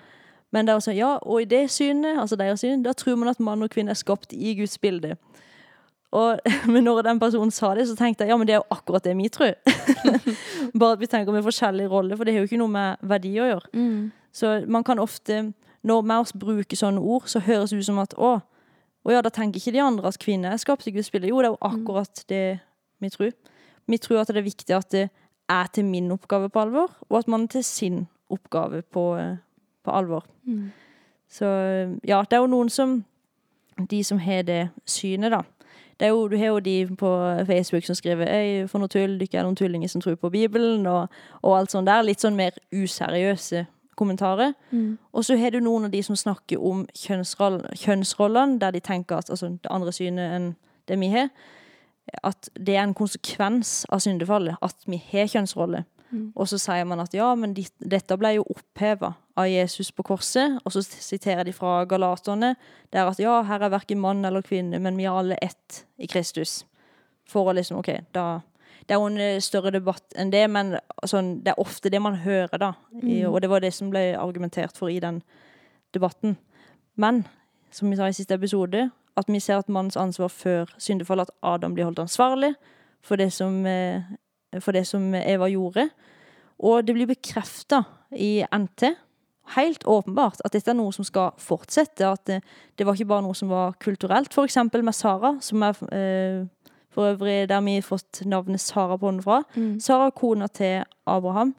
Men 0.56 0.66
det 0.66 0.78
var 0.78 0.84
sånn, 0.86 0.98
ja, 0.98 1.12
og 1.22 1.44
i 1.44 1.50
det 1.50 1.66
synet, 1.72 2.18
altså 2.22 2.38
deres 2.40 2.64
syn, 2.64 2.84
da 2.86 2.96
tror 2.98 3.20
man 3.20 3.34
at 3.34 3.42
mann 3.44 3.66
og 3.66 3.72
kvinne 3.74 3.92
er 3.92 4.00
skapt 4.00 4.34
i 4.34 4.56
Guds 4.58 4.78
bilde. 4.82 5.18
Og, 6.16 6.40
men 6.74 6.88
når 6.88 7.04
den 7.06 7.20
personen 7.20 7.52
sa 7.52 7.74
det, 7.76 7.88
så 7.90 7.98
tenkte 8.00 8.26
jeg 8.26 8.32
ja, 8.32 8.38
men 8.40 8.48
det 8.48 8.56
er 8.56 8.62
jo 8.62 8.78
akkurat 8.78 9.04
det 9.04 9.16
vi 9.20 9.30
tror. 9.30 9.54
Bare 10.80 10.96
at 10.96 11.04
vi 11.04 11.12
tenker 11.12 11.36
med 11.36 11.46
forskjellige 11.46 11.92
roller, 11.92 12.18
for 12.18 12.26
det 12.26 12.34
har 12.34 12.46
jo 12.46 12.50
ikke 12.50 12.62
noe 12.64 12.74
med 12.74 13.08
verdi 13.12 13.36
å 13.38 13.50
gjøre. 13.52 13.74
Mm. 13.76 14.00
Så 14.34 14.54
man 14.72 14.86
kan 14.88 15.04
ofte, 15.04 15.52
når 15.84 16.08
vi 16.08 16.40
bruker 16.40 16.80
sånne 16.80 17.04
ord, 17.04 17.28
så 17.28 17.44
høres 17.44 17.74
det 17.74 17.82
ut 17.82 17.90
som 17.90 18.00
at 18.02 18.16
å, 18.18 18.38
å 19.08 19.14
ja, 19.16 19.22
da 19.24 19.32
tenker 19.32 19.62
ikke 19.62 19.72
de 19.72 19.84
andre 19.84 20.10
at 20.10 20.20
kvinner 20.20 20.52
er 20.52 20.60
skapt 20.60 20.88
i 20.90 20.92
Guds 20.92 21.10
bilde. 21.14 21.30
Jo, 21.32 21.40
det 21.40 21.48
er 21.48 21.56
jo 21.56 21.70
akkurat 21.70 22.24
det 22.28 22.44
vi 23.00 23.12
tror. 23.14 23.32
Vi 23.88 24.00
tror 24.04 24.22
at 24.22 24.34
det 24.34 24.42
er 24.42 24.50
viktig 24.50 24.76
at 24.76 24.90
det 24.92 25.06
er 25.48 25.70
til 25.72 25.88
min 25.88 26.12
oppgave 26.12 26.50
på 26.52 26.60
alvor, 26.60 26.92
og 27.08 27.20
at 27.22 27.30
man 27.32 27.46
er 27.48 27.54
til 27.56 27.64
sin 27.64 28.02
oppgave 28.30 28.82
på, 28.82 29.06
eh, 29.16 29.38
på 29.84 29.92
alvor. 29.96 30.26
Mm. 30.44 30.72
Så 31.30 31.46
ja, 32.04 32.20
det 32.24 32.36
er 32.36 32.44
jo 32.44 32.52
noen 32.52 32.70
som 32.70 33.04
De 33.90 34.04
som 34.04 34.18
har 34.18 34.42
det 34.42 34.70
synet, 34.90 35.30
da. 35.32 35.44
Det 36.00 36.08
er 36.08 36.10
jo, 36.10 36.28
du 36.28 36.38
har 36.38 36.48
jo 36.48 36.60
de 36.60 36.88
på 36.98 37.10
Facebook 37.46 37.86
som 37.86 37.96
skriver 37.96 38.26
Øy, 38.26 38.68
for 38.68 38.82
noe 38.82 38.90
tull, 38.90 39.20
dere 39.20 39.38
er 39.38 39.44
noen 39.46 39.56
tullinger 39.56 39.88
som 39.88 40.02
tror 40.02 40.16
på 40.16 40.32
Bibelen, 40.34 40.88
og, 40.88 41.14
og 41.44 41.58
alt 41.60 41.72
sånt 41.72 41.86
der. 41.86 42.02
Litt 42.02 42.26
sånn 42.26 42.36
mer 42.36 42.58
useriøse 42.74 43.68
kommentarer. 43.98 44.54
Mm. 44.72 44.98
Og 45.12 45.26
så 45.26 45.38
har 45.38 45.54
du 45.54 45.60
noen 45.64 45.88
av 45.88 45.94
de 45.94 46.02
som 46.06 46.18
snakker 46.18 46.62
om 46.62 46.86
kjønnsroll, 46.96 47.62
kjønnsrollene, 47.76 48.60
der 48.62 48.76
de 48.76 48.82
tenker 48.84 49.20
at 49.20 49.32
altså, 49.34 49.52
det 49.58 49.74
andre 49.74 49.94
synet 49.96 50.36
enn 50.38 50.50
det 50.88 51.00
vi 51.02 51.12
har, 51.12 51.32
at 52.24 52.50
det 52.56 52.78
er 52.78 52.86
en 52.86 52.96
konsekvens 52.96 53.82
av 53.92 54.00
syndefallet, 54.06 54.56
at 54.64 54.88
vi 54.88 55.02
har 55.12 55.28
kjønnsroller. 55.34 55.84
Mm. 56.10 56.32
Og 56.40 56.48
så 56.48 56.60
sier 56.62 56.86
man 56.88 57.02
at 57.04 57.16
ja, 57.16 57.28
men 57.36 57.52
de, 57.58 57.66
dette 57.84 58.16
ble 58.20 58.38
jo 58.38 58.46
oppheva 58.54 59.12
av 59.38 59.50
Jesus 59.52 59.92
på 59.92 60.06
korset. 60.08 60.56
Og 60.64 60.74
så 60.76 60.84
siterer 60.84 61.44
de 61.48 61.54
fra 61.56 61.82
Galaterne, 61.90 62.56
der 62.96 63.12
at 63.12 63.20
ja, 63.20 63.42
her 63.48 63.66
er 63.66 63.74
verken 63.74 64.00
mann 64.00 64.26
eller 64.26 64.46
kvinne, 64.46 64.80
men 64.80 64.98
vi 65.00 65.08
er 65.08 65.18
alle 65.20 65.40
ett 65.44 65.84
i 66.00 66.08
Kristus. 66.08 66.62
For 67.28 67.50
å 67.50 67.58
liksom, 67.58 67.82
OK, 67.82 67.92
da 68.16 68.40
Det 68.88 68.96
er 68.96 69.02
jo 69.02 69.10
en 69.10 69.20
eh, 69.20 69.42
større 69.44 69.74
debatt 69.76 70.16
enn 70.16 70.32
det, 70.32 70.46
men 70.52 70.78
sånn, 71.04 71.42
det 71.44 71.54
er 71.54 71.60
ofte 71.60 71.92
det 71.92 72.00
man 72.04 72.16
hører, 72.24 72.56
da. 72.62 72.72
I, 73.04 73.26
og 73.28 73.42
det 73.44 73.50
var 73.52 73.64
det 73.64 73.74
som 73.76 73.92
ble 73.92 74.14
argumentert 74.16 74.80
for 74.80 74.92
i 74.92 75.02
den 75.04 75.20
debatten. 75.96 76.38
Men 76.96 77.26
som 77.72 77.92
vi 77.92 77.98
sa 78.00 78.08
i 78.08 78.16
siste 78.16 78.38
episode, 78.38 78.88
at 79.18 79.32
vi 79.32 79.42
ser 79.44 79.60
at 79.60 79.70
mannens 79.70 79.98
ansvar 80.00 80.32
før 80.32 80.72
syndefallet, 80.80 81.28
at 81.28 81.56
Adam 81.56 81.76
blir 81.76 81.90
holdt 81.90 82.00
ansvarlig 82.06 82.54
for 83.04 83.20
det 83.20 83.32
som, 83.34 83.66
eh, 83.66 84.02
for 84.60 84.72
det 84.72 84.88
som 84.88 85.14
Eva 85.16 85.50
gjorde. 85.52 85.90
Og 86.60 86.88
det 86.88 86.96
blir 86.96 87.10
bekrefta 87.10 87.84
i 88.12 88.46
NT, 88.52 88.96
helt 89.56 89.84
åpenbart, 89.88 90.42
at 90.46 90.52
dette 90.52 90.72
er 90.72 90.76
noe 90.76 90.92
som 90.92 91.06
skal 91.08 91.32
fortsette. 91.40 92.04
At 92.08 92.26
det, 92.28 92.42
det 92.78 92.86
var 92.86 92.98
ikke 92.98 93.12
bare 93.14 93.24
noe 93.24 93.36
som 93.38 93.52
var 93.52 93.78
kulturelt. 93.80 94.34
Eksempel 94.44 94.84
med 94.84 94.96
Sara, 94.96 95.38
som 95.42 95.64
er 95.64 95.78
eh, 95.92 96.48
for 96.98 97.14
øvrig 97.14 97.46
der 97.50 97.62
vi 97.62 97.78
har 97.78 97.86
fått 97.86 98.24
navnet 98.26 98.64
Sara 98.64 98.98
på 98.98 99.12
henne 99.12 99.22
fra. 99.22 99.44
Mm. 99.54 99.80
Sara, 99.84 100.10
kona 100.10 100.48
til 100.50 100.82
Abraham, 101.06 101.54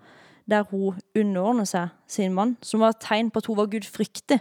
der 0.50 0.66
hun 0.70 0.98
underordner 1.14 1.68
seg 1.68 1.94
sin 2.10 2.34
mann, 2.34 2.56
som 2.62 2.82
var 2.82 2.96
et 2.96 3.04
tegn 3.04 3.30
på 3.30 3.38
at 3.38 3.46
hun 3.46 3.60
var 3.60 3.70
Gud 3.70 3.86
fryktig. 3.86 4.40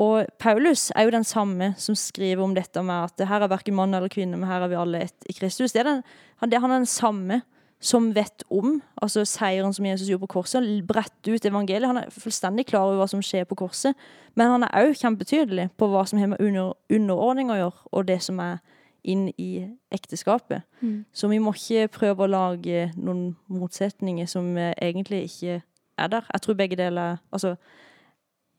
Og 0.00 0.26
Paulus 0.40 0.88
er 0.96 1.06
jo 1.06 1.14
den 1.14 1.26
samme 1.26 1.74
som 1.78 1.94
skriver 1.98 2.42
om 2.42 2.54
dette 2.56 2.82
med 2.82 3.10
at 3.10 3.28
her 3.28 3.44
er 3.44 3.52
verken 3.52 3.76
mann 3.76 3.94
eller 3.94 4.10
kvinne, 4.10 4.38
men 4.38 4.48
her 4.48 4.64
er 4.64 4.72
vi 4.72 4.78
alle 4.80 5.04
ett 5.06 5.28
i 5.28 5.36
Kristus. 5.36 5.72
Det 5.72 5.82
er 5.82 5.90
den, 5.90 6.02
han, 6.40 6.50
det, 6.50 6.60
han 6.62 6.70
er 6.70 6.82
den 6.82 6.90
samme 6.90 7.42
som 7.80 8.10
vet 8.14 8.44
om 8.52 8.78
altså 9.00 9.24
seieren 9.24 9.72
som 9.72 9.86
Jesus 9.86 10.08
gjorde 10.08 10.26
på 10.26 10.34
korset. 10.38 10.60
Han 10.60 10.86
bretter 10.86 11.36
ut 11.36 11.46
evangeliet. 11.48 11.88
Han 11.88 12.02
er 12.02 12.12
fullstendig 12.12 12.66
klar 12.68 12.88
over 12.88 13.00
hva 13.00 13.08
som 13.08 13.22
skjer 13.24 13.46
på 13.48 13.56
korset. 13.62 13.96
Men 14.36 14.52
han 14.52 14.66
er 14.66 14.84
òg 14.84 14.98
kjempetydelig 15.00 15.70
på 15.80 15.88
hva 15.88 16.04
som 16.08 16.20
har 16.20 16.32
med 16.32 16.42
under, 16.44 16.74
underordning 16.92 17.52
å 17.52 17.58
gjøre, 17.58 17.86
og 17.92 18.06
det 18.08 18.20
som 18.24 18.40
er 18.44 18.60
inn 19.04 19.28
i 19.38 19.66
ekteskapet. 19.92 20.62
Mm. 20.80 21.04
Så 21.12 21.28
vi 21.28 21.38
må 21.38 21.52
ikke 21.56 21.88
prøve 21.88 22.24
å 22.24 22.30
lage 22.30 22.90
noen 22.96 23.36
motsetninger 23.48 24.26
som 24.26 24.56
eh, 24.56 24.74
egentlig 24.82 25.24
ikke 25.28 25.60
er 25.98 26.08
der. 26.08 26.26
Jeg 26.32 26.42
tror 26.42 26.54
begge 26.54 26.76
deler 26.76 27.16
Altså, 27.32 27.56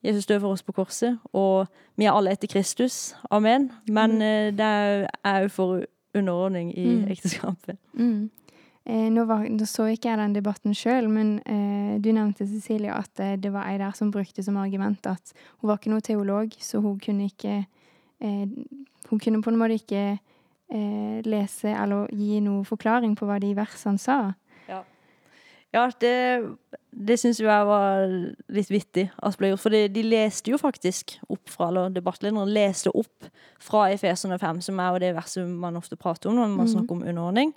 Jesus 0.03 0.25
døde 0.25 0.39
for 0.39 0.51
oss 0.51 0.63
på 0.63 0.71
korset, 0.73 1.17
og 1.33 1.67
vi 1.97 2.05
er 2.05 2.11
alle 2.11 2.31
etter 2.33 2.49
Kristus. 2.49 3.15
Amen. 3.31 3.71
Men 3.87 4.11
mm. 4.17 4.55
det 4.57 4.65
er 4.65 5.09
òg 5.23 5.49
for 5.53 5.83
underordning 6.17 6.77
i 6.77 6.85
Mm. 6.85 7.11
ekteskapet. 7.11 7.77
Mm. 7.93 8.29
eh, 8.85 9.09
nå, 9.09 9.25
var, 9.25 9.45
nå 9.49 9.65
så 9.65 9.85
ikke 9.85 10.09
jeg 10.09 10.17
den 10.17 10.33
debatten 10.35 10.73
sjøl, 10.73 11.09
men 11.09 11.39
eh, 11.45 12.01
du 12.01 12.11
nevnte, 12.11 12.47
Cecilie, 12.47 12.93
at 12.93 13.19
eh, 13.19 13.37
det 13.37 13.53
var 13.53 13.69
ei 13.69 13.77
der 13.77 13.91
som 13.91 14.11
brukte 14.11 14.43
som 14.43 14.57
argument 14.57 15.05
at 15.05 15.33
hun 15.61 15.67
var 15.69 15.77
ikke 15.77 15.93
noe 15.93 16.01
teolog, 16.01 16.51
så 16.59 16.81
hun 16.81 16.99
kunne 16.99 17.29
ikke 17.29 17.65
eh, 18.21 18.47
Hun 19.09 19.19
kunne 19.19 19.41
på 19.41 19.49
en 19.49 19.57
måte 19.57 19.73
ikke 19.73 20.19
eh, 20.71 21.19
lese 21.27 21.75
eller 21.75 22.09
gi 22.15 22.39
noe 22.43 22.65
forklaring 22.67 23.13
på 23.19 23.27
hva 23.29 23.39
de 23.43 23.53
versene 23.57 24.01
sa. 24.01 24.21
Ja, 25.71 25.85
det, 26.03 26.15
det 26.91 27.15
syns 27.19 27.39
jo 27.39 27.47
jeg 27.47 27.67
var 27.67 28.09
litt 28.51 28.71
vittig 28.71 29.05
at 29.23 29.37
ble 29.39 29.53
gjort. 29.53 29.63
For 29.63 29.71
de, 29.71 29.85
de 29.91 30.03
leste 30.03 30.51
jo 30.51 30.59
faktisk 30.59 31.15
opp 31.31 31.51
fra, 31.51 31.69
eller 31.69 31.93
debattlederen 31.95 32.51
leste 32.51 32.91
opp 32.91 33.29
fra 33.63 33.85
Efeserne 33.93 34.39
5, 34.39 34.59
som 34.67 34.81
er 34.83 34.89
jo 34.91 35.03
det 35.05 35.13
verset 35.15 35.47
man 35.47 35.79
ofte 35.79 35.95
prater 35.99 36.31
om 36.31 36.41
når 36.41 36.51
man 36.51 36.67
mm. 36.67 36.73
snakker 36.73 36.97
om 36.97 37.05
underordning. 37.07 37.53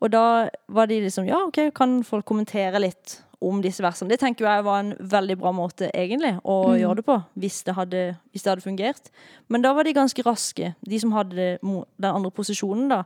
Og 0.00 0.08
da 0.14 0.24
var 0.72 0.88
de 0.88 1.02
liksom 1.04 1.28
Ja, 1.28 1.42
OK, 1.44 1.66
kan 1.76 2.00
folk 2.08 2.24
kommentere 2.24 2.80
litt 2.80 3.18
om 3.40 3.60
disse 3.64 3.82
versene? 3.84 4.12
Det 4.12 4.20
tenker 4.22 4.46
jeg 4.46 4.66
var 4.66 4.82
en 4.82 4.94
veldig 4.98 5.36
bra 5.40 5.52
måte, 5.56 5.90
egentlig, 5.96 6.36
å 6.44 6.56
mm. 6.70 6.78
gjøre 6.82 7.00
det 7.00 7.06
på. 7.08 7.18
Hvis 7.42 7.60
det, 7.66 7.74
hadde, 7.78 8.04
hvis 8.30 8.44
det 8.44 8.52
hadde 8.52 8.66
fungert. 8.66 9.12
Men 9.48 9.64
da 9.64 9.74
var 9.76 9.88
de 9.88 9.96
ganske 9.96 10.24
raske, 10.26 10.72
de 10.80 11.02
som 11.02 11.14
hadde 11.16 11.52
den 11.60 12.10
andre 12.10 12.32
posisjonen, 12.34 12.90
da. 12.92 13.04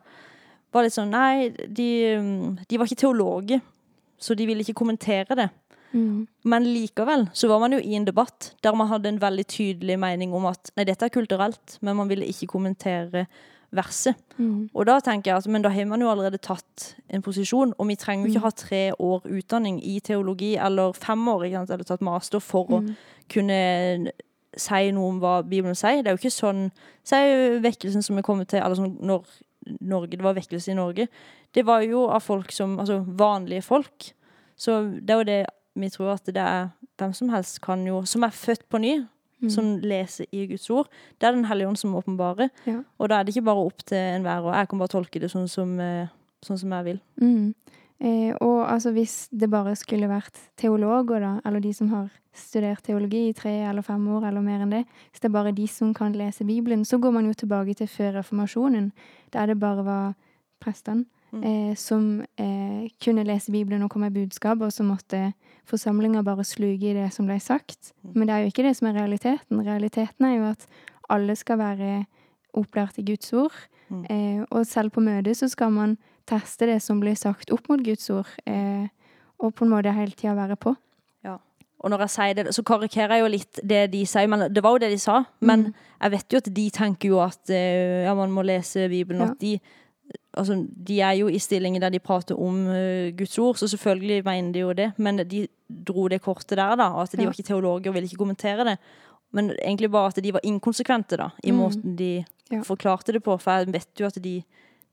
Var 0.75 0.87
litt 0.87 0.97
sånn 0.97 1.13
Nei, 1.15 1.51
de, 1.55 1.91
mm, 2.19 2.65
de 2.67 2.81
var 2.81 2.91
ikke 2.91 3.05
teologer, 3.05 3.63
så 4.19 4.35
de 4.35 4.47
ville 4.49 4.65
ikke 4.65 4.81
kommentere 4.81 5.39
det. 5.39 5.51
Mm. 5.95 6.27
Men 6.51 6.67
likevel 6.67 7.29
så 7.39 7.47
var 7.47 7.61
man 7.63 7.77
jo 7.77 7.79
i 7.79 7.95
en 7.95 8.07
debatt 8.07 8.51
der 8.67 8.75
man 8.75 8.91
hadde 8.91 9.13
en 9.13 9.21
veldig 9.23 9.45
tydelig 9.47 9.95
mening 10.03 10.35
om 10.35 10.49
at 10.51 10.73
nei, 10.75 10.87
dette 10.89 11.07
er 11.07 11.15
kulturelt, 11.15 11.77
men 11.87 11.95
man 12.01 12.11
ville 12.11 12.27
ikke 12.27 12.51
kommentere 12.51 13.29
verset. 13.77 14.19
Mm. 14.37 14.69
Og 14.75 14.87
da 14.89 14.99
tenker 15.05 15.31
jeg 15.31 15.43
at 15.43 15.49
men 15.51 15.65
da 15.65 15.73
har 15.73 15.89
man 15.91 16.03
jo 16.03 16.11
allerede 16.11 16.41
tatt 16.43 16.95
en 17.09 17.23
posisjon, 17.23 17.75
og 17.79 17.89
vi 17.89 17.97
trenger 18.01 18.27
jo 18.27 18.33
ikke 18.33 18.45
ha 18.45 18.53
tre 18.59 18.83
år 18.99 19.27
utdanning 19.27 19.81
i 19.85 19.99
teologi, 20.05 20.55
eller 20.57 20.95
fem 20.99 21.29
år, 21.29 21.47
eller 21.51 21.85
tatt 21.87 22.05
master 22.05 22.43
for 22.43 22.79
å 22.79 22.83
kunne 23.33 24.13
si 24.57 24.91
noe 24.95 25.11
om 25.11 25.21
hva 25.23 25.39
Bibelen 25.43 25.79
sier. 25.79 26.03
Det 26.03 26.11
er 26.11 26.17
jo 26.17 26.23
ikke 26.23 26.35
sånn 26.35 26.69
Si 27.05 27.19
vekkelsen 27.61 28.05
som 28.07 28.17
er 28.17 28.25
kommet 28.25 28.49
til 28.53 28.63
Eller 28.63 28.79
sånn 28.79 28.95
når 29.05 29.27
Norge, 29.85 30.17
det 30.17 30.25
var 30.25 30.37
vekkelse 30.37 30.73
i 30.73 30.77
Norge. 30.79 31.09
Det 31.55 31.65
var 31.67 31.83
jo 31.85 32.07
av 32.13 32.23
folk 32.25 32.53
som 32.53 32.79
Altså 32.79 33.01
vanlige 33.05 33.65
folk. 33.67 34.13
Så 34.57 34.79
det 35.01 35.11
er 35.11 35.21
jo 35.21 35.29
det 35.29 35.43
vi 35.75 35.91
tror 35.91 36.13
at 36.13 36.29
det 36.31 36.39
er 36.39 36.69
hvem 37.01 37.13
som 37.17 37.33
helst 37.35 37.59
kan 37.65 37.83
jo 37.87 38.05
Som 38.07 38.23
er 38.23 38.31
født 38.31 38.69
på 38.71 38.79
ny, 38.79 38.95
som 39.51 39.79
leser 39.83 40.27
i 40.33 40.47
Guds 40.47 40.69
ord. 40.71 40.89
Det 41.19 41.29
er 41.29 41.33
Den 41.33 41.45
hellige 41.45 41.69
ånd 41.69 41.79
som 41.79 41.95
åpenbarer. 41.95 42.51
Ja. 42.67 42.83
Og 42.99 43.09
da 43.09 43.19
er 43.19 43.25
det 43.25 43.35
ikke 43.35 43.49
bare 43.51 43.67
opp 43.67 43.85
til 43.85 43.99
enhver, 43.99 44.45
og 44.45 44.55
jeg 44.55 44.69
kan 44.69 44.79
bare 44.79 44.95
tolke 44.95 45.21
det 45.21 45.31
sånn 45.31 45.49
som, 45.49 45.81
eh, 45.81 46.09
sånn 46.43 46.59
som 46.59 46.71
jeg 46.71 46.85
vil. 46.85 47.01
Mm. 47.21 47.55
Eh, 48.01 48.35
og 48.41 48.67
altså 48.69 48.91
hvis 48.93 49.29
det 49.31 49.51
bare 49.51 49.77
skulle 49.77 50.11
vært 50.11 50.37
teologer, 50.57 51.21
da, 51.21 51.41
eller 51.47 51.61
de 51.61 51.73
som 51.73 51.89
har 51.89 52.11
studert 52.35 52.83
teologi 52.83 53.29
i 53.29 53.33
tre 53.33 53.63
eller 53.69 53.83
fem 53.83 54.03
år 54.09 54.29
eller 54.29 54.43
mer 54.43 54.65
enn 54.65 54.71
det, 54.71 54.85
hvis 55.11 55.21
det 55.23 55.31
er 55.31 55.39
bare 55.39 55.55
de 55.55 55.67
som 55.71 55.95
kan 55.95 56.13
lese 56.13 56.45
Bibelen, 56.45 56.85
så 56.85 56.99
går 56.99 57.13
man 57.13 57.27
jo 57.27 57.33
tilbake 57.33 57.75
til 57.79 57.87
før 57.87 58.19
reformasjonen, 58.19 58.93
der 59.33 59.47
det 59.47 59.61
bare 59.61 59.85
var 59.85 60.15
prestene 60.61 61.07
eh, 61.43 61.75
som 61.77 62.21
eh, 62.39 62.87
kunne 63.03 63.25
lese 63.27 63.53
Bibelen 63.53 63.83
og 63.83 63.91
komme 63.91 64.11
med 64.11 64.15
budskap, 64.21 64.61
og 64.61 64.73
så 64.73 64.85
måtte 64.87 65.33
forsamlinga 65.67 66.23
bare 66.23 66.45
sluke 66.45 66.91
i 66.91 66.95
det 66.95 67.09
som 67.15 67.27
ble 67.27 67.39
sagt. 67.41 67.93
Men 68.15 68.29
det 68.29 68.35
er 68.35 68.45
jo 68.45 68.53
ikke 68.53 68.67
det 68.69 68.77
som 68.77 68.89
er 68.91 68.99
realiteten. 69.01 69.63
Realiteten 69.67 70.25
er 70.29 70.37
jo 70.37 70.51
at 70.51 70.67
alle 71.11 71.37
skal 71.37 71.59
være 71.59 72.05
opplært 72.55 72.99
i 72.99 73.07
Guds 73.09 73.33
ord. 73.33 73.55
Eh, 74.11 74.45
og 74.51 74.67
selv 74.67 74.91
på 74.95 75.01
møtet 75.05 75.37
så 75.37 75.49
skal 75.49 75.71
man 75.75 75.97
teste 76.27 76.67
det 76.67 76.81
som 76.83 77.01
blir 77.01 77.15
sagt 77.17 77.51
opp 77.53 77.69
mot 77.69 77.83
Guds 77.85 78.09
ord, 78.11 78.29
eh, 78.47 78.87
og 79.39 79.55
på 79.55 79.65
en 79.67 79.71
måte 79.75 79.93
hele 79.93 80.13
tida 80.17 80.35
være 80.35 80.57
på. 80.57 80.75
Og 81.85 81.91
når 81.93 82.01
jeg 82.07 82.11
sier 82.15 82.37
det, 82.39 82.55
så 82.57 82.63
karikerer 82.65 83.13
jeg 83.13 83.21
jo 83.21 83.27
litt 83.29 83.59
det 83.61 83.81
de 83.93 84.07
sier, 84.09 84.25
men 84.31 84.47
det 84.49 84.63
var 84.65 84.73
jo 84.73 84.79
det 84.81 84.89
de 84.95 84.99
sa. 85.03 85.19
Men 85.45 85.67
jeg 86.01 86.13
vet 86.15 86.33
jo 86.33 86.39
at 86.41 86.47
de 86.57 86.63
tenker 86.73 87.11
jo 87.11 87.19
at 87.21 87.51
eh, 87.53 88.07
ja, 88.07 88.15
man 88.17 88.33
må 88.33 88.41
lese 88.47 88.87
Bibelen, 88.89 89.21
Ja. 89.21 89.27
at 89.35 89.41
de 89.43 89.59
Altså, 90.37 90.57
de 90.89 91.01
er 91.01 91.13
jo 91.21 91.29
i 91.29 91.39
stillinger 91.39 91.81
der 91.81 91.91
de 91.95 91.99
prater 92.03 92.35
om 92.35 92.67
uh, 92.67 93.11
Guds 93.17 93.39
ord, 93.39 93.55
så 93.57 93.69
selvfølgelig 93.71 94.25
mener 94.25 94.53
de 94.53 94.59
jo 94.65 94.73
det. 94.73 94.93
Men 94.99 95.17
de 95.31 95.47
dro 95.87 96.09
det 96.09 96.21
kortet 96.23 96.57
der, 96.59 96.75
da. 96.77 96.89
At 97.03 97.13
de 97.13 97.23
Ja. 97.23 97.25
var 97.29 97.33
ikke 97.33 97.47
teologer 97.49 97.89
og 97.89 97.95
ville 97.95 98.07
ikke 98.09 98.17
kommentere 98.19 98.65
det. 98.65 98.79
Men 99.33 99.51
egentlig 99.63 99.91
bare 99.91 100.07
at 100.17 100.23
de 100.25 100.33
var 100.33 100.41
inkonsekvente 100.45 101.17
da, 101.17 101.29
i 101.45 101.51
Mm. 101.51 101.57
måten 101.59 101.97
de 101.97 102.25
Ja. 102.51 102.61
forklarte 102.63 103.13
det 103.13 103.23
på. 103.23 103.37
For 103.41 103.51
jeg 103.51 103.73
vet 103.73 104.01
jo 104.01 104.07
at 104.07 104.23
de 104.23 104.43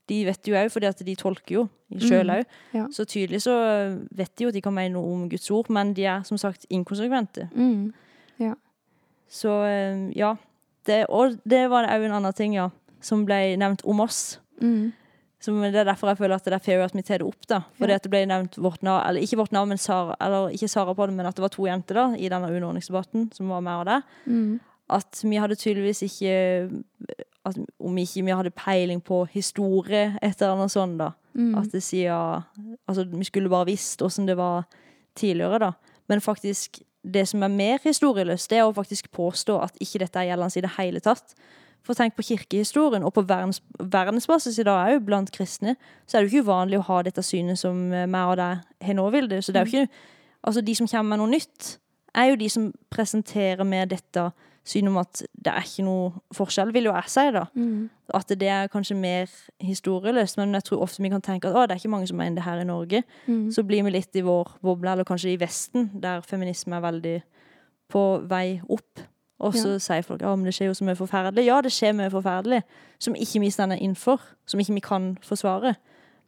de 0.08 0.24
vet 0.26 0.48
jo 0.48 0.54
òg, 0.54 0.70
fordi 0.70 0.86
at 0.86 0.98
de 1.06 1.14
tolker 1.14 1.54
jo 1.54 1.68
sjøl 1.96 2.26
òg. 2.30 2.44
Mm. 2.44 2.74
Ja. 2.74 2.86
Så 2.90 3.04
tydelig 3.06 3.40
så 3.42 3.98
vet 4.14 4.34
de 4.36 4.44
jo 4.44 4.48
at 4.48 4.54
de 4.54 4.60
kan 4.60 4.74
mene 4.74 4.92
noe 4.94 5.14
om 5.14 5.28
Guds 5.28 5.50
ord, 5.50 5.70
men 5.70 5.94
de 5.94 6.04
er 6.04 6.22
som 6.24 6.36
sagt 6.38 6.66
inkonsekvente. 6.70 7.48
Mm. 7.54 7.92
Så 9.28 9.64
eh, 9.64 10.10
ja. 10.16 10.34
Det, 10.86 11.06
og 11.08 11.36
det 11.48 11.68
var 11.70 11.86
òg 11.86 12.04
en 12.04 12.12
annen 12.18 12.32
ting, 12.34 12.54
ja, 12.54 12.68
som 13.00 13.24
ble 13.24 13.56
nevnt 13.56 13.84
om 13.86 14.00
oss. 14.00 14.38
Mm. 14.60 14.92
Som 15.42 15.58
det 15.64 15.74
er 15.74 15.88
derfor 15.88 16.12
jeg 16.12 16.20
føler 16.20 16.36
at 16.38 16.44
det 16.46 16.54
er 16.54 16.62
fair 16.62 16.84
at 16.84 16.92
vi 16.94 17.02
tar 17.02 17.18
det 17.18 17.26
opp, 17.26 17.46
da. 17.50 17.60
Fordi 17.78 17.90
Ja. 17.90 17.96
at 17.98 18.04
det 18.06 18.10
ble 18.12 18.20
nevnt 18.30 18.54
vårt 18.62 18.82
navn, 18.86 19.02
eller 19.08 19.20
ikke 19.20 19.36
vårt 19.40 19.52
navn, 19.52 19.68
men 19.68 19.78
Sara, 19.78 20.14
eller 20.20 20.52
ikke 20.54 20.68
Sara 20.70 20.94
på 20.94 21.06
det, 21.08 21.14
men 21.16 21.26
at 21.26 21.34
det 21.34 21.42
var 21.42 21.50
to 21.50 21.66
jenter 21.66 21.94
da, 21.98 22.04
i 22.14 22.28
denne 22.30 22.46
underordningsdebatten 22.46 23.32
som 23.34 23.48
var 23.50 23.60
med 23.60 23.80
og 23.80 23.86
det. 23.86 24.02
Mm. 24.26 24.60
At 24.90 25.22
vi 25.24 25.36
hadde 25.42 25.56
tydeligvis 25.56 26.02
ikke 26.06 26.82
at 27.44 27.56
Om 27.80 27.96
ikke 27.98 28.22
vi 28.24 28.30
hadde 28.30 28.50
peiling 28.54 29.00
på 29.02 29.24
historie, 29.28 30.16
et 30.22 30.42
eller 30.42 30.68
sånt, 30.70 30.98
da. 30.98 31.10
Mm. 31.34 31.56
At 31.58 31.72
det 31.72 31.82
sier 31.82 32.44
Altså, 32.88 33.04
vi 33.10 33.24
skulle 33.24 33.50
bare 33.50 33.66
visst 33.66 34.00
åssen 34.02 34.26
det 34.26 34.36
var 34.36 34.64
tidligere, 35.16 35.58
da. 35.58 35.72
Men 36.08 36.20
faktisk, 36.20 36.78
det 37.04 37.26
som 37.28 37.42
er 37.42 37.48
mer 37.48 37.78
historieløst, 37.82 38.48
det 38.50 38.58
er 38.58 38.68
å 38.68 38.74
faktisk 38.74 39.10
påstå 39.10 39.60
at 39.62 39.72
ikke 39.80 39.98
dette 39.98 40.16
er 40.20 40.28
gjeldende 40.30 40.56
i 40.56 40.60
det 40.60 40.70
hele 40.78 41.00
tatt. 41.00 41.34
For 41.82 41.98
tenk 41.98 42.14
på 42.14 42.22
kirkehistorien, 42.22 43.02
og 43.02 43.14
på 43.16 43.24
verdens, 43.26 43.58
verdensbasis 43.78 44.60
i 44.62 44.66
dag 44.66 44.94
òg, 44.94 45.04
blant 45.06 45.32
kristne, 45.34 45.76
så 46.06 46.18
er 46.18 46.22
det 46.22 46.30
jo 46.30 46.36
ikke 46.36 46.46
uvanlig 46.48 46.78
å 46.78 46.86
ha 46.86 47.00
dette 47.02 47.24
synet 47.26 47.58
som 47.58 47.88
eh, 47.90 48.06
meg 48.10 48.34
og 48.34 48.38
deg 48.38 48.86
har 48.86 48.98
nå, 48.98 49.08
Vilde. 49.14 49.40
Så 49.42 49.54
det 49.54 49.62
er 49.62 49.70
jo 49.70 49.84
ikke 49.84 50.10
Altså, 50.42 50.58
de 50.60 50.74
som 50.74 50.88
kommer 50.90 51.12
med 51.12 51.20
noe 51.20 51.30
nytt, 51.36 51.76
er 52.18 52.32
jo 52.32 52.38
de 52.40 52.48
som 52.50 52.64
presenterer 52.90 53.62
med 53.62 53.92
dette 53.92 54.24
synet 54.66 54.92
om 54.92 55.00
at 55.00 55.22
det 55.32 55.52
er 55.52 55.66
ikke 55.66 55.84
noe 55.86 56.10
forskjell, 56.36 56.72
vil 56.74 56.86
jo 56.88 56.94
jeg 56.94 57.10
si, 57.10 57.24
da. 57.34 57.44
Mm. 57.58 57.88
At 58.14 58.34
det 58.38 58.50
er 58.50 58.70
kanskje 58.70 58.96
mer 58.98 59.30
historieløst, 59.62 60.38
men 60.38 60.54
jeg 60.58 60.68
tror 60.68 60.84
ofte 60.86 61.02
vi 61.02 61.10
kan 61.12 61.24
tenke 61.24 61.50
at 61.50 61.56
å, 61.56 61.64
det 61.66 61.74
er 61.74 61.82
ikke 61.82 61.92
mange 61.94 62.10
som 62.10 62.20
mener 62.20 62.38
det 62.38 62.46
her 62.46 62.62
i 62.62 62.68
Norge. 62.68 63.02
Mm. 63.26 63.48
Så 63.54 63.64
blir 63.66 63.82
vi 63.86 63.94
litt 63.94 64.18
i 64.18 64.24
vår 64.26 64.54
boble, 64.62 64.92
eller 64.92 65.08
kanskje 65.08 65.32
i 65.32 65.40
Vesten, 65.40 65.90
der 66.02 66.22
feminisme 66.26 66.78
er 66.78 66.86
veldig 66.86 67.16
på 67.92 68.04
vei 68.30 68.46
opp. 68.70 69.02
Og 69.42 69.54
så 69.54 69.72
Ja. 69.72 69.78
sier 69.78 70.02
folk 70.06 70.22
at 70.22 70.38
det 70.44 70.54
skjer 70.54 70.66
jo 70.70 70.74
så 70.74 70.84
mye 70.84 70.94
forferdelig. 70.96 71.44
Ja, 71.46 71.60
det 71.60 71.72
skjer 71.72 71.92
mye 71.98 72.10
forferdelig 72.10 72.62
som 72.98 73.14
ikke 73.14 73.40
vi 73.40 73.50
står 73.50 73.74
innenfor, 73.80 74.20
som 74.46 74.60
ikke 74.60 74.74
vi 74.74 74.80
kan 74.80 75.16
forsvare. 75.22 75.74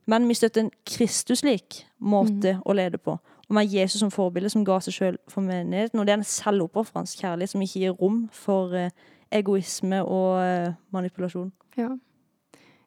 Men 0.07 0.27
vi 0.29 0.35
støtter 0.35 0.61
en 0.65 0.71
Kristuslik 0.85 1.85
måte 2.03 2.61
å 2.67 2.75
lede 2.75 2.99
på. 2.99 3.19
Og 3.49 3.55
med 3.55 3.69
Jesus 3.71 4.01
som 4.01 4.11
forbilde, 4.11 4.51
som 4.51 4.65
ga 4.65 4.79
seg 4.81 4.95
sjøl 4.95 5.17
for 5.29 5.41
menigheten. 5.43 6.01
Og 6.01 6.07
det 6.07 6.13
er 6.13 6.19
en 6.19 6.25
selvoppofrende 6.25 7.09
kjærlighet 7.17 7.49
som 7.51 7.61
ikke 7.61 7.81
gir 7.81 7.93
rom 8.01 8.29
for 8.33 8.75
eh, 8.75 8.91
egoisme 9.33 10.03
og 10.05 10.41
eh, 10.43 10.73
manipulasjon. 10.93 11.53
Ja. 11.77 11.91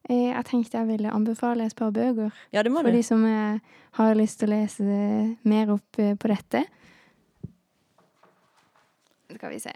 Eh, 0.10 0.34
Jeg 0.36 0.46
tenkte 0.46 0.78
jeg 0.78 0.88
ville 0.88 1.12
anbefale 1.12 1.66
et 1.66 1.76
par 1.76 1.92
bøker 1.92 2.32
Ja, 2.54 2.64
det 2.64 2.72
må 2.72 2.82
for 2.82 2.90
du. 2.92 2.98
de 2.98 3.04
som 3.04 3.26
eh, 3.26 3.60
har 3.94 4.14
lyst 4.16 4.40
til 4.40 4.50
å 4.50 4.52
lese 4.60 5.38
mer 5.44 5.72
opp 5.74 6.00
eh, 6.00 6.16
på 6.16 6.28
dette. 6.28 6.66
Skal 9.36 9.50
vi 9.50 9.60
se. 9.60 9.72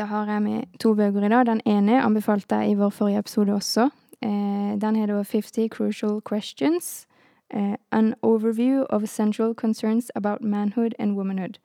Da 0.00 0.04
har 0.04 0.30
jeg 0.32 0.42
med 0.42 0.62
to 0.80 0.94
bøker 0.94 1.26
i 1.26 1.28
dag. 1.28 1.46
Den 1.46 1.60
ene 1.68 1.98
anbefalte 2.00 2.56
jeg 2.56 2.70
i 2.70 2.74
vår 2.74 2.88
forrige 2.88 3.18
episode 3.18 3.52
også. 3.52 3.90
Eh, 4.22 4.80
den 4.80 4.96
heter 4.96 5.22
50 5.22 5.68
Crucial 5.68 6.22
Questions. 6.28 7.06
Eh, 7.50 7.74
An 7.92 8.14
Overview 8.22 8.86
of 8.90 9.02
Central 9.06 9.54
Concerns 9.54 10.10
About 10.14 10.40
Manhood 10.40 10.94
and 10.98 11.16
Womanhood. 11.16 11.58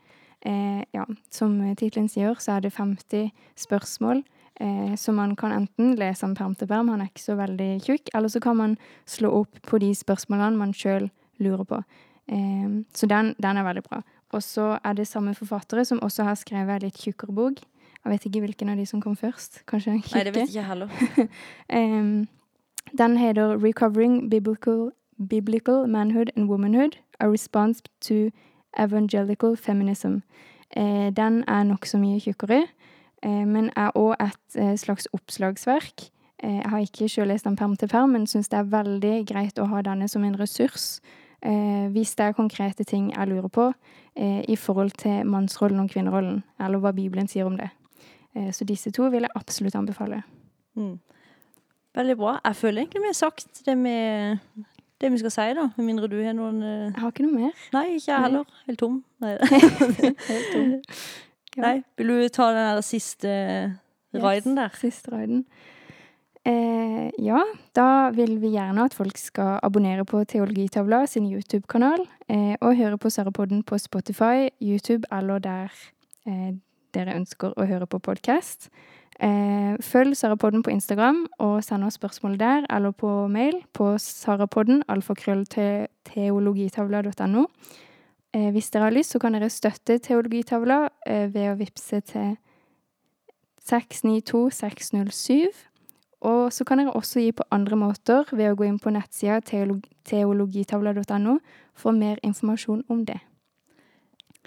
Eh, 0.46 0.84
ja, 0.94 1.06
som 1.32 1.76
tittelen 1.76 2.10
sier, 2.10 2.34
så 2.34 2.52
er 2.52 2.60
det 2.60 2.74
50 2.74 3.32
spørsmål 3.56 4.24
eh, 4.60 4.96
som 4.96 5.16
man 5.16 5.36
kan 5.36 5.52
enten 5.52 5.96
lese 5.96 6.26
om 6.26 6.36
perm 6.36 6.56
til 6.56 6.68
perm, 6.68 6.90
han 6.90 7.02
er 7.02 7.06
ikke 7.06 7.24
så 7.24 7.36
veldig 7.36 7.82
tjukk, 7.86 8.10
eller 8.14 8.28
så 8.28 8.40
kan 8.40 8.58
man 8.58 8.78
slå 9.06 9.32
opp 9.32 9.62
på 9.64 9.78
de 9.78 9.96
spørsmålene 9.96 10.58
man 10.58 10.74
sjøl 10.74 11.10
lurer 11.40 11.64
på. 11.64 11.80
Eh, 12.28 12.84
så 12.94 13.08
den, 13.08 13.36
den 13.40 13.58
er 13.58 13.64
veldig 13.64 13.84
bra. 13.84 14.02
Og 14.34 14.44
så 14.44 14.78
er 14.84 14.94
det 14.94 15.08
samme 15.08 15.36
forfattere 15.36 15.86
som 15.86 16.04
også 16.04 16.24
har 16.24 16.36
skrevet 16.36 16.76
en 16.76 16.86
litt 16.90 17.00
tjukkere 17.00 17.32
bok. 17.32 17.64
Jeg 18.06 18.12
vet 18.12 18.26
ikke 18.26 18.40
hvilken 18.40 18.70
av 18.70 18.78
de 18.78 18.86
som 18.86 19.02
kom 19.02 19.16
først. 19.18 19.64
Kanskje 19.66 19.92
en 19.92 20.02
kirke? 20.02 20.16
Nei, 20.16 20.24
det 20.24 20.36
vet 20.36 20.50
ikke 20.50 20.64
heller. 20.64 20.90
um, 22.00 22.28
den 22.98 23.18
heter 23.18 23.58
'Recovering 23.58 24.30
Biblical, 24.30 24.92
Biblical 25.30 25.88
Manhood 25.88 26.30
and 26.38 26.50
Womanhood 26.50 26.98
A 27.20 27.28
Response 27.28 27.82
to 28.02 28.30
Evangelical 28.78 29.58
Feminism'. 29.58 30.22
Uh, 30.78 31.10
den 31.10 31.44
er 31.48 31.64
nokså 31.64 31.98
mye 31.98 32.20
tjukkere, 32.20 32.64
uh, 33.26 33.48
men 33.48 33.72
er 33.76 33.92
òg 33.96 34.16
et 34.20 34.62
uh, 34.62 34.76
slags 34.76 35.08
oppslagsverk 35.14 36.12
jeg 36.44 36.70
har 36.70 36.78
ikke 36.78 37.10
selv 37.10 37.28
lest 37.28 37.46
den 37.46 37.56
perm 37.56 37.76
til 37.76 37.88
perm, 37.88 38.10
men 38.10 38.28
syns 38.28 38.50
det 38.50 38.60
er 38.60 38.64
veldig 38.70 39.28
greit 39.28 39.60
å 39.60 39.66
ha 39.66 39.82
denne 39.82 40.08
som 40.08 40.24
en 40.24 40.40
ressurs. 40.40 41.00
Eh, 41.46 41.88
hvis 41.94 42.16
det 42.16 42.26
er 42.26 42.38
konkrete 42.38 42.84
ting 42.84 43.12
jeg 43.12 43.28
lurer 43.28 43.48
på 43.48 43.66
eh, 44.16 44.42
i 44.50 44.56
forhold 44.56 44.92
til 44.98 45.26
mannsrollen 45.26 45.80
og 45.80 45.90
kvinnerollen, 45.90 46.44
eller 46.60 46.82
hva 46.82 46.92
Bibelen 46.96 47.28
sier 47.28 47.46
om 47.46 47.58
det. 47.60 47.70
Eh, 48.36 48.52
så 48.54 48.68
disse 48.68 48.92
to 48.92 49.10
vil 49.14 49.26
jeg 49.28 49.36
absolutt 49.36 49.76
anbefale. 49.76 50.22
Mm. 50.76 50.98
Veldig 51.96 52.18
bra. 52.20 52.40
Jeg 52.44 52.56
føler 52.56 52.82
egentlig 52.82 53.02
vi 53.02 53.12
har 53.12 53.18
sagt 53.18 53.62
det 53.66 53.76
vi, 53.80 53.96
det 55.02 55.12
vi 55.12 55.22
skal 55.22 55.32
si, 55.32 55.46
da. 55.56 55.70
Med 55.78 55.88
mindre 55.88 56.10
du 56.12 56.18
har 56.20 56.36
noen 56.36 56.60
eh, 56.64 56.90
Jeg 56.90 57.02
har 57.04 57.14
ikke 57.14 57.28
noe 57.28 57.46
mer. 57.46 57.62
Nei, 57.76 57.86
ikke 57.96 58.12
jeg 58.12 58.18
Nei. 58.18 58.26
heller. 58.28 58.58
Helt 58.68 58.82
tom. 58.84 58.98
Nei. 59.24 59.38
Helt 60.32 60.52
tom. 60.52 60.76
Ja. 61.56 61.62
Nei. 61.64 61.78
Vil 61.96 62.12
du 62.12 62.28
ta 62.36 62.50
den 62.52 62.68
der 62.68 62.84
siste 62.84 63.32
raiden 64.14 64.58
der? 64.60 64.76
Siste 64.76 65.14
raiden. 65.14 65.46
Eh, 66.46 67.10
ja, 67.26 67.40
da 67.74 68.12
vil 68.14 68.36
vi 68.42 68.52
gjerne 68.54 68.84
at 68.86 68.94
folk 68.94 69.18
skal 69.18 69.56
abonnere 69.66 70.04
på 70.06 70.20
Teologitavla 70.30 71.06
sin 71.10 71.26
YouTube-kanal, 71.26 72.04
eh, 72.30 72.54
og 72.62 72.76
høre 72.78 73.00
på 73.02 73.10
Sarapodden 73.10 73.64
på 73.64 73.80
Spotify, 73.82 74.52
YouTube 74.62 75.08
eller 75.12 75.40
der 75.40 75.74
eh, 76.28 76.54
dere 76.96 77.16
ønsker 77.20 77.54
å 77.56 77.68
høre 77.68 77.88
på 77.88 78.00
podkast. 78.00 78.70
Eh, 79.20 79.76
følg 79.80 80.16
Sarapodden 80.18 80.64
på 80.64 80.70
Instagram 80.74 81.28
og 81.40 81.64
send 81.64 81.84
oss 81.88 81.94
spørsmål 81.96 82.40
der 82.40 82.66
eller 82.70 82.92
på 82.92 83.28
mail 83.32 83.64
på 83.74 83.98
sarapodden 83.98 84.84
alfakrøllteologitavla.no. 84.92 87.46
Eh, 88.34 88.52
hvis 88.52 88.70
dere 88.70 88.84
har 88.84 88.92
lyst, 88.92 89.12
så 89.12 89.20
kan 89.20 89.34
dere 89.34 89.50
støtte 89.50 89.98
Teologitavla 90.04 90.90
eh, 91.08 91.34
ved 91.34 91.52
å 91.54 91.56
vippse 91.56 92.00
til 92.04 92.38
692607. 93.64 95.48
Og 96.26 96.54
så 96.54 96.64
kan 96.68 96.78
dere 96.82 96.98
også 96.98 97.20
gi 97.24 97.32
på 97.32 97.44
andre 97.56 97.76
måter 97.80 98.24
ved 98.32 98.52
å 98.52 98.56
gå 98.60 98.64
inn 98.68 98.80
på 98.82 98.90
nettsida 98.92 99.40
teolog 99.46 99.82
teologitavla.no 100.06 101.40
for 101.76 101.92
mer 101.96 102.18
informasjon 102.24 102.84
om 102.90 103.06
det. 103.06 103.20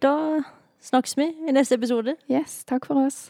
Da 0.02 0.42
snakkes 0.80 1.16
vi 1.16 1.32
i 1.48 1.52
neste 1.52 1.74
episode. 1.74 2.16
Yes, 2.30 2.64
takk 2.64 2.86
for 2.86 3.06
oss. 3.06 3.28